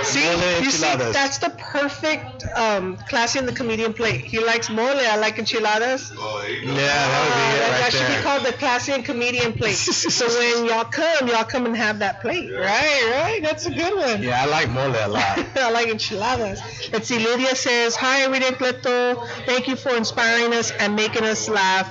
[0.04, 4.22] See, Mole you see, that's the perfect um, classy and the comedian plate.
[4.26, 4.86] He likes mole.
[4.86, 6.12] I like enchiladas.
[6.16, 6.74] Oh, there you go.
[6.74, 9.76] Yeah, that would be it that right should be called the classy and comedian plate.
[9.76, 12.52] so when y'all come, y'all come and have that plate.
[12.52, 13.40] Right, right.
[13.42, 14.22] That's a good one.
[14.22, 15.46] Yeah, I like mole a lot.
[15.56, 16.62] I like enchiladas.
[16.92, 19.26] Let's see, Lydia says, Hi, Rita Cleto.
[19.46, 21.88] Thank you for inspiring us and making us laugh.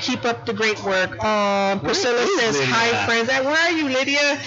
[0.00, 1.22] Keep up the great work.
[1.22, 2.74] Um, Priscilla says, Lydia?
[2.74, 3.28] Hi, friends.
[3.28, 4.40] Where are you, Lydia?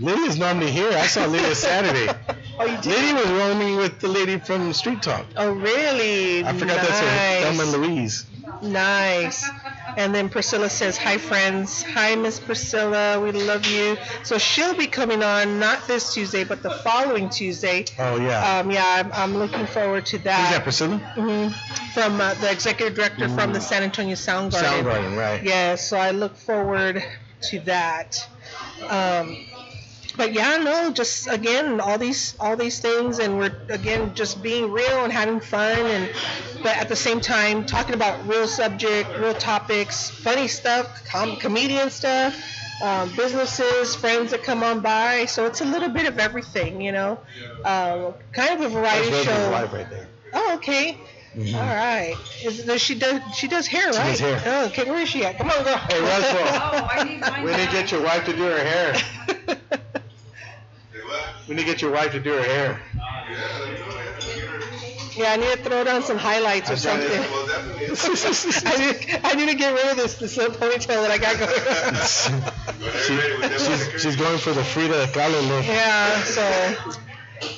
[0.00, 0.90] Lydia's normally here.
[0.92, 2.12] I saw Lydia Saturday.
[2.58, 2.86] Oh, you did?
[2.86, 5.24] Lydia was roaming with the lady from Street Talk.
[5.36, 6.44] Oh, really?
[6.44, 6.86] I forgot nice.
[6.86, 8.26] that's her, Thelma Louise.
[8.60, 9.48] Nice.
[9.96, 11.82] And then Priscilla says, Hi, friends.
[11.82, 13.20] Hi, Miss Priscilla.
[13.20, 13.96] We love you.
[14.24, 17.84] So she'll be coming on not this Tuesday, but the following Tuesday.
[17.98, 18.58] Oh yeah.
[18.60, 20.62] Um, yeah, I'm, I'm looking forward to Who's that, that.
[20.62, 20.98] Priscilla?
[20.98, 21.48] hmm
[21.94, 24.82] From uh, the executive director from the San Antonio Soundgarden.
[24.82, 25.42] Soundgarden, right?
[25.42, 27.02] Yeah, so I look forward
[27.50, 28.16] to that.
[28.88, 29.36] Um,
[30.16, 34.70] but yeah, no, just again, all these all these things, and we're again just being
[34.70, 36.10] real and having fun, and
[36.62, 41.90] but at the same time talking about real subject, real topics, funny stuff, com- comedian
[41.90, 42.34] stuff,
[42.82, 45.26] um, businesses, friends that come on by.
[45.26, 47.18] So it's a little bit of everything, you know,
[47.64, 49.50] um, kind of a variety That's show.
[49.50, 50.08] wife right there.
[50.34, 50.98] Oh, okay.
[51.36, 51.54] Mhm.
[51.54, 52.16] All right.
[52.44, 54.08] Is, does she does she does hair, She right?
[54.10, 54.42] does hair.
[54.44, 54.84] Oh, okay.
[54.84, 55.38] Where is she at?
[55.38, 55.76] Come on, girl.
[55.78, 56.42] Hey, Roswell.
[56.46, 58.94] Oh, I need mine We need to get your wife to do her hair.
[61.48, 62.80] We need to get your wife to do her hair.
[65.16, 67.08] yeah, I need to throw down some highlights or something.
[67.08, 67.86] to- Well, definitely.
[68.70, 71.38] I need, I need to get rid of this this little ponytail that I got
[71.38, 72.52] going.
[73.06, 75.66] She, ready with that she's, she's going for the Frida Kahlo look.
[75.66, 76.22] yeah.
[76.22, 76.42] So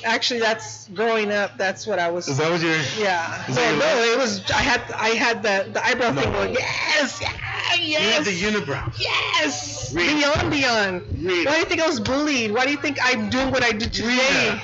[0.03, 1.57] actually, that's growing up.
[1.57, 2.27] That's what I was.
[2.27, 2.75] Is that what you're?
[2.99, 3.43] yeah.
[3.49, 4.49] No, your no, it was.
[4.51, 6.21] I had I had the the eyebrow No.
[6.21, 6.53] thing going.
[6.53, 7.31] Yes, yeah,
[7.75, 8.25] You have yes.
[8.25, 8.93] the unibrow.
[8.99, 9.93] Yes!
[9.93, 10.15] Rita.
[10.15, 11.01] Beyond, beyond.
[11.23, 11.49] Rita.
[11.49, 12.51] Why do you think I was bullied?
[12.53, 14.51] Why do you think I'm doing what I do today?
[14.51, 14.61] Rita.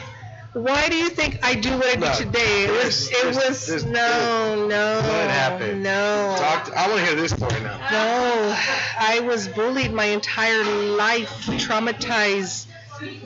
[0.53, 2.65] Why do you think I do what I do No, today?
[2.65, 4.95] It was, it was, there's- no, no.
[4.97, 5.81] What happened?
[5.81, 6.35] No.
[6.37, 6.65] Talk.
[6.65, 7.77] To, I want to hear this story now.
[7.89, 8.53] No,
[8.99, 12.65] I was bullied my entire life, traumatized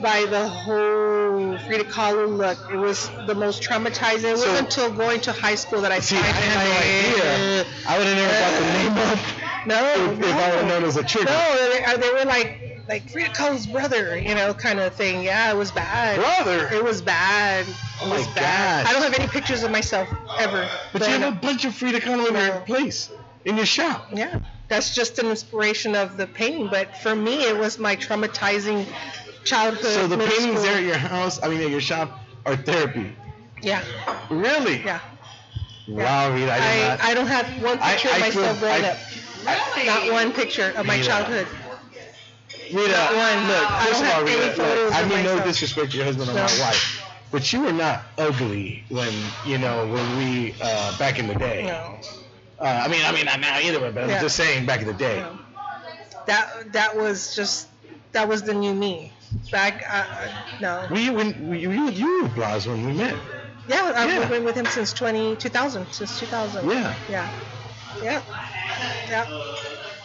[0.00, 2.58] by the whole Frida Kahlo look.
[2.72, 4.32] It was the most traumatizing.
[4.32, 7.66] It So- wasn't until going to high school that I See, I had no idea.
[7.88, 9.18] I would have never got the name up
[9.66, 11.26] No, if, if I would have known it was a trigger.
[11.30, 15.24] No, they, they were like like Frida Kahlo's brother, you know, kind of thing.
[15.24, 16.20] Yeah, it was bad.
[16.20, 16.68] Brother.
[16.72, 17.66] It was bad.
[17.66, 18.84] It Oh was my bad.
[18.84, 18.90] gosh.
[18.90, 20.08] I don't have any pictures of myself
[20.38, 20.68] ever.
[20.92, 23.10] But you have a bunch of Frida Kahlo in your place,
[23.44, 24.06] in your shop.
[24.12, 24.38] yeah,
[24.68, 26.68] that's just an inspiration of the painting.
[26.68, 28.86] But for me, it was my traumatizing
[29.46, 29.92] childhood.
[29.92, 30.62] So the paintings school.
[30.62, 33.12] there at your house, I mean at your shop, are therapy.
[33.62, 33.82] Yeah,
[34.30, 34.82] Really?
[34.84, 35.00] yeah.
[35.88, 37.00] Wow, Rita, I did I, not.
[37.04, 38.98] I don't have one picture I of myself feel- growing I- up.
[39.46, 39.86] Really?
[39.86, 41.06] Not one picture of my Rita.
[41.08, 41.46] childhood.
[42.72, 43.46] Rita, Not one.
[43.48, 45.44] look, I first don't of all, have any Rita, look, photos I of mean no
[45.44, 46.40] disrespect to your husband or No.
[46.46, 49.12] my wife, but you were not ugly when
[49.46, 51.66] you know when we uh, back in the day.
[51.66, 51.98] No.
[52.58, 54.16] Uh, I mean, I mean not now either, but Yeah.
[54.16, 55.20] I'm just saying back in the day.
[55.20, 55.38] No.
[56.26, 57.68] That that was just
[58.12, 59.12] that was the new me.
[59.50, 60.28] Back uh,
[60.60, 60.86] no.
[60.90, 63.16] We when we, you you were Blas when we met.
[63.68, 64.28] Yeah, I've Yeah.
[64.28, 66.70] been with him since 20, 2000, since 2000.
[66.70, 66.94] Yeah.
[67.08, 67.30] Yeah.
[68.02, 68.22] Yeah.
[69.08, 69.26] Yeah.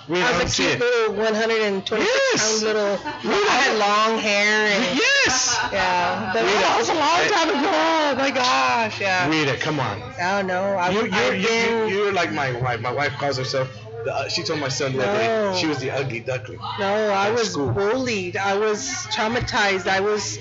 [0.07, 0.80] We I was a cute it.
[0.80, 2.41] little 126 Yes.
[2.41, 2.99] pound little.
[3.23, 4.98] I had long hair and.
[4.98, 5.57] Yes.
[5.72, 6.31] Yeah.
[6.34, 6.57] But Rita.
[6.57, 7.72] that was a long time ago.
[7.72, 8.99] Oh my gosh.
[8.99, 9.30] Yeah.
[9.30, 10.02] Rita, come on.
[10.19, 10.64] I don't know.
[10.76, 12.81] I, You you I've you you you're like my wife.
[12.81, 13.69] My wife calls herself.
[14.03, 15.06] The, uh, she told my son the No.
[15.06, 16.60] day she was the ugly duckling.
[16.80, 17.72] No, I was school.
[17.72, 18.38] bullied.
[18.38, 18.80] I was
[19.15, 19.88] traumatized.
[19.88, 20.40] I was,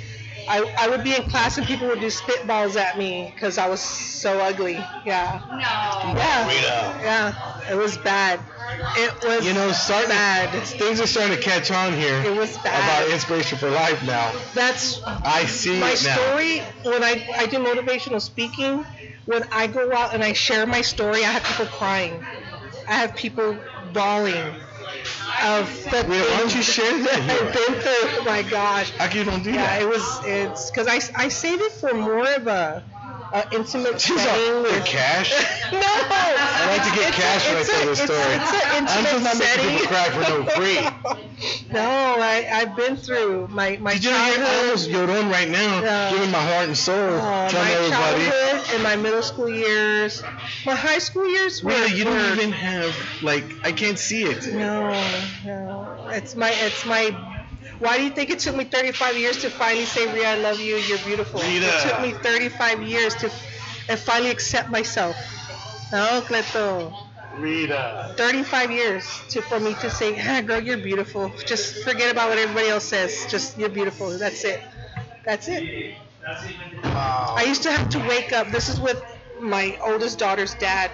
[0.48, 3.68] I, I would be in class and people would do spitballs at me because I
[3.68, 4.78] was so ugly.
[5.04, 5.40] Yeah.
[5.50, 5.56] No.
[6.16, 6.48] Yeah.
[6.48, 7.00] Rita.
[7.02, 7.72] Yeah.
[7.72, 8.40] It was bad.
[8.96, 10.50] It was You know, starting bad.
[10.66, 13.02] things are starting to catch on here It was bad.
[13.02, 14.32] about inspiration for life now.
[14.54, 16.16] That's I see my it now.
[16.16, 16.58] story.
[16.84, 18.84] When I, I do motivational speaking,
[19.26, 22.24] when I go out and I share my story, I have people crying.
[22.90, 23.58] I have people
[23.92, 24.56] bawling.
[25.44, 28.20] of the Wait, why don't you share that I've been through.
[28.20, 28.90] Oh my gosh.
[28.90, 29.82] How come you don't do Yeah, that?
[29.82, 30.20] it was.
[30.24, 32.84] It's because I, I saved it for more of a,
[33.52, 35.30] intimate She's setting all, with "With cash?
[35.72, 35.80] no.
[36.80, 38.34] Like to get cash when I it's tell a- this story.
[38.88, 41.72] I'm just not making people cry for no free.
[41.72, 44.46] no, I I've been through my my Did you childhood.
[44.46, 46.10] I almost Yodon right now, Yeah.
[46.10, 48.24] giving my heart and soul, uh, telling my everybody.
[48.26, 50.22] childhood and my middle school years,
[50.66, 51.70] my high school years were.
[51.70, 54.46] Really, you don't even have like I can't see it.
[54.52, 54.90] No,
[55.44, 56.08] no.
[56.10, 57.14] It's my, it's my.
[57.78, 60.60] Why do you think it took me 35 years to finally say, Rita, I love
[60.60, 61.40] you, you're beautiful?
[61.40, 61.66] Rita.
[61.66, 63.30] It took me 35 years to,
[63.88, 65.16] and finally accept myself.
[65.92, 66.92] No, Cleto.
[67.38, 68.14] Rita.
[68.16, 71.32] 35 years to for me to say, ah, girl, you're beautiful.
[71.46, 73.26] Just forget about what everybody else says.
[73.28, 74.10] Just you're beautiful.
[74.18, 74.60] That's it.
[75.24, 75.94] That's it.
[76.82, 77.34] Wow.
[77.36, 78.48] I used to have to wake up.
[78.50, 79.02] This is with
[79.40, 80.90] my oldest daughter's dad.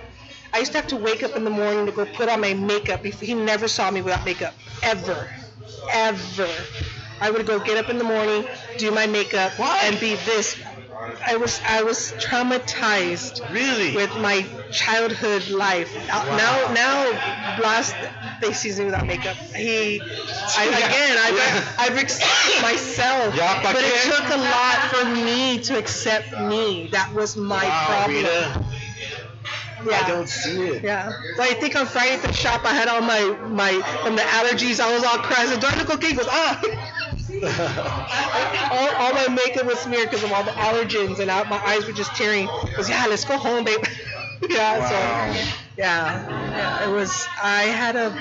[0.52, 2.55] I used to have to wake up in the morning to go put on my
[2.55, 3.05] makeup.
[3.05, 5.28] He never saw me without makeup, ever,
[5.90, 6.48] ever.
[7.20, 8.47] I would go get up in the morning,
[8.78, 10.56] do my makeup, and be this.
[11.27, 13.94] I was I was traumatized Really?
[13.94, 15.94] with my childhood life.
[16.10, 17.93] Uh, Now, now, Blas,
[18.40, 19.36] they sees me without makeup.
[19.36, 25.78] He, I, again, I've, I've accepted myself, but it took a lot for me to
[25.78, 26.89] accept me.
[26.93, 28.16] That was my wow, problem.
[28.16, 28.64] Rita.
[29.85, 30.02] Yeah.
[30.05, 30.82] I don't see it.
[30.82, 31.09] Yeah.
[31.36, 34.23] Well, I think on Friday at the shop, I had all my, my, from the
[34.23, 35.48] allergies, I was all crying.
[35.48, 36.14] I said, do I look okay?
[36.14, 36.60] Goes, ah.
[37.42, 41.86] all, all my makeup was smeared because of all the allergens, and I, my eyes
[41.86, 42.48] were just tearing.
[42.68, 43.84] He goes, yeah, let's go home, babe.
[44.48, 45.34] yeah, Wow.
[45.34, 46.88] so, yeah.
[46.88, 48.16] It was, I had a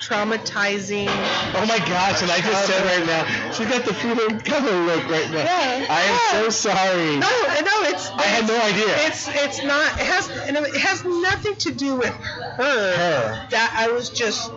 [0.00, 4.86] traumatizing, Oh my gosh, and I just said right now, she got the Frida Kahlo
[4.86, 5.44] look right now.
[5.44, 6.42] Yeah, I am yeah.
[6.42, 7.16] so sorry.
[7.18, 9.06] no, no, it's, I had no idea.
[9.06, 12.96] it's, it's not, it has, it has nothing to do with her.
[12.96, 13.46] Her.
[13.50, 14.50] that I was just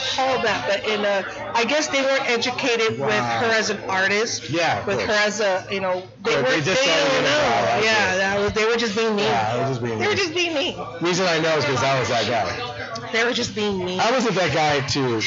[0.00, 1.24] called that, but in a,
[1.54, 4.50] I guess they weren't educated with her as an artist.
[4.50, 6.90] Yeah, of With her as a, you know, they Course, were, they they, just saw
[6.90, 7.38] it don't know.
[7.40, 9.24] crowd, Yeah, that was, they were just being mean.
[9.26, 10.86] Yeah, I was just being They were just being mean.
[11.00, 13.10] Reason I know is because I was that guy.
[13.12, 14.00] They were just being mean.
[14.00, 15.20] I wasn't that guy too.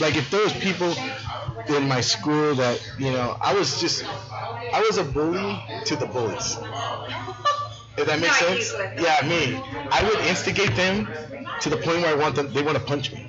[0.00, 0.94] Like if there was people
[1.68, 4.04] in my school that you know, I was just,
[4.72, 6.58] I was a bully to the bullies.
[7.96, 8.74] If that makes Not sense?
[8.98, 9.62] Yeah, me.
[9.90, 11.06] I would instigate them
[11.60, 13.21] to the point where I want them, they want to punch me.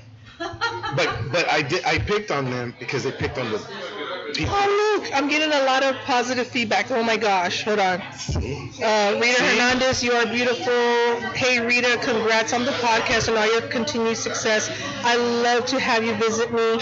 [0.96, 3.58] But but I did, I picked on them because they picked on the
[4.34, 4.54] people.
[4.56, 6.92] Oh look, I'm getting a lot of positive feedback.
[6.92, 8.02] Oh my gosh, hold on.
[8.02, 9.44] Uh, Rita?
[9.44, 11.32] Hernandez, you are beautiful.
[11.34, 14.70] Hey Rita, congrats on the podcast and all your continued success.
[15.04, 16.80] I love to have you visit me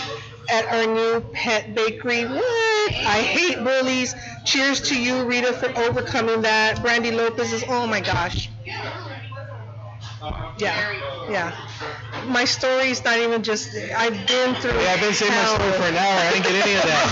[0.50, 2.26] at our new pet bakery.
[2.26, 2.94] What?
[2.94, 4.16] I hate bullies.
[4.44, 6.82] Cheers to you, Rita, for overcoming that.
[6.82, 8.50] Brandy Lopez is, oh my gosh.
[10.58, 10.78] Yeah,
[11.30, 11.56] yeah.
[12.28, 15.56] My story is not even just, I've been through Yeah, I've been saying my hell.
[15.56, 16.18] story for an hour.
[16.20, 17.06] I didn't get any of that.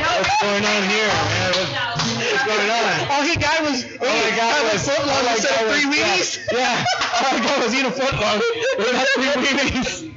[0.00, 1.52] What's going on here, man?
[1.52, 3.08] What- What's going on?
[3.10, 6.16] All he got was, All I got was foot long I instead of three yeah,
[6.16, 6.38] weenies.
[6.52, 6.84] Yeah,
[7.20, 8.40] all I got was eat a foot long.
[8.78, 10.14] They three weenies.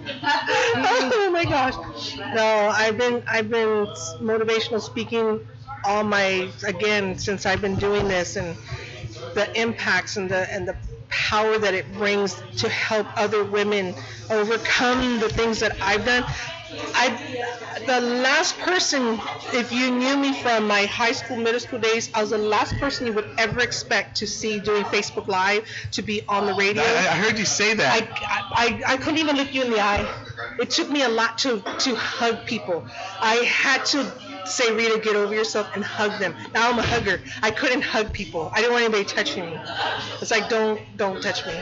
[1.13, 2.17] oh my gosh.
[2.33, 3.87] No, I've been I've been
[4.21, 5.39] motivational speaking
[5.85, 8.55] all my again since I've been doing this and
[9.33, 10.75] the impacts and the and the
[11.29, 13.95] power that it brings to help other women
[14.29, 16.25] overcome the things that I've done.
[16.93, 17.19] I
[17.85, 19.19] the last person
[19.51, 22.79] if you knew me from my high school middle school days I was the last
[22.79, 26.83] person you would ever expect to see doing Facebook live to be on the radio.
[26.83, 28.11] I, I heard you say that.
[28.21, 30.09] I, I, I couldn't even look you in the eye.
[30.59, 32.87] It took me a lot to, to hug people.
[33.21, 34.13] I had to
[34.45, 36.35] say, Rita, get over yourself and hug them.
[36.53, 37.21] Now I'm a hugger.
[37.41, 38.51] I couldn't hug people.
[38.53, 39.57] I didn't want anybody touching me.
[40.21, 41.53] It's like, don't, don't touch me.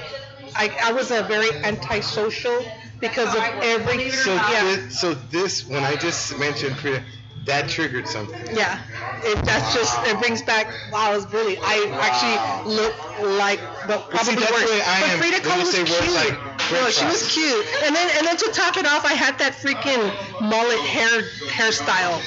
[0.56, 2.64] I, I was a very antisocial
[3.00, 7.04] because of every, so, yeah, this, so this, when I just mentioned Frida,
[7.46, 8.40] that triggered something.
[8.56, 8.80] yeah.
[9.24, 11.60] It, that's just, it brings back, wow, I was bullied.
[11.62, 12.94] I actually look
[13.38, 14.62] like, but But see, probably worse.
[14.66, 16.14] the way I but Frida Kahlo was cute.
[16.16, 17.66] like no, she was cute.
[17.86, 20.02] And then, and then to top it off, I had that freaking
[20.42, 21.22] mullet hair
[21.54, 22.18] hairstyle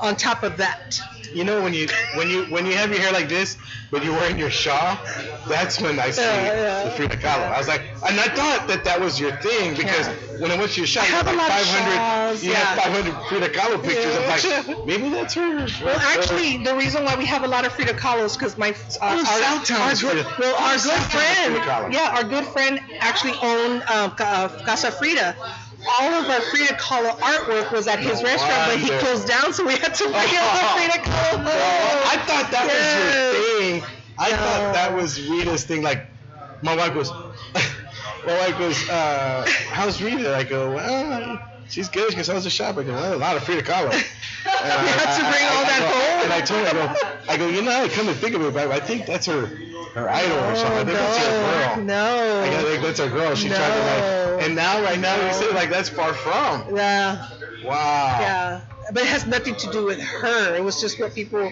[0.00, 1.00] on top of that.
[1.32, 3.58] You know when you when you when you have your hair like this,
[3.90, 4.98] but you're wearing your shawl,
[5.48, 6.84] that's when I see Yeah, yeah.
[6.84, 7.52] the Frida Kahlo.
[7.52, 10.14] I was like, and I thought that that was your thing because Yeah.
[10.38, 12.82] when I went to your shop, you like 500, you had yeah.
[12.82, 14.16] 500 Frida Kahlo pictures.
[14.16, 15.66] I'm like, maybe that's her.
[15.84, 18.68] Well, actually, the reason why we have a lot of Frida Kahlos because my
[19.00, 23.34] our, Oh, our, Southtown our good, well, our good friend, yeah, our good friend actually
[23.42, 25.36] owned um, uh, Casa Frida.
[25.88, 29.52] All of our Frida Kahlo artwork was at his No restaurant, but he closed down,
[29.52, 31.44] so we had to bring out the Frida Kahlo.
[31.46, 33.82] Oh, I thought that was your thing.
[34.18, 34.36] I No.
[34.36, 35.82] thought that was Rita's thing.
[35.82, 36.06] Like,
[36.62, 37.10] my wife was,
[38.26, 41.38] my wife goes, uh, "How's Rita?" I go, "Well,
[41.68, 42.12] she's good.
[42.14, 42.78] She sells a shop.
[42.78, 43.92] I go, well, a lot of Frida Kahlo.
[44.46, 46.24] And You had to bring all that I go- home?
[46.24, 48.42] And I told her, I go, I go, you know, I come to think of
[48.42, 49.50] it, but I think that's her,
[49.96, 50.76] her idol or something.
[50.78, 51.84] I think that's her oh, girl.
[51.84, 53.34] no, I think that's her girl.
[53.34, 56.76] She tried to like, and now right now you say like that's far from.
[56.76, 57.26] Yeah,
[57.64, 58.18] Wow.
[58.20, 58.60] yeah.
[58.92, 60.54] But it has nothing to do with her.
[60.54, 61.50] It was just what people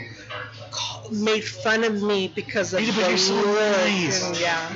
[1.10, 3.76] made fun of me because of but the you're so look.
[3.78, 4.40] nice.
[4.40, 4.72] Yeah.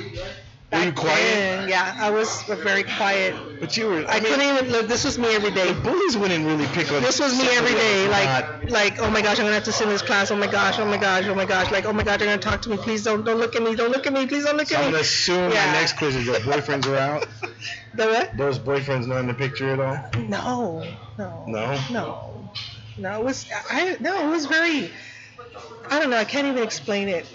[0.71, 1.17] Were you quiet?
[1.17, 3.33] then, yeah, I was very quiet.
[3.59, 4.05] But you were.
[4.07, 4.87] I, I, mean, couldn't even look.
[4.87, 5.71] This was me every day.
[5.73, 7.01] The bullies wouldn't really pick on.
[7.01, 8.07] This was me every day.
[8.07, 10.29] Like, not- like, oh my gosh, I'm gonna have to sit in this class.
[10.29, 11.71] Oh my gosh, oh my gosh, oh my gosh.
[11.71, 12.77] Like, oh my god, they're gonna talk to me.
[12.77, 13.75] Please don't, don't look at me.
[13.75, 14.27] Don't look at me.
[14.27, 14.91] Please don't look So at I'm me.
[14.91, 15.65] gonna assume Yeah.
[15.65, 17.27] my next question is that boyfriends are out.
[17.95, 18.37] The what?
[18.37, 20.21] Those boyfriends not in the picture at all.
[20.27, 20.87] No,
[21.17, 21.79] no, No?
[21.89, 22.49] no,
[22.99, 23.19] no.
[23.19, 24.91] It was, I, no, it was very.
[25.89, 26.17] I don't know.
[26.17, 27.25] I can't even explain it.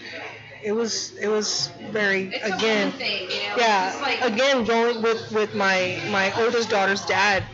[0.65, 2.91] It was, it was very It's a again.
[2.91, 3.55] fun thing, you know.
[3.59, 7.45] yeah like, again going with with my my oldest daughter's dad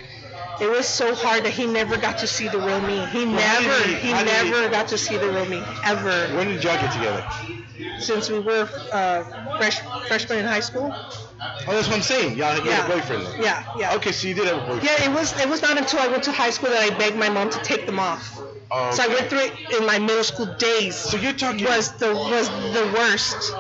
[0.61, 3.39] it was so hard that he never got to see the real me he Well,
[3.41, 6.15] how did never he- he how he- never got to see the real me ever
[6.37, 7.25] When did y'all get together?
[7.99, 9.25] since we were uh
[9.59, 9.79] fresh
[10.09, 10.89] freshmen in high school
[11.67, 12.37] Oh, that's what I'm saying.
[12.39, 12.87] Y'all had Yeah.
[12.87, 13.23] a boyfriend.
[13.27, 13.43] Then.
[13.43, 14.85] yeah yeah Okay, so you did have a boyfriend.
[14.85, 17.17] yeah it was it was not until i went to high school that i begged
[17.17, 18.25] my mom to take them off
[18.73, 19.15] Oh, so i okay.
[19.15, 21.65] went through it in my middle school days So you're talking.
[21.65, 23.53] was the was the worst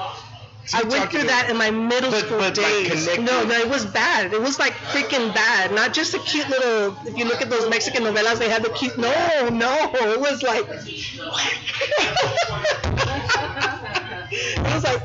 [0.66, 3.06] so I you're went talking through that in my middle But- school but, like, days.
[3.08, 4.32] connected- no, no, it was bad.
[4.32, 5.72] It was like freaking bad.
[5.72, 6.96] Not just a cute little.
[7.06, 8.96] If you look at those Mexican novelas, they had the cute.
[8.96, 10.64] No, no, it was like.
[14.30, 15.02] it was like.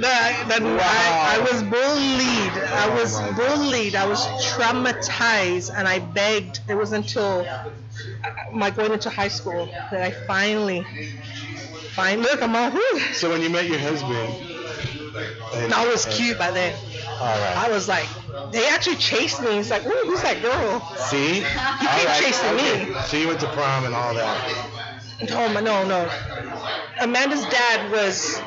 [0.00, 2.64] That, that, I, I was bullied.
[2.72, 3.94] I was Oh bullied.
[3.94, 6.60] I was traumatized, and I begged.
[6.68, 7.46] It was until
[8.24, 10.84] Uh, my going into high school that I finally,
[11.94, 12.42] finally look.
[12.42, 12.70] I'm all.
[12.70, 12.98] whew.
[13.14, 14.50] So when you met your husband.
[15.54, 16.74] And, I was cute by then.
[17.20, 17.56] All right.
[17.56, 18.08] I was like,
[18.50, 19.58] they actually chased me.
[19.58, 20.80] It's like, who's that girl?
[20.96, 21.38] See?
[21.38, 22.94] You keep right, chasing me.
[23.06, 24.70] So you went to prom and all that.
[25.30, 26.10] Oh my, no, no.
[27.00, 28.40] Amanda's dad was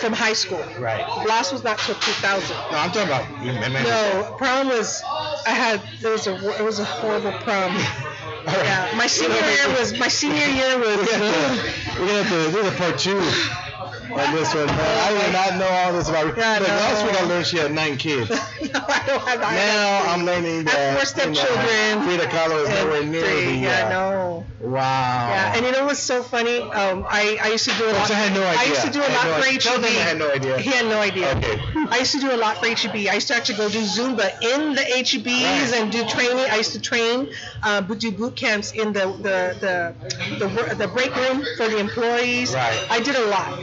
[0.00, 0.64] from high school.
[0.78, 1.06] Right.
[1.26, 2.56] Last was not till 2000.
[2.72, 3.84] No, I'm talking about met.
[3.84, 5.02] No, prom was.
[5.46, 5.80] I had.
[6.00, 6.34] There was a.
[6.58, 7.76] It was a horrible prom.
[8.46, 9.98] Yeah, my senior year was.
[9.98, 10.96] My senior year was.
[10.96, 13.69] We're gonna have to, we're gonna have to do the part two
[14.12, 14.66] on this one.
[14.66, 16.36] Man, I did not know all this about.
[16.36, 16.74] Yeah, Look, no.
[16.74, 18.30] last week I learned she had nine kids.
[18.30, 19.40] no, I don't have.
[19.42, 22.02] I Now I'm learning I have that four you know, stepchildren.
[22.04, 23.44] Frida Kahlo is nowhere near three.
[23.46, 23.56] the.
[23.58, 24.46] Yeah, uh, no.
[24.60, 25.28] Wow.
[25.30, 26.58] Yeah, and you know what's so funny?
[26.60, 28.10] Um, I, I used to do a lot.
[28.10, 28.60] I had no idea.
[28.60, 29.58] I used to do a I lot no for idea.
[29.60, 30.58] Tell them I had no idea.
[30.58, 31.36] He had no idea.
[31.36, 31.60] Okay.
[31.90, 33.08] I used to do a lot for HEB.
[33.08, 35.26] I used to actually go do Zumba in the HEBs
[35.72, 35.80] Right.
[35.80, 36.44] and do training.
[36.50, 37.32] I used to train,
[37.62, 41.66] uh, but do boot camps in the the the the, wor- the break room for
[41.68, 42.54] the employees.
[42.54, 42.86] Right.
[42.90, 43.58] I did a lot.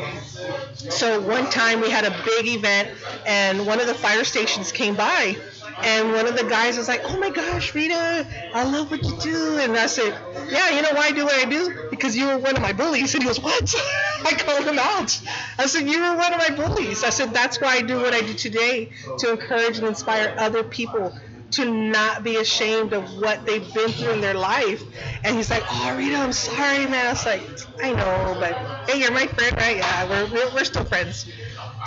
[0.89, 2.89] So one time we had a big event,
[3.25, 5.37] and one of the fire stations came by,
[5.83, 9.13] and one of the guys was like, "Oh my gosh, Rita, I love what you
[9.13, 10.15] do." And I said,
[10.49, 11.75] "Yeah, you know why I do what I do?
[11.89, 13.73] Because you were one of my bullies." And he goes, "What?"
[14.25, 15.19] I called him out.
[15.57, 18.13] I said, "You were one of my bullies." I said, "That's why I do what
[18.13, 21.13] I do today to encourage and inspire other people."
[21.51, 24.83] To not be ashamed of what they've been through in their life,
[25.23, 27.41] and he's like, "Oh, Rita, I'm sorry, man." I was like,
[27.81, 29.77] "I know, but hey, you're my friend, right?
[29.77, 31.25] Yeah, we're we're, we're still friends."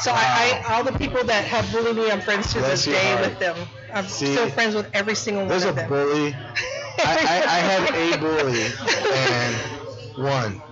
[0.01, 2.95] So I, I, all the people that have bullied me, I'm friends to Bless this
[2.95, 3.21] day heart.
[3.29, 3.57] with them.
[3.93, 5.89] I'm See, still friends with every single one There's a of them.
[5.91, 6.35] bully.
[6.99, 8.65] I, I, I had a bully
[9.15, 9.57] and
[10.17, 10.63] one.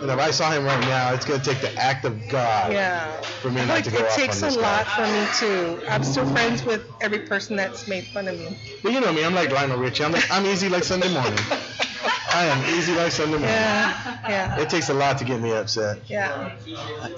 [0.00, 3.20] And if I saw him right now, it's gonna take the act of God Yeah.
[3.42, 4.94] for me not think to go it takes a lot guy.
[4.94, 5.82] for me too.
[5.88, 8.56] I'm still friends with every person that's made fun of me.
[8.82, 10.04] But you know me, I'm like Lionel Richie.
[10.04, 11.38] I'm like, I'm easy like Sunday morning.
[12.04, 13.48] I am easy like Sunday morning.
[13.48, 14.18] Yeah.
[14.28, 14.60] Yeah.
[14.60, 15.98] It takes a lot to get me upset.
[16.06, 16.50] Yeah.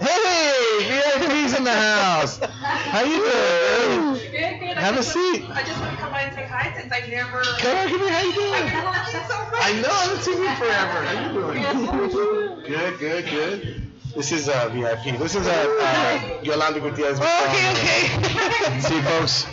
[0.00, 2.38] Hey, VIP's in the house.
[2.40, 4.30] How you doing?
[4.30, 4.76] Good, good.
[4.76, 5.44] Have a seat.
[5.50, 7.42] I just want to come by and say hi since I've never.
[7.42, 8.10] Come on, come here.
[8.10, 8.64] How you I've doing?
[8.70, 9.60] never you so much.
[9.60, 11.04] I know, I haven't seen you forever.
[11.04, 12.62] How you doing?
[12.66, 13.82] Good, good, good.
[14.16, 15.18] This is uh, VIP.
[15.18, 17.18] This is uh, uh, Yolanda Gutierrez.
[17.20, 17.70] Okay.
[17.72, 18.80] Okay.
[18.80, 19.46] See, folks,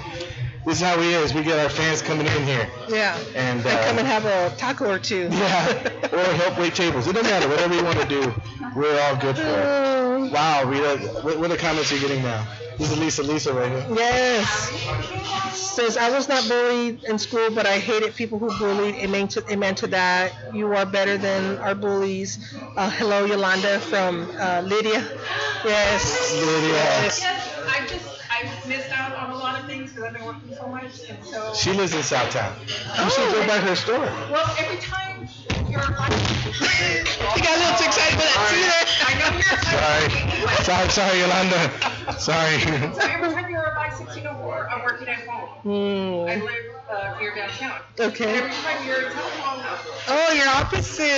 [0.67, 1.33] this is how we is.
[1.33, 2.69] We get our fans coming in here.
[2.89, 3.17] yeah.
[3.35, 5.29] And, I come uh, and have a taco or two.
[5.31, 7.07] Yeah, or help wait tables.
[7.07, 7.47] It doesn't matter.
[7.47, 8.33] Whatever you want to do,
[8.75, 10.31] we're all good for it.
[10.31, 12.45] Wow, Rita, what, what are the comments you're getting now?
[12.77, 13.85] This is Lisa Lisa right here.
[13.95, 14.47] Yes.
[15.55, 18.95] Says I was not bullied in school, but I hated people who bullied.
[18.95, 20.33] Amen to, amen to that.
[20.53, 22.53] You are better than our bullies.
[22.75, 25.07] Uh, hello, Yolanda from uh, Lydia.
[25.63, 26.33] Yes.
[26.35, 26.73] Lydia.
[26.73, 28.16] Yes.
[28.37, 31.25] I've missed out on a lot of things because I've been working so much, and
[31.25, 31.53] so.
[31.53, 32.53] She lives in Southtown.
[33.03, 33.99] You should go by her store.
[34.31, 35.27] Well, every time.
[35.77, 38.85] You got a little too excited for that too there.
[39.05, 39.45] I know you're.
[39.77, 41.71] Sorry, sorry, sorry, Yolanda.
[42.19, 42.59] Sorry.
[42.61, 45.49] So every time you're by 1604, I'm working at home.
[45.49, 46.45] I Hmm.
[46.45, 46.49] live
[46.89, 47.79] uh, near downtown.
[47.99, 48.25] Okay.
[48.25, 49.33] And every time you're at home,
[50.09, 51.11] Oh, you're opposite.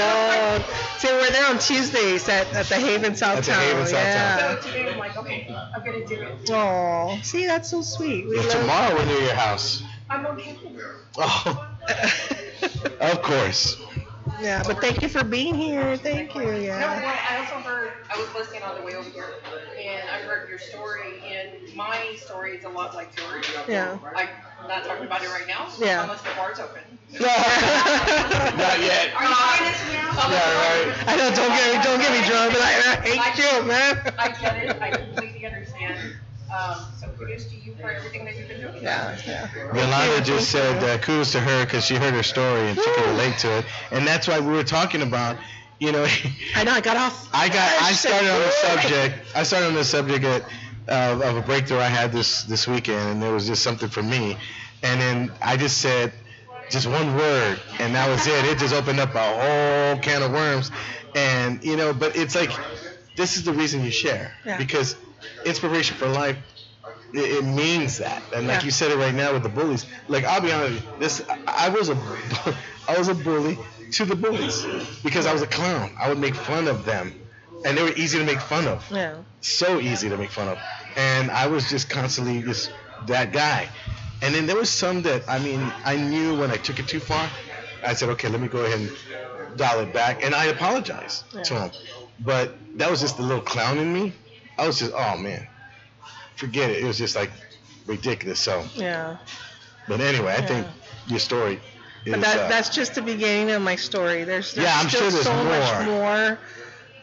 [0.00, 3.38] Oh, so we're there on Tuesdays at, at the Haven Southtown.
[3.38, 4.54] At the Haven so yeah.
[4.62, 6.50] today I'm like, okay, I'm gonna do it.
[6.50, 8.26] Oh, see, that's so sweet.
[8.28, 8.52] We Well, love.
[8.60, 9.82] tomorrow we're near your house.
[10.10, 10.56] I'm okay.
[11.16, 11.68] Oh,
[13.00, 13.76] of course.
[14.40, 15.96] Yeah, but thank you for being here.
[15.96, 16.42] Thank you.
[16.42, 17.00] No, Yeah.
[17.00, 19.34] well, I also heard, I was listening on the way over here,
[19.78, 23.44] and I heard your story, and my story is a lot like yours.
[23.68, 23.98] Yeah.
[24.14, 24.28] I'm
[24.68, 25.68] not talking about it right now.
[25.78, 26.02] Yeah.
[26.02, 26.82] Unless the bar's open.
[27.20, 27.30] Not
[28.80, 29.14] yet.
[29.14, 30.10] Are you joining us now?
[30.30, 31.04] Yeah, right.
[31.06, 31.30] I know.
[31.30, 31.84] Don't get me.
[31.84, 32.52] Don't get me drunk.
[32.52, 34.14] But I, I hate you, man.
[34.18, 36.16] I get it, I completely understand.
[36.54, 38.82] Um, so kudos to you for everything that you've been doing.
[38.82, 39.16] Yeah.
[39.26, 39.48] Yeah.
[39.74, 43.08] Yolanda just said uh, kudos to her because she heard her story and she can
[43.10, 45.36] relate to it, and that's why we were talking about,
[45.80, 46.06] you know,
[46.54, 46.72] I know.
[46.72, 47.28] I got off.
[47.34, 49.14] I got I started on the subject.
[49.34, 50.42] I started on the subject at,
[50.88, 54.02] of of a breakthrough I had this this weekend, and there was just something for
[54.02, 54.36] me,
[54.82, 56.12] and then I just said
[56.68, 58.44] just one word, and that was it.
[58.44, 60.70] It just opened up a whole can of worms,
[61.14, 62.50] and you know, but it's like
[63.16, 64.58] this is the reason you share Yeah.
[64.58, 64.96] because
[65.44, 66.36] inspiration for life.
[67.12, 68.64] It, it means that, and like Yeah.
[68.64, 69.86] you said it right now with the bullies.
[70.08, 71.96] Like I'll be honest, with you, this I I was a,
[72.88, 73.56] I was a bully
[73.92, 74.66] to the bullies
[75.04, 75.90] because I was a clown.
[75.98, 77.14] I would make fun of them,
[77.64, 78.84] and they were easy to make fun of.
[78.90, 79.22] Yeah.
[79.40, 80.58] So easy to make fun of,
[80.96, 82.70] and I was just constantly just
[83.06, 83.68] that guy.
[84.22, 87.00] And then there was some that I mean I knew when I took it too
[87.00, 87.28] far.
[87.84, 91.54] I said, okay, let me go ahead and dial it back, and I apologized to
[91.54, 91.68] Yeah.
[91.68, 91.70] him.
[92.20, 94.12] But that was just the little clown in me.
[94.58, 95.46] I was just, oh man,
[96.36, 96.78] forget it.
[96.82, 97.30] It was just like
[97.86, 98.38] ridiculous.
[98.40, 99.16] So, Yeah.
[99.88, 100.66] but anyway, I think
[101.06, 101.60] your story
[102.04, 102.12] is.
[102.12, 104.24] But that, uh, that's just the beginning of my story.
[104.24, 105.96] There's, there's Yeah, I'm still sure there's so much more.
[105.96, 106.38] more.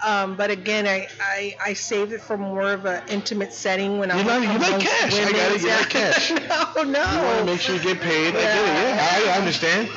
[0.04, 4.10] Um, but again, I, I, I saved it for more of an intimate setting when
[4.10, 5.14] You I'm like- you like cash.
[5.14, 5.62] I got it.
[5.62, 5.78] You Yeah.
[5.78, 6.32] like cash.
[6.76, 7.12] no, no.
[7.12, 8.30] you want to make sure you get paid.
[8.30, 8.96] I get it.
[8.96, 9.90] Yeah, I, I understand.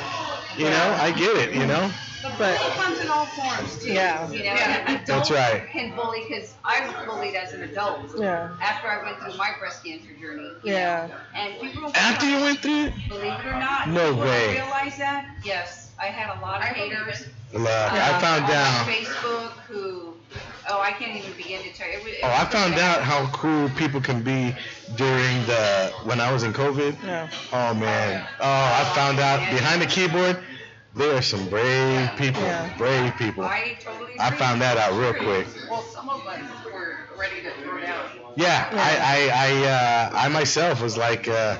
[0.57, 1.55] You know, I get it.
[1.55, 1.89] You know.
[2.37, 3.93] But It comes in all forms too.
[3.93, 4.29] Yeah.
[4.29, 4.91] You know, Yeah.
[4.91, 5.67] an That's right.
[5.71, 8.11] can bully because I was bullied as an adult.
[8.17, 10.43] yeah, After I went through my breast cancer journey.
[10.63, 11.07] you Yeah.
[11.07, 13.87] know, And people After you went through it, believe it or not.
[13.89, 14.51] No people don't way.
[14.53, 15.25] Realize that?
[15.43, 17.25] Yes, I had a lot of haters.
[17.53, 18.87] look, uh, I found on out.
[18.87, 20.13] Facebook who,
[20.69, 21.99] oh, I can't even begin to tell you.
[21.99, 24.53] It was- it Oh, I found pretty out how cruel people can be
[24.95, 26.97] during the when I was in COVID.
[27.05, 27.27] yeah.
[27.53, 28.25] Oh man.
[28.41, 28.45] Oh,
[28.81, 30.37] I found out behind the keyboard,
[30.95, 32.41] there are some brave people.
[32.41, 32.73] Yeah.
[32.77, 33.43] Brave people.
[33.43, 35.47] I totally I found that out real quick.
[35.69, 38.05] Well, some of us were ready to throw down.
[38.37, 41.57] Yeah, I I I, uh, I myself was like, uh,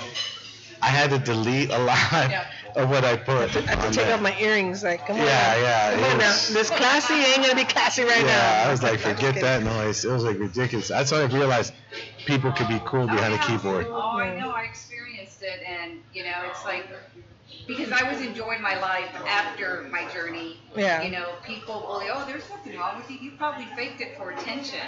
[0.82, 2.46] I had to delete a lot Yeah.
[2.76, 3.36] of what I put.
[3.36, 4.14] I have to, I have on to take that.
[4.16, 4.84] off my earrings.
[4.84, 5.26] Like, come on.
[5.26, 6.28] Yeah, yeah, Come it on now.
[6.28, 8.28] was- This classy ain't gonna be classy right now.
[8.28, 9.74] Yeah, I was like, I'm just forget that kidding.
[9.78, 10.04] noise.
[10.06, 10.88] It was like ridiculous.
[10.90, 11.74] That's when I realized
[12.26, 13.48] people could be cool behind a yeah.
[13.48, 13.88] keyboard.
[13.90, 14.52] Oh, I know.
[14.52, 16.88] I experienced it, and you know, it's like
[17.68, 20.58] because I was enjoying my life after my journey.
[20.76, 21.02] Yeah.
[21.02, 22.08] You know, people bully.
[22.12, 23.18] Oh, there's nothing wrong with you.
[23.18, 24.80] You probably faked it for attention.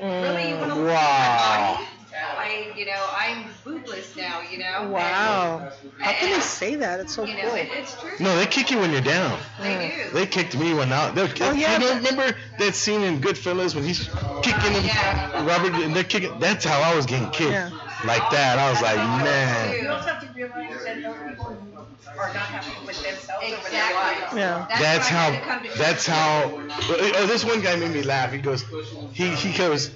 [0.00, 1.74] Mm, really, you want to look wow.
[1.76, 1.88] body?
[2.18, 4.40] I, you know, I'm bootless now.
[4.50, 4.88] You know.
[4.90, 5.70] Wow.
[5.98, 6.98] How can they say that?
[7.00, 7.54] It's so You know, cool.
[7.56, 8.10] it, it's true.
[8.20, 9.38] No, they kick you when you're down.
[9.60, 10.10] They do.
[10.14, 11.10] They kicked me when I.
[11.10, 14.08] They're, Oh, yeah, you know, but- remember that scene in Goodfellas when he's
[14.42, 15.46] kicking him, Yeah.
[15.46, 16.38] Robert, and they're kicking.
[16.40, 17.70] That's how I was getting kicked, Yeah.
[18.06, 18.58] like that.
[18.58, 19.86] I was like, You man.
[19.88, 21.56] also have to realize that those people
[22.04, 23.94] who are not happy with themselves over their Exactly.
[23.96, 24.36] lives.
[24.36, 24.66] Yeah.
[24.68, 25.30] That's why I how.
[25.32, 26.52] had to come to That's how.
[26.88, 28.32] Oh, this one guy made me laugh.
[28.32, 28.64] He goes,
[29.12, 29.90] he he goes,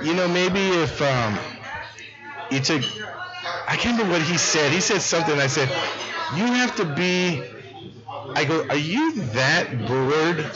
[0.00, 1.38] you know, maybe if um,
[2.50, 2.82] you took,
[3.66, 4.72] I can't remember what he said.
[4.72, 5.38] He said something.
[5.38, 5.68] I said,
[6.30, 7.44] you have to be.
[8.36, 10.50] I go, are you that bored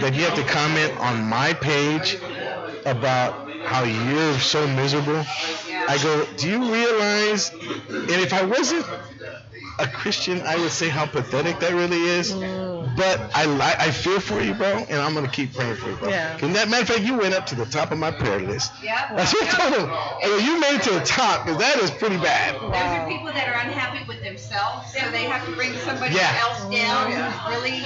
[0.00, 2.18] that you have to comment on my page
[2.84, 5.24] about how you're so miserable?
[5.88, 7.50] I go, do you realize?
[7.50, 8.84] And if I wasn't
[9.78, 12.32] a Christian, I would say how pathetic that really is.
[12.32, 12.96] Mm.
[12.96, 15.96] But I li- I feel for you, bro, and I'm gonna keep praying for you,
[15.96, 16.08] bro.
[16.08, 16.36] Yeah.
[16.42, 18.72] And that matter of fact, you went up to the top of my prayer list.
[18.82, 19.16] Yep.
[19.16, 19.90] That's what I told him.
[19.90, 22.54] I you made it to the top, because that is pretty bad.
[22.56, 26.36] Those are people that are unhappy with themselves, so they have to bring somebody Yeah.
[26.42, 27.80] else down who's really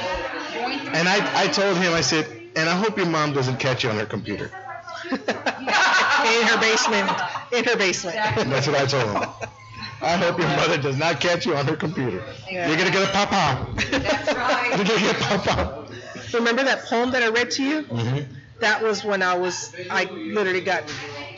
[0.54, 0.92] going through.
[0.94, 2.26] And I I told him, I said,
[2.56, 4.50] and I hope your mom doesn't catch you on her computer.
[5.12, 7.10] in her basement.
[7.52, 8.16] In her basement.
[8.16, 8.44] Exactly.
[8.44, 9.30] That's what I told him.
[10.02, 12.24] I hope your mother does not catch you on her computer.
[12.50, 12.68] Yeah.
[12.68, 13.76] You're gonna get a pop out.
[13.90, 14.72] That's right.
[14.76, 15.88] You're gonna get a pop out.
[16.32, 17.82] Remember that poem that I read to you?
[17.84, 18.26] Mhm.
[18.60, 20.84] That was when I was, I literally got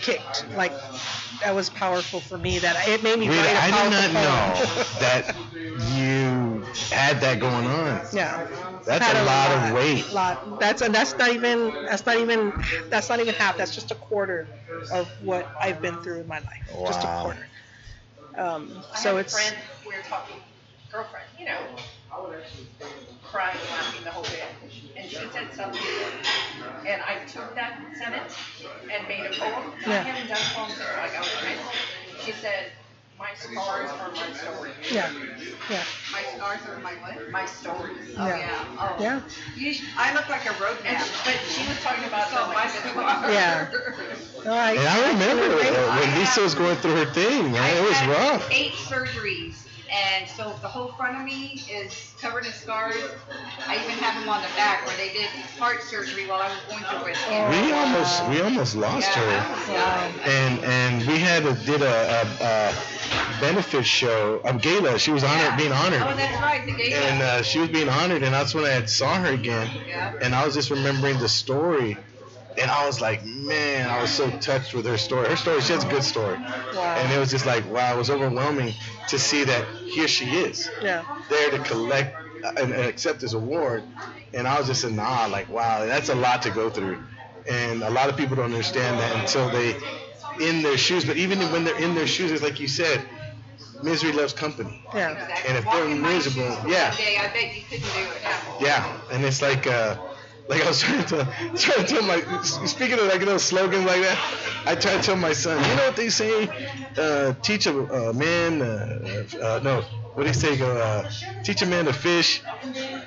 [0.00, 0.46] kicked.
[0.52, 0.72] Like,
[1.40, 2.58] that was powerful for me.
[2.60, 5.36] That it made me Really, write a I did powerful not know that
[5.74, 6.33] you
[6.90, 8.08] had that going on.
[8.12, 8.42] Yeah.
[8.86, 10.12] That's Had a lot of weight.
[10.12, 10.58] Lot.
[10.58, 12.52] That's and that's not even that's not even
[12.90, 13.56] that's not even half.
[13.56, 14.50] That's just a quarter
[14.90, 16.68] of what I've been through in my life.
[16.70, 16.86] Wow.
[16.86, 17.48] Just a quarter.
[18.36, 19.56] Um, I so have a it's friend,
[19.86, 20.36] we were talking,
[20.90, 21.60] girlfriend, you know,
[23.22, 24.44] crying, laughing the whole bit.
[24.96, 25.80] And she said something,
[26.86, 28.36] and I took that sentence
[28.90, 29.72] and made a poem.
[29.82, 30.02] And I Yeah.
[30.02, 31.58] haven't done poems in like over high.
[32.24, 32.72] She said,
[33.24, 34.70] my scars are my story.
[34.92, 35.10] yeah,
[35.70, 35.82] yeah,
[36.12, 37.30] My scars are my what?
[37.30, 37.96] My stories.
[38.18, 38.38] Oh, Yeah.
[38.38, 38.64] yeah.
[38.78, 38.96] Oh.
[39.00, 39.20] yeah.
[39.56, 41.00] You I look like a road map.
[41.24, 43.32] but she was talking about So the, my scars.
[43.32, 43.68] Yeah.
[44.44, 44.76] All right.
[44.76, 47.76] And I remember can when Lisa was going through her thing, man.
[47.78, 48.48] It was had rough.
[48.52, 49.63] Eight surgeries,
[49.94, 52.96] and so the whole front of me is covered in scars.
[53.66, 55.26] I even have them on the back where they did
[55.58, 57.16] heart surgery while I was going through it.
[57.28, 57.50] Oh.
[57.50, 59.30] We almost we almost lost yeah, her.
[59.30, 60.34] I was young.
[60.34, 64.98] and and we had a, did a, a, a benefit show, um, gala.
[64.98, 67.88] She was honored, being Oh, honored, that's right, the gay and uh, she was being
[67.88, 70.14] honored, and that's when I had saw her again, Yeah.
[70.20, 71.96] and I was just remembering the story,
[72.60, 75.28] and I was like, man, I was so touched with her story.
[75.28, 76.38] Her story, she has a good story,
[76.74, 76.96] Wow.
[76.96, 78.74] and it was just like, wow, it was overwhelming
[79.08, 81.04] to see that here she is, Yeah.
[81.28, 83.84] there to collect uh, and, and accept this award,
[84.32, 87.04] and I was just in awe, like, wow, that's a lot to go through,
[87.48, 89.76] and a lot of people don't understand that until they
[90.40, 91.04] in their shoes.
[91.04, 93.06] But even when they're in their shoes, it's like you said,
[93.82, 94.70] misery loves company.
[94.92, 95.12] Yeah.
[95.12, 95.48] Exactly.
[95.48, 96.96] And if Walk they're miserable, yeah.
[96.96, 98.22] Day, I bet you couldn't do it.
[98.60, 99.96] Yeah, and it's like, uh,
[100.48, 101.24] like I was trying to
[101.56, 104.18] trying to tell my speaking of like you know slogans like that.
[104.66, 106.48] I tried to tell my son, you know what they say,
[106.96, 109.82] uh, teach a, a man, uh, uh, no,
[110.14, 110.56] what do you say?
[110.56, 111.10] Go, uh,
[111.42, 112.42] teach a man to fish.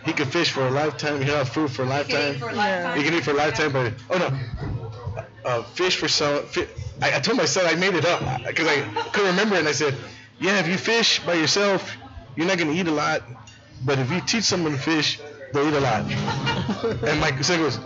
[0.06, 1.22] He can fish for a lifetime.
[1.22, 2.36] He'll have food for a You can lifetime.
[2.36, 2.84] eat for a Yeah.
[2.84, 2.98] lifetime.
[2.98, 6.46] You can eat for a lifetime, but oh no, uh, fish for some.
[6.48, 6.68] Fi-
[7.02, 8.82] I, I told my son I made it up because I
[9.12, 9.96] couldn't remember it, and I said,
[10.40, 11.96] yeah, if you fish by yourself,
[12.36, 13.22] you're not gonna eat a lot,
[13.86, 15.20] but if you teach someone to fish,
[15.54, 16.04] they'll eat a lot.
[17.04, 17.80] and my son goes.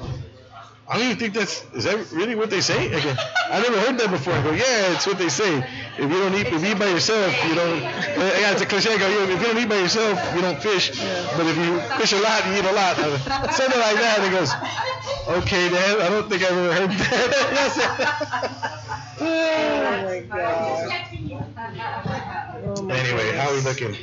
[0.91, 2.93] I don't even think that's is that really what they say?
[2.93, 3.15] I go,
[3.49, 4.33] I never heard that before.
[4.33, 5.59] I go, yeah, it's what they say.
[5.97, 7.79] If you don't eat, if you eat by yourself, you don't.
[8.41, 8.93] Yeah, it's a cliche.
[8.93, 10.89] I go, yeah, if you don't eat by yourself, you don't fish.
[11.37, 12.97] But if you fish a lot, you eat a lot.
[13.55, 14.19] Something like that.
[14.19, 14.51] And he goes,
[15.43, 16.01] okay, Dad.
[16.01, 18.77] I don't think I've ever heard that.
[19.23, 20.89] Oh my god.
[22.73, 23.95] Oh my anyway, how are we looking?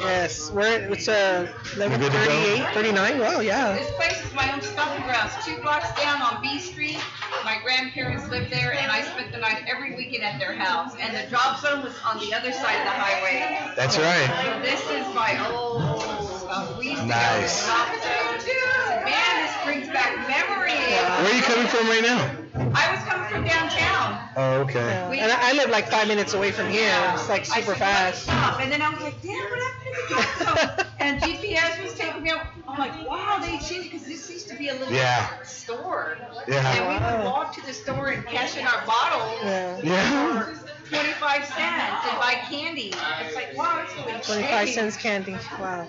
[0.00, 3.18] Yes, we're it's uh, We good to 11:38, 39.
[3.18, 3.72] Well, yeah.
[3.76, 5.32] This place is my own stomping grounds.
[5.44, 6.98] Two blocks down on B Street,
[7.44, 10.94] my grandparents lived there, and I spent the night every weekend at their house.
[11.00, 13.58] And the drop zone was on the other side of the highway.
[13.74, 14.30] That's right.
[14.44, 16.78] So this is my old stuff.
[16.78, 17.66] We used to Nice.
[17.66, 19.04] go to the drop zone.
[19.04, 20.78] Man, this brings back memories.
[20.78, 22.41] Where are you coming from right now?
[22.74, 24.30] I was coming from downtown.
[24.36, 24.86] Oh, okay.
[24.86, 25.10] Yeah.
[25.12, 26.92] And I, I live like five minutes away from here.
[27.14, 28.22] It's like I super said, "Let's fast.
[28.24, 28.60] Stop.
[28.60, 30.86] And then I was like, damn, what happened to the drop zone?
[31.00, 32.46] and GPS was taking me out.
[32.68, 35.28] I'm like, wow, they changed because this used to be a little Yeah.
[35.42, 36.16] store.
[36.48, 36.72] Yeah.
[36.72, 37.24] And we would Wow.
[37.24, 39.80] walk to the store and cash in our bottles Yeah.
[39.82, 40.42] Yeah.
[40.44, 40.54] for
[40.88, 42.92] 25 cents and buy candy.
[43.20, 44.74] It's like, wow, it's really 25 changed.
[44.74, 45.38] cents candy.
[45.58, 45.88] Wow.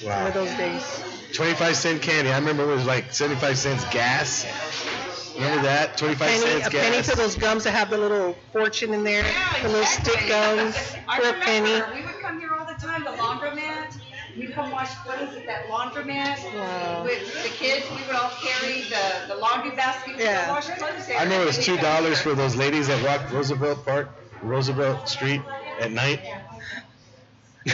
[0.00, 0.30] Remember Wow.
[0.30, 1.02] those days?
[1.32, 2.30] 25 cent candy.
[2.30, 4.44] I remember it was like 75 cents gas.
[5.34, 5.96] Remember that?
[5.96, 6.82] 25 Penny, cents a gas.
[6.90, 9.24] penny for those gums that have the little fortune in there.
[9.24, 10.76] Yeah, The little stick gums
[11.08, 12.00] I for a remember, penny.
[12.00, 13.94] We would come here all the time, the laundromat.
[14.36, 16.54] We'd come wash clothes at that laundromat.
[16.54, 17.04] Wow.
[17.04, 20.50] With the kids, we would all carry the, the laundry basket to Yeah.
[20.50, 21.18] wash clothes there.
[21.18, 24.08] I remember it was two dollars for those ladies that walked Roosevelt Park,
[24.42, 25.42] Roosevelt Street
[25.80, 26.20] at night.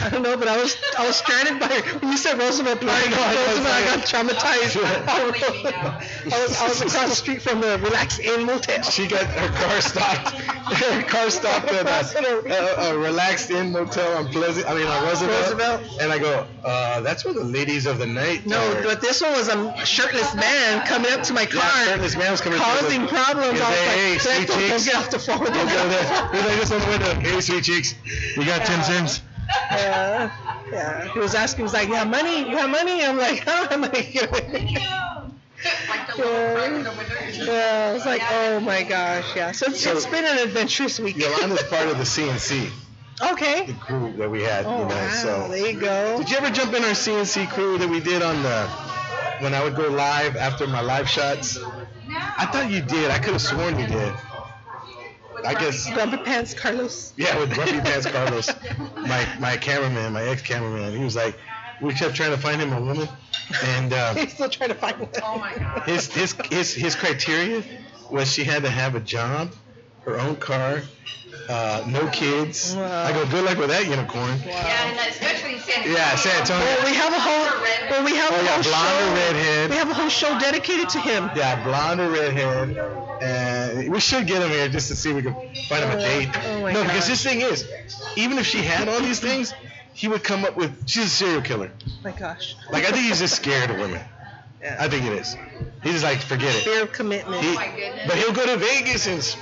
[0.01, 1.67] I don't know, but I was I was stranded by
[1.99, 2.91] when you said Roosevelt Park.
[2.93, 4.77] I know, I Roosevelt, I got traumatized.
[5.09, 5.99] I was, Believe me now.
[5.99, 8.83] I was I was across the street from the Relax Inn Motel.
[8.83, 10.35] She got her car stopped.
[10.69, 14.69] Her car stopped at a, a, a relaxed inn motel on Pleasant.
[14.69, 15.41] I mean on Roosevelt.
[15.41, 15.99] Roosevelt.
[15.99, 18.45] And I go, uh, that's where the ladies of the night.
[18.45, 18.83] No, are.
[18.83, 22.31] but this one was a shirtless man coming up to my car, yeah, shirtless man
[22.31, 22.59] was coming.
[22.59, 23.47] causing the- problems.
[23.47, 25.39] I was like, hey, like, sweet "Don't- don't get off the phone.
[25.39, 26.29] We'll go there.
[26.33, 27.13] He's like, this on the window.
[27.19, 27.95] Hey, sweet cheeks.
[28.37, 28.83] You got ten Yeah.
[28.83, 29.21] cents?
[29.71, 30.31] Yeah,
[30.71, 31.13] yeah.
[31.13, 32.49] He was asking, he was like, "You have money?
[32.49, 34.17] You have money?" I'm like, "I don't have money."
[35.89, 37.51] Like the little crack in the window.
[37.51, 40.99] yeah, I was like, "Oh my gosh, yeah." So it's, So- it's been an adventurous
[41.01, 41.17] week.
[41.17, 42.69] Yolanda's part of the CNC,
[43.33, 43.65] Okay.
[43.65, 44.65] the crew that we had.
[44.65, 45.47] Oh you know, wow, so.
[45.49, 46.17] there you go.
[46.19, 48.67] Did you ever jump in our CNC crew that we did on the
[49.39, 51.57] when I would go live after my live shots?
[51.57, 51.65] No.
[52.37, 53.11] I thought you did.
[53.11, 54.13] I could have sworn you did.
[55.45, 55.89] I guess.
[55.93, 57.13] Grumpy Pants Carlos.
[57.17, 58.49] Yeah, with Grumpy Pants Carlos,
[58.95, 60.95] my my cameraman, my ex cameraman.
[60.97, 61.35] He was like,
[61.81, 63.07] we kept trying to find him a woman,
[63.63, 65.09] and uh, He's still trying to find one.
[65.23, 65.83] Oh my God.
[65.83, 67.63] his his his his criteria
[68.09, 69.51] was she had to have a job,
[70.05, 70.81] her own car,
[71.49, 72.75] uh, no kids.
[72.75, 73.03] Wow.
[73.05, 74.39] I go, good luck with that unicorn.
[74.45, 75.97] Yeah, and especially in San Antonio.
[75.97, 76.65] Yeah, San Antonio.
[76.65, 77.61] Well, we have a whole.
[77.89, 79.11] Well, we have Oh a yeah, whole blonde show.
[79.11, 79.69] or redhead.
[79.71, 81.29] We have a whole show dedicated to him.
[81.35, 82.77] Yeah, blonde or redhead.
[83.21, 85.33] And we should get him here just to see if we can
[85.67, 86.29] find him a Oh, date.
[86.45, 87.67] oh my no, because this thing is,
[88.15, 89.53] even if she had all these things,
[89.93, 90.87] he would come up with.
[90.87, 91.71] She's a serial killer.
[92.03, 92.55] My gosh.
[92.71, 94.01] Like I think he's just scared of women.
[94.61, 94.77] Yeah.
[94.79, 95.35] I think it is.
[95.83, 96.63] He's just like forget it.
[96.63, 97.41] Fear of commitment.
[97.41, 98.07] He- Oh my goodness.
[98.07, 99.35] but he'll go to Vegas and, s-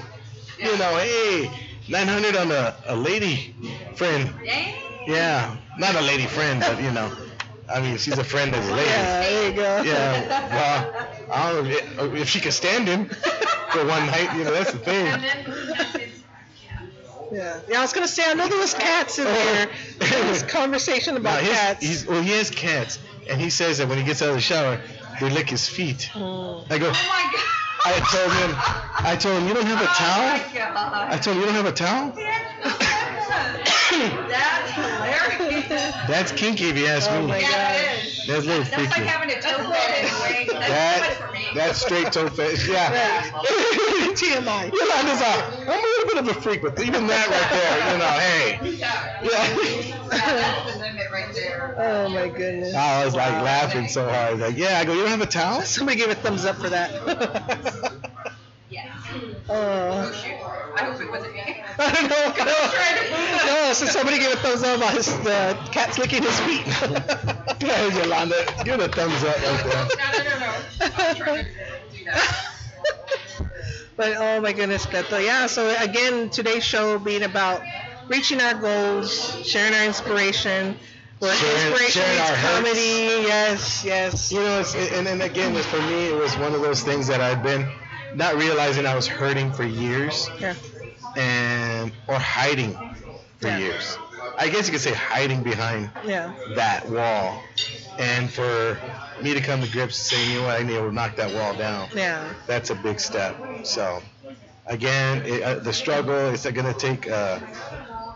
[0.60, 1.50] you know, hey,
[1.90, 3.56] 900 on a, a lady
[3.96, 4.34] friend.
[4.44, 4.74] Dang.
[5.08, 7.12] Yeah, not a lady friend, but you know,
[7.70, 8.90] I mean, she's a friend of a lady.
[8.90, 9.82] yeah, there you go.
[9.84, 14.36] Yeah, well, I don't know if, if she could stand him for one night.
[14.38, 15.08] You know, that's the thing.
[15.08, 16.24] And then it's,
[17.32, 17.60] Yeah.
[17.70, 19.70] Yeah, I was gonna say I know there was cats in there.
[20.00, 21.86] There was conversation Now, about his, cats.
[21.86, 23.00] he's, well, he has cats,
[23.30, 24.80] and he says that when he gets out of the shower,
[25.20, 26.10] they lick his feet.
[26.14, 26.70] Mm.
[26.72, 27.44] I go, oh my god.
[27.90, 28.52] I told him,
[29.00, 30.40] I told him, you don't have a towel.
[30.76, 31.08] Oh.
[31.10, 32.94] I told him, you don't have a towel.
[33.28, 35.68] That's hilarious.
[36.08, 37.28] That's kinky, if you ask Oh me.
[37.28, 37.80] my Yeah, gosh.
[37.80, 38.26] it is.
[38.28, 38.84] That's a little freaky.
[38.84, 40.12] That's like having a toe fetish.
[40.52, 41.48] That's That- too much for me.
[41.56, 42.68] That's straight toe fetish.
[42.78, 43.24] Yeah.
[44.18, 44.72] TMI.
[44.74, 47.92] You Yolanda's a, I'm a little bit of a freak, but even that right there,
[47.92, 48.78] you know, hey.
[48.78, 49.22] Yeah.
[49.24, 50.10] Yeah.
[50.10, 51.76] That's the limit right there.
[51.78, 52.74] Oh my goodness.
[52.76, 54.40] I was like laughing so hard.
[54.40, 55.62] Like, yeah, I go, you don't have a towel?
[55.62, 56.92] Somebody give a thumbs up for that.
[58.70, 58.94] Yeah.
[59.50, 60.12] Uh.
[60.14, 60.47] oh.
[60.78, 60.84] Shoot.
[60.84, 61.64] I hope it wasn't me.
[61.80, 63.44] I don't know.
[63.48, 66.66] No, no so somebody give a thumbs up on his, the cat's licking his feet.
[67.60, 69.88] Yeah, Yolanda, give it a thumbs up right there.
[69.98, 70.54] No, no, no, no.
[70.96, 71.52] I was trying to
[71.98, 72.48] do that.
[73.96, 75.24] But oh my goodness, Beto.
[75.24, 77.62] Yeah, so again, today's show being about
[78.10, 80.78] reaching our goals, sharing our inspiration.
[81.20, 82.58] Where Sharing- inspiration sharing meets our hurts.
[82.60, 83.28] comedy.
[83.28, 84.32] Yes, yes.
[84.32, 87.22] You know, it's, and then again, for me, it was one of those things that
[87.22, 87.68] I've been
[88.16, 90.54] not realizing I was hurting for years Yeah.
[91.16, 92.74] and or hiding
[93.40, 93.58] for Yeah.
[93.60, 93.98] years.
[94.38, 96.32] I guess you could say hiding behind Yeah.
[96.56, 97.42] that wall.
[98.00, 98.78] And for
[99.22, 101.56] me to come to grips saying, you know what, I need to knock that wall
[101.56, 101.90] down.
[101.96, 102.30] Yeah.
[102.46, 103.36] That's a big step.
[103.64, 104.02] So,
[104.68, 107.10] again, it, uh, the struggle is going to take.
[107.10, 107.40] Uh,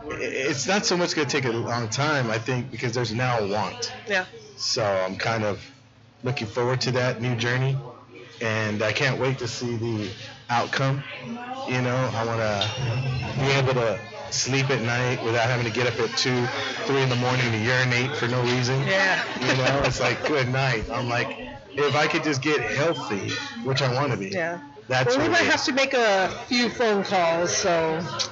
[0.09, 3.39] it's not so much going to take a long time, I think, because there's now
[3.39, 3.91] a want.
[4.07, 4.25] Yeah.
[4.57, 5.59] So I'm kind of
[6.23, 7.75] looking forward to that new journey,
[8.41, 10.09] and I can't wait to see the
[10.49, 11.03] outcome.
[11.67, 13.99] You know, I want to be able to
[14.31, 16.45] sleep at night without having to get up at two,
[16.85, 18.81] three in the morning to urinate for no reason.
[18.87, 19.23] Yeah.
[19.39, 20.85] You know, it's like good night.
[20.91, 21.37] I'm like,
[21.73, 23.29] if I could just get healthy,
[23.63, 24.29] which I want to be.
[24.29, 24.59] Yeah.
[24.91, 27.71] That's Well, we might have to make a few phone calls, so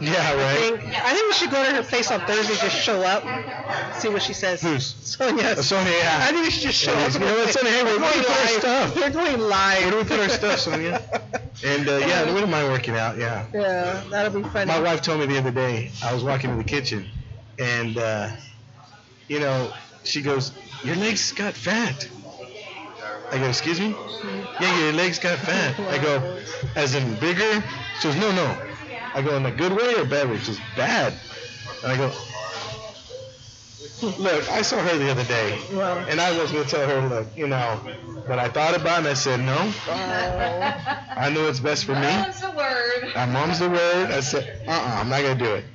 [0.02, 3.02] Yeah, I think I think we should go to her place on Thursday, just show
[3.02, 3.24] up,
[3.96, 4.62] see what she says.
[4.62, 4.94] Who's?
[5.02, 5.44] Sonia.
[5.46, 6.20] Uh, Sonia, yeah.
[6.22, 7.14] I think we should just show up.
[7.14, 7.72] You know what, Sonia?
[7.72, 8.60] Hey, We're where do we going put our live.
[8.60, 8.96] stuff?
[8.98, 9.82] We're going live.
[9.84, 11.02] Where do we put our stuff, Sonia?
[11.64, 13.18] And uh, yeah, we don't mind working out.
[13.18, 13.46] Yeah.
[13.54, 14.66] Yeah, that'll be funny.
[14.66, 17.08] My wife told me the other day, I was walking in the kitchen,
[17.58, 18.32] and, uh,
[19.30, 19.72] you know,
[20.04, 20.52] she goes,
[20.84, 22.10] Your legs got fat.
[23.32, 23.96] I go, Excuse me?
[24.60, 25.80] Yeah, your legs got fat.
[25.80, 26.38] I go,
[26.76, 27.64] As in bigger?
[28.00, 28.58] She goes, No, no.
[29.14, 30.38] I go, In a good way or bad way?
[30.40, 31.14] She goes, Bad.
[31.84, 32.12] And I go,
[34.18, 35.98] Look, I saw her the other day, Wow.
[36.08, 37.80] and I was going to tell her, Look, you know,
[38.28, 39.58] but I thought about it and I said, No.
[39.88, 40.96] Oh.
[41.18, 42.02] I know what's best for me.
[42.02, 43.12] That's the word.
[43.16, 44.12] My mom's the word.
[44.12, 45.66] I said, uh-uh, I'm not gonna do it.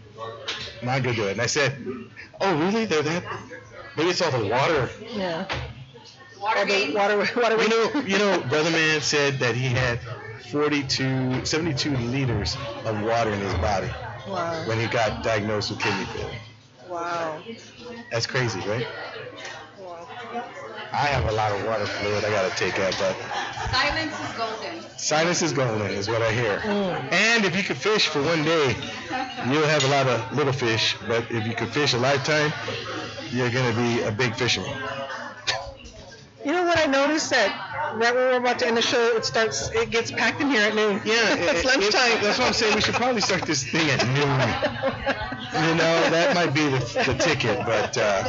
[0.80, 1.32] I'm not gonna do it.
[1.32, 1.76] And I said,
[2.40, 2.84] oh really?
[2.86, 3.24] They're that?
[3.96, 4.88] Maybe it's all the water.
[5.14, 5.46] Yeah.
[6.44, 7.62] Water the water, water.
[7.62, 9.98] You know, you know, brother man said that he had
[10.50, 12.54] 42, 72 liters
[12.84, 13.88] of water in his body
[14.28, 14.66] Wow.
[14.66, 16.38] when he got diagnosed with kidney failure.
[16.86, 17.42] Wow.
[18.10, 18.86] That's crazy, right?
[19.78, 20.06] Wow.
[20.92, 23.16] I have a lot of water fluid I gotta take out, but
[23.70, 24.98] Silence is golden.
[24.98, 26.58] silence is golden, is what I hear.
[26.58, 27.12] Mm.
[27.12, 28.76] And if you could fish for one day,
[29.50, 30.94] you'll have a lot of little fish.
[31.08, 32.52] But if you could fish a lifetime,
[33.32, 34.76] you're gonna be a big fisherman.
[36.44, 37.48] You know what I noticed that
[37.94, 40.62] right when we're about to end the show, it starts, it gets packed in here
[40.68, 41.00] at noon.
[41.04, 42.22] Yeah, it's it- it- lunchtime.
[42.22, 42.74] that's what I'm saying.
[42.74, 44.40] We should probably start this thing at noon.
[45.54, 47.64] You know, that might be the, the ticket.
[47.64, 48.24] But uh,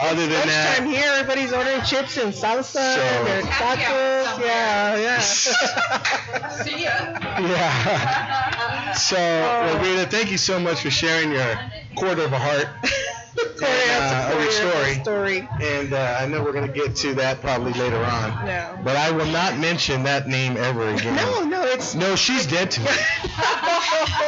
[0.00, 2.64] other than Lunchtime that, here, everybody's ordering chips and salsa
[2.94, 4.40] So- and their tacos.
[4.40, 5.20] Yeah, yeah.
[6.64, 7.18] See ya.
[7.40, 8.92] yeah.
[8.92, 11.58] So, well, Rita, thank you so much for sharing your
[11.96, 12.68] quarter of a heart.
[13.58, 14.94] Corey has uh, a your story.
[14.94, 15.48] story.
[15.60, 18.46] And uh, I know we're going to get to that probably later on.
[18.46, 18.80] Yeah.
[18.84, 21.16] But I will not mention that name ever again.
[21.16, 21.94] No, no, it's.
[21.94, 22.86] No, she's dead to me.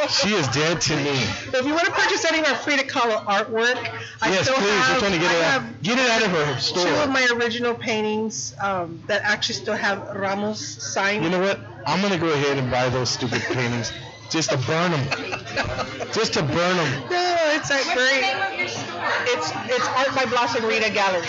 [0.09, 1.11] She is dead to me.
[1.53, 3.75] If you want to purchase any of our free to color artwork,
[4.21, 4.69] I yes, still please.
[4.69, 5.81] have, We're trying to get it have out.
[5.83, 6.85] Get it out of her store.
[6.85, 11.23] two of my original paintings um, that actually still have Ramos signed.
[11.25, 11.59] You know what?
[11.85, 13.91] I'm gonna go ahead and buy those stupid paintings
[14.29, 15.07] just to burn them,
[16.13, 17.09] just to burn them.
[17.09, 18.21] No, it's like What's the great.
[18.21, 19.11] name of your store?
[19.33, 21.27] It's it's Art by Blossom Rita Gallery.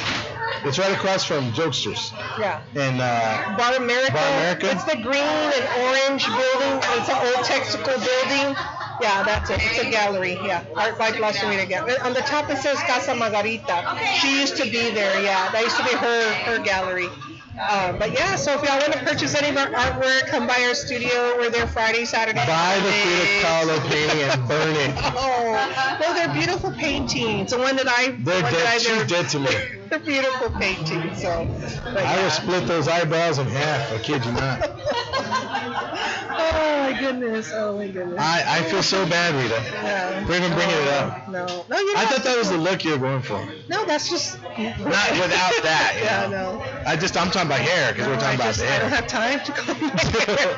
[0.65, 2.61] It's right across from Jokesters, Yeah.
[2.75, 4.13] and uh, Bar America.
[4.13, 4.71] Bar America?
[4.73, 6.83] It's the green and orange building.
[6.99, 8.57] It's an old textical building.
[9.01, 9.61] Yeah, that's it.
[9.63, 10.33] It's a gallery.
[10.43, 11.97] Yeah, Art by Blossom Rita Gallery.
[11.99, 13.97] On the top it says Casa Margarita.
[14.21, 15.23] She used to be there.
[15.23, 17.07] Yeah, that used to be her her gallery.
[17.59, 20.63] Um, but yeah, so if y'all want to purchase any of our artwork, come by
[20.69, 21.37] our studio.
[21.37, 22.47] We're there Friday, Saturday.
[22.47, 23.43] buy the Frida.
[23.43, 24.95] Kahlo painting and burn it.
[25.21, 27.51] Oh, no, they're beautiful paintings.
[27.51, 29.09] The one that I, the They're one that I dead.
[29.09, 29.78] Dead to me.
[29.91, 31.15] They're beautiful painting.
[31.15, 31.49] So,
[31.85, 32.23] but I yeah.
[32.23, 33.93] will split those eyebrows in half.
[33.93, 34.61] I kid you not.
[36.31, 37.51] oh my goodness!
[37.55, 38.19] Oh my goodness!
[38.21, 39.61] I, I feel so bad, Rita.
[39.73, 40.25] yeah.
[40.27, 41.29] For even bringing it oh, up.
[41.29, 43.47] No, no, you're I thought that was the look you were going for.
[43.69, 44.39] No, that's just.
[44.59, 45.95] Not without that.
[45.99, 46.57] you Yeah, know.
[46.59, 46.65] no.
[46.87, 48.79] I just I'm talking about hair because No, we're I talking about just, the I
[48.79, 50.57] don't have time to comb my I hair.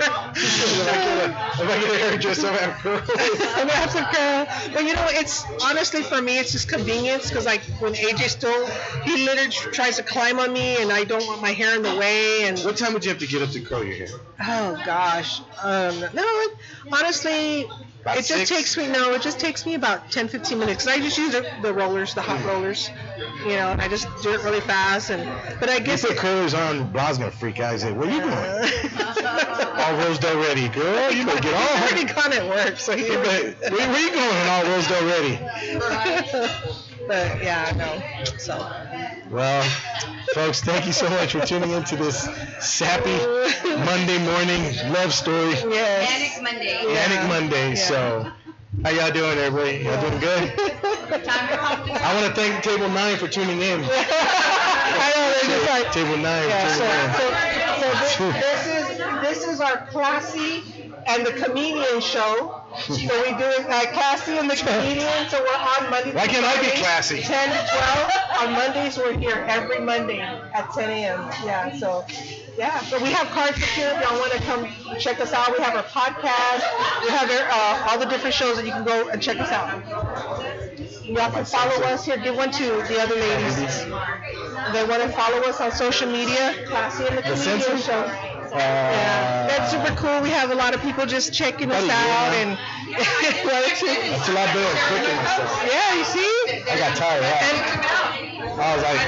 [1.04, 3.10] get a, if I get a hairdresser, I'm gonna have curls.
[3.56, 4.46] I'm gonna have some curl.
[4.72, 8.66] But you know, it's honestly for me, it's just convenience because like when AJ still,
[9.04, 11.94] he literally tries to climb on me, and I don't want my hair in the
[11.96, 12.44] way.
[12.48, 14.08] And What time would you have to get up to curl your hair?
[14.42, 16.46] oh gosh, um, no,
[16.92, 17.64] honestly,
[18.02, 20.84] About it just takes me no, it just takes me about 10, 15 minutes.
[20.84, 22.88] 'cause I just use the, the rollers, the hot rollers,
[23.44, 25.10] you know, and I just do it really fast.
[25.10, 25.22] And
[25.60, 27.72] but I You guess put curlers on, gonna freak out.
[27.72, 28.32] He's like, "Where you going?
[28.32, 31.10] Uh, All rosed already, girl.
[31.12, 31.82] You better get He's on.
[31.82, 33.06] already gone at work, so he.
[33.06, 34.48] You better- where, where you going?
[34.48, 35.38] All rosed already.
[37.06, 38.02] but yeah, no.
[38.38, 38.54] So.
[39.30, 39.62] Well,
[40.34, 42.28] folks, thank you so much for tuning in to this
[42.58, 43.16] sappy
[43.64, 46.10] Monday morning love story, Yes.
[46.10, 46.82] Manic Monday.
[46.82, 46.94] Yeah.
[46.94, 47.68] Manic Monday.
[47.70, 47.74] Yeah.
[47.76, 48.32] So,
[48.82, 49.84] how y'all doing, everybody?
[49.84, 50.48] Y'all doing good?
[51.24, 53.80] Time to pump the I want to thank Table Nine for tuning in.
[53.84, 55.92] I know they're just like.
[55.92, 56.48] Table Nine.
[56.48, 58.08] Yeah, so, tuning in.
[58.08, 60.62] so, so this, this is this is our classy
[61.06, 62.64] and the comedian show.
[62.76, 65.28] So we do it uh, classy and the comedian.
[65.28, 66.12] So we're on Monday.
[66.12, 67.20] Why can't I be classy?
[67.22, 68.96] 10 to 12 on Mondays.
[68.98, 70.20] We're here every Monday
[70.52, 71.34] at 10 a.m.
[71.42, 71.70] Yeah.
[71.70, 72.04] So
[72.56, 72.78] yeah.
[72.80, 73.92] So we have cards up here.
[73.94, 74.68] If y'all want to come
[74.98, 76.62] check us out, we have our podcast.
[77.02, 79.72] We have uh, all the different shows that you can go and check us out.
[81.06, 82.16] Y'all can follow us here.
[82.18, 83.84] Give one to the other ladies.
[84.72, 86.54] They want to follow us on social media.
[86.66, 87.78] Classy and the The Comedian Censor?
[87.78, 88.29] Show.
[88.52, 90.20] Uh, Yeah, that's super cool.
[90.22, 92.58] We have a lot of people just checking us out year and
[93.44, 95.62] well, it's- That's a lot better cooking and stuff.
[95.70, 96.32] yeah, you see.
[96.70, 97.42] I got tired of that.
[98.50, 99.00] And I was like,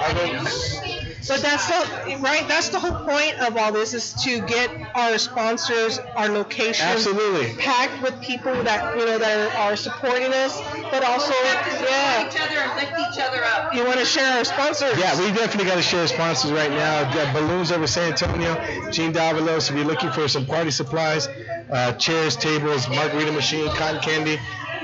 [0.00, 0.89] I go,
[1.28, 2.46] but that's the right.
[2.48, 7.54] That's the whole point of all this is to get our sponsors, our locations absolutely.
[7.62, 10.60] packed with people that you know that are, are supporting us,
[10.90, 13.74] but also yeah, each other and lift each other up.
[13.74, 14.98] you want to share our sponsors.
[14.98, 17.04] Yeah, we definitely got to share sponsors right now.
[17.04, 18.54] We've got Balloons over San Antonio,
[18.90, 19.70] Gene Davalos.
[19.70, 21.28] If you're looking for some party supplies,
[21.70, 24.38] uh, chairs, tables, margarita machine, cotton candy,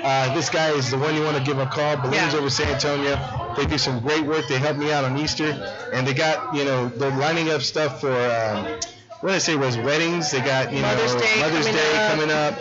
[0.07, 1.97] uh, this guy is the one you want to give a call.
[1.97, 2.39] Balloons Yeah.
[2.39, 3.19] over San Antonio.
[3.57, 4.47] They do some great work.
[4.49, 5.51] They helped me out on Easter,
[5.93, 8.13] and they got you know they're lining up stuff for.
[8.13, 8.79] Um,
[9.21, 10.31] what did I say was weddings?
[10.31, 12.11] They got you Mother's know Day Mother's coming Day up.
[12.13, 12.55] coming up,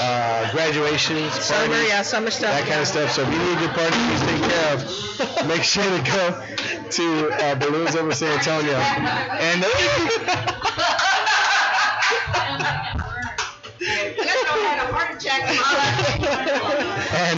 [0.00, 2.50] uh, graduations, Summer, parties, yeah, summer stuff.
[2.52, 3.12] that kind of stuff.
[3.12, 4.80] So if you need a good party, please take care of.
[5.54, 6.34] Make sure to go
[6.98, 8.74] to uh, Balloons over San Antonio.
[8.74, 9.64] And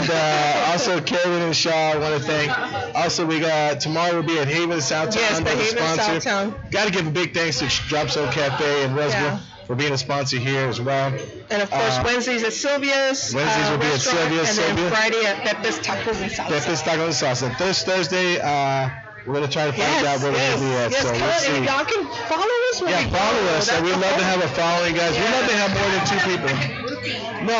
[0.01, 2.95] and uh, also Carabin Shaw, I want to thank.
[2.95, 6.29] Also, we got tomorrow we'll be at Haven Southtown Yes, the Haven sponsor.
[6.29, 6.71] Southtown.
[6.71, 9.39] Got to give a big thanks to Drop Cafe in Westville Yeah.
[9.67, 11.13] for being a sponsor here as well.
[11.49, 13.33] And of course, Uh, Wednesdays at Sylvia's.
[13.33, 16.47] Wednesdays uh, will be at Sylvia's, And then Friday at Pepe's Tacos and Salsa.
[16.49, 17.57] Pepe's Tacos and Salsa.
[17.57, 18.89] This Thursday, uh,
[19.25, 20.91] we're gonna try to find Yes, out where yes, we're gonna be at.
[20.91, 21.71] yes, so come let's on, and see.
[21.71, 23.67] y'all can follow us Yeah, we follow us.
[23.69, 25.13] That's We'd love to have a following, guys.
[25.15, 26.82] We'd love to have more than two people.
[27.03, 27.59] No,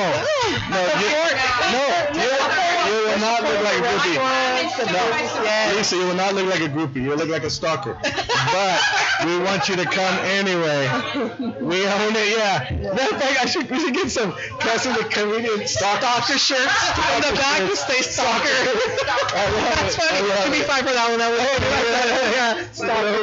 [0.71, 1.09] no, you,
[1.71, 1.83] no,
[2.15, 2.31] you,
[2.87, 4.15] you will not look like a groupie.
[4.91, 7.03] No, Lisa, you will not look like a groupie.
[7.03, 7.97] You look like a stalker.
[8.01, 8.81] But
[9.25, 10.87] we want you to come anyway.
[11.59, 12.93] We own it, yeah.
[12.93, 17.21] Matter of fact, I should, we should get some custom the comedian stalker shirts On
[17.21, 18.47] the back to stay stalker.
[19.33, 20.27] That's funny.
[20.43, 21.19] Give me five for that one.
[21.19, 23.13] That was know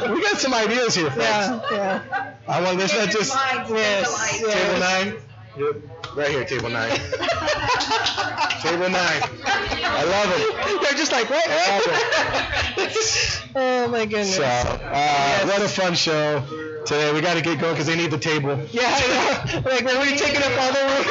[0.00, 0.10] what?
[0.10, 1.22] We got some ideas here, folks.
[1.22, 2.31] Yeah, yeah.
[2.48, 4.80] I want this not just Yes, table yes.
[4.80, 5.14] nine.
[5.56, 5.76] Yep,
[6.16, 6.90] right here, table nine.
[8.62, 9.22] table nine.
[9.44, 10.82] I love it.
[10.82, 11.44] They're just like, what?
[11.46, 11.80] I
[13.54, 14.36] oh my goodness.
[14.36, 16.42] So, uh, what a fun show
[16.86, 17.12] today.
[17.12, 18.58] We got to get going because they need the table.
[18.72, 19.60] Yeah, I know.
[19.70, 21.04] Like we're already taking up all the room.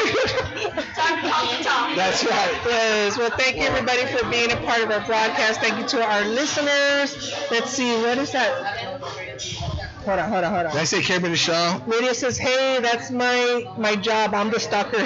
[0.95, 1.95] Time to talk the talk.
[1.95, 2.61] That's right.
[2.65, 3.17] Yes.
[3.17, 5.61] Well, thank you everybody for being a part of our broadcast.
[5.61, 7.31] Thank you to our listeners.
[7.51, 9.80] Let's see, what is that?
[10.05, 11.79] Hold on, hold on, hold Did I say Carabin Shaw?
[11.85, 14.33] Lydia says, "Hey, that's my my job.
[14.33, 14.97] I'm the stalker."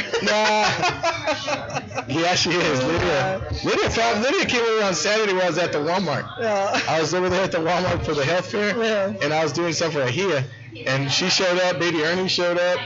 [2.08, 2.84] Yeah, she is.
[2.84, 3.42] Lydia.
[3.64, 6.26] Lydia, found, Lydia came over on Saturday while I was at the Walmart.
[6.40, 6.80] Yeah.
[6.88, 9.14] I was over there at the Walmart for the health fair, Yeah.
[9.22, 10.46] and I was doing something for Ahia,
[10.86, 11.80] and she showed up.
[11.80, 12.80] Baby Ernie showed up.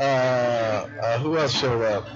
[0.00, 2.06] Uh, uh, who else showed up?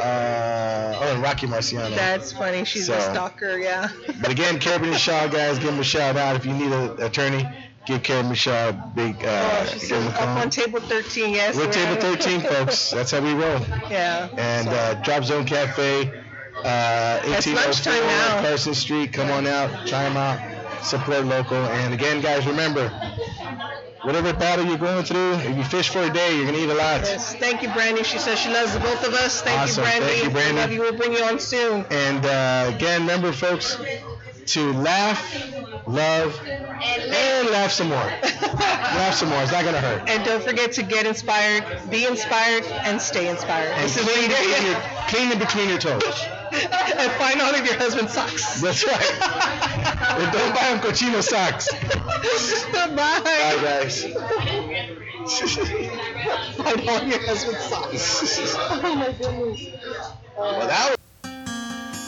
[0.00, 1.94] Uh, oh, and Rocky Marciano.
[1.94, 2.64] That's funny.
[2.64, 3.58] She's a stalker.
[3.58, 3.88] Yeah.
[4.20, 6.36] But again, Carabin Shaw guys, give him a shout out.
[6.36, 7.46] If you need an attorney,
[7.86, 9.24] give Carabin Shaw big.
[9.24, 11.34] Uh, Oh, she give said them a up on table 13.
[11.34, 11.56] Yes.
[11.56, 12.90] We're table 13, folks.
[12.94, 13.60] That's how we roll.
[13.90, 14.28] Yeah.
[14.36, 16.08] And uh, Drop Zone Cafe,
[16.64, 18.40] uh, It's 1804 lunchtime now.
[18.42, 19.12] Carson Street.
[19.12, 21.56] Come on out, try them out, support local.
[21.56, 22.88] And again, guys, remember,
[24.02, 26.74] whatever battle you're going through, if you fish for a day, you're gonna eat a
[26.74, 27.02] lot.
[27.02, 27.34] Yes.
[27.36, 28.02] Thank you, Brandy.
[28.04, 29.42] She says she loves the both of us.
[29.42, 29.84] Thank Awesome.
[29.84, 30.06] you, Brandy.
[30.06, 30.52] Thank you, Brandy.
[30.54, 30.80] We love you.
[30.80, 31.84] We'll bring you on soon.
[31.90, 33.76] And uh, again, remember, folks,
[34.46, 37.96] to laugh, love, and laugh some more.
[37.98, 39.42] laugh some more.
[39.42, 40.08] It's not gonna hurt.
[40.08, 43.70] And don't forget to get inspired, be inspired, and stay inspired.
[43.72, 46.02] And This is clean, between your, clean in between your toes.
[46.52, 48.60] and find out if your husband sucks.
[48.60, 49.22] That's right.
[50.20, 51.68] and don't buy him cochino socks.
[52.72, 53.20] Bye.
[53.20, 54.04] Bye, guys.
[56.56, 58.24] Find all your husband's socks.
[58.58, 59.66] oh my goodness.
[60.36, 60.98] Well, that was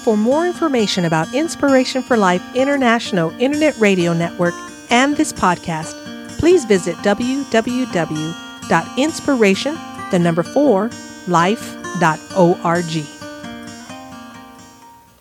[0.05, 4.53] For more information about Inspiration for Life International Internet Radio Network
[4.91, 5.95] and this podcast,
[6.39, 9.79] please visit www.inspiration,
[10.11, 10.91] the number 4,
[11.27, 13.24] life.org.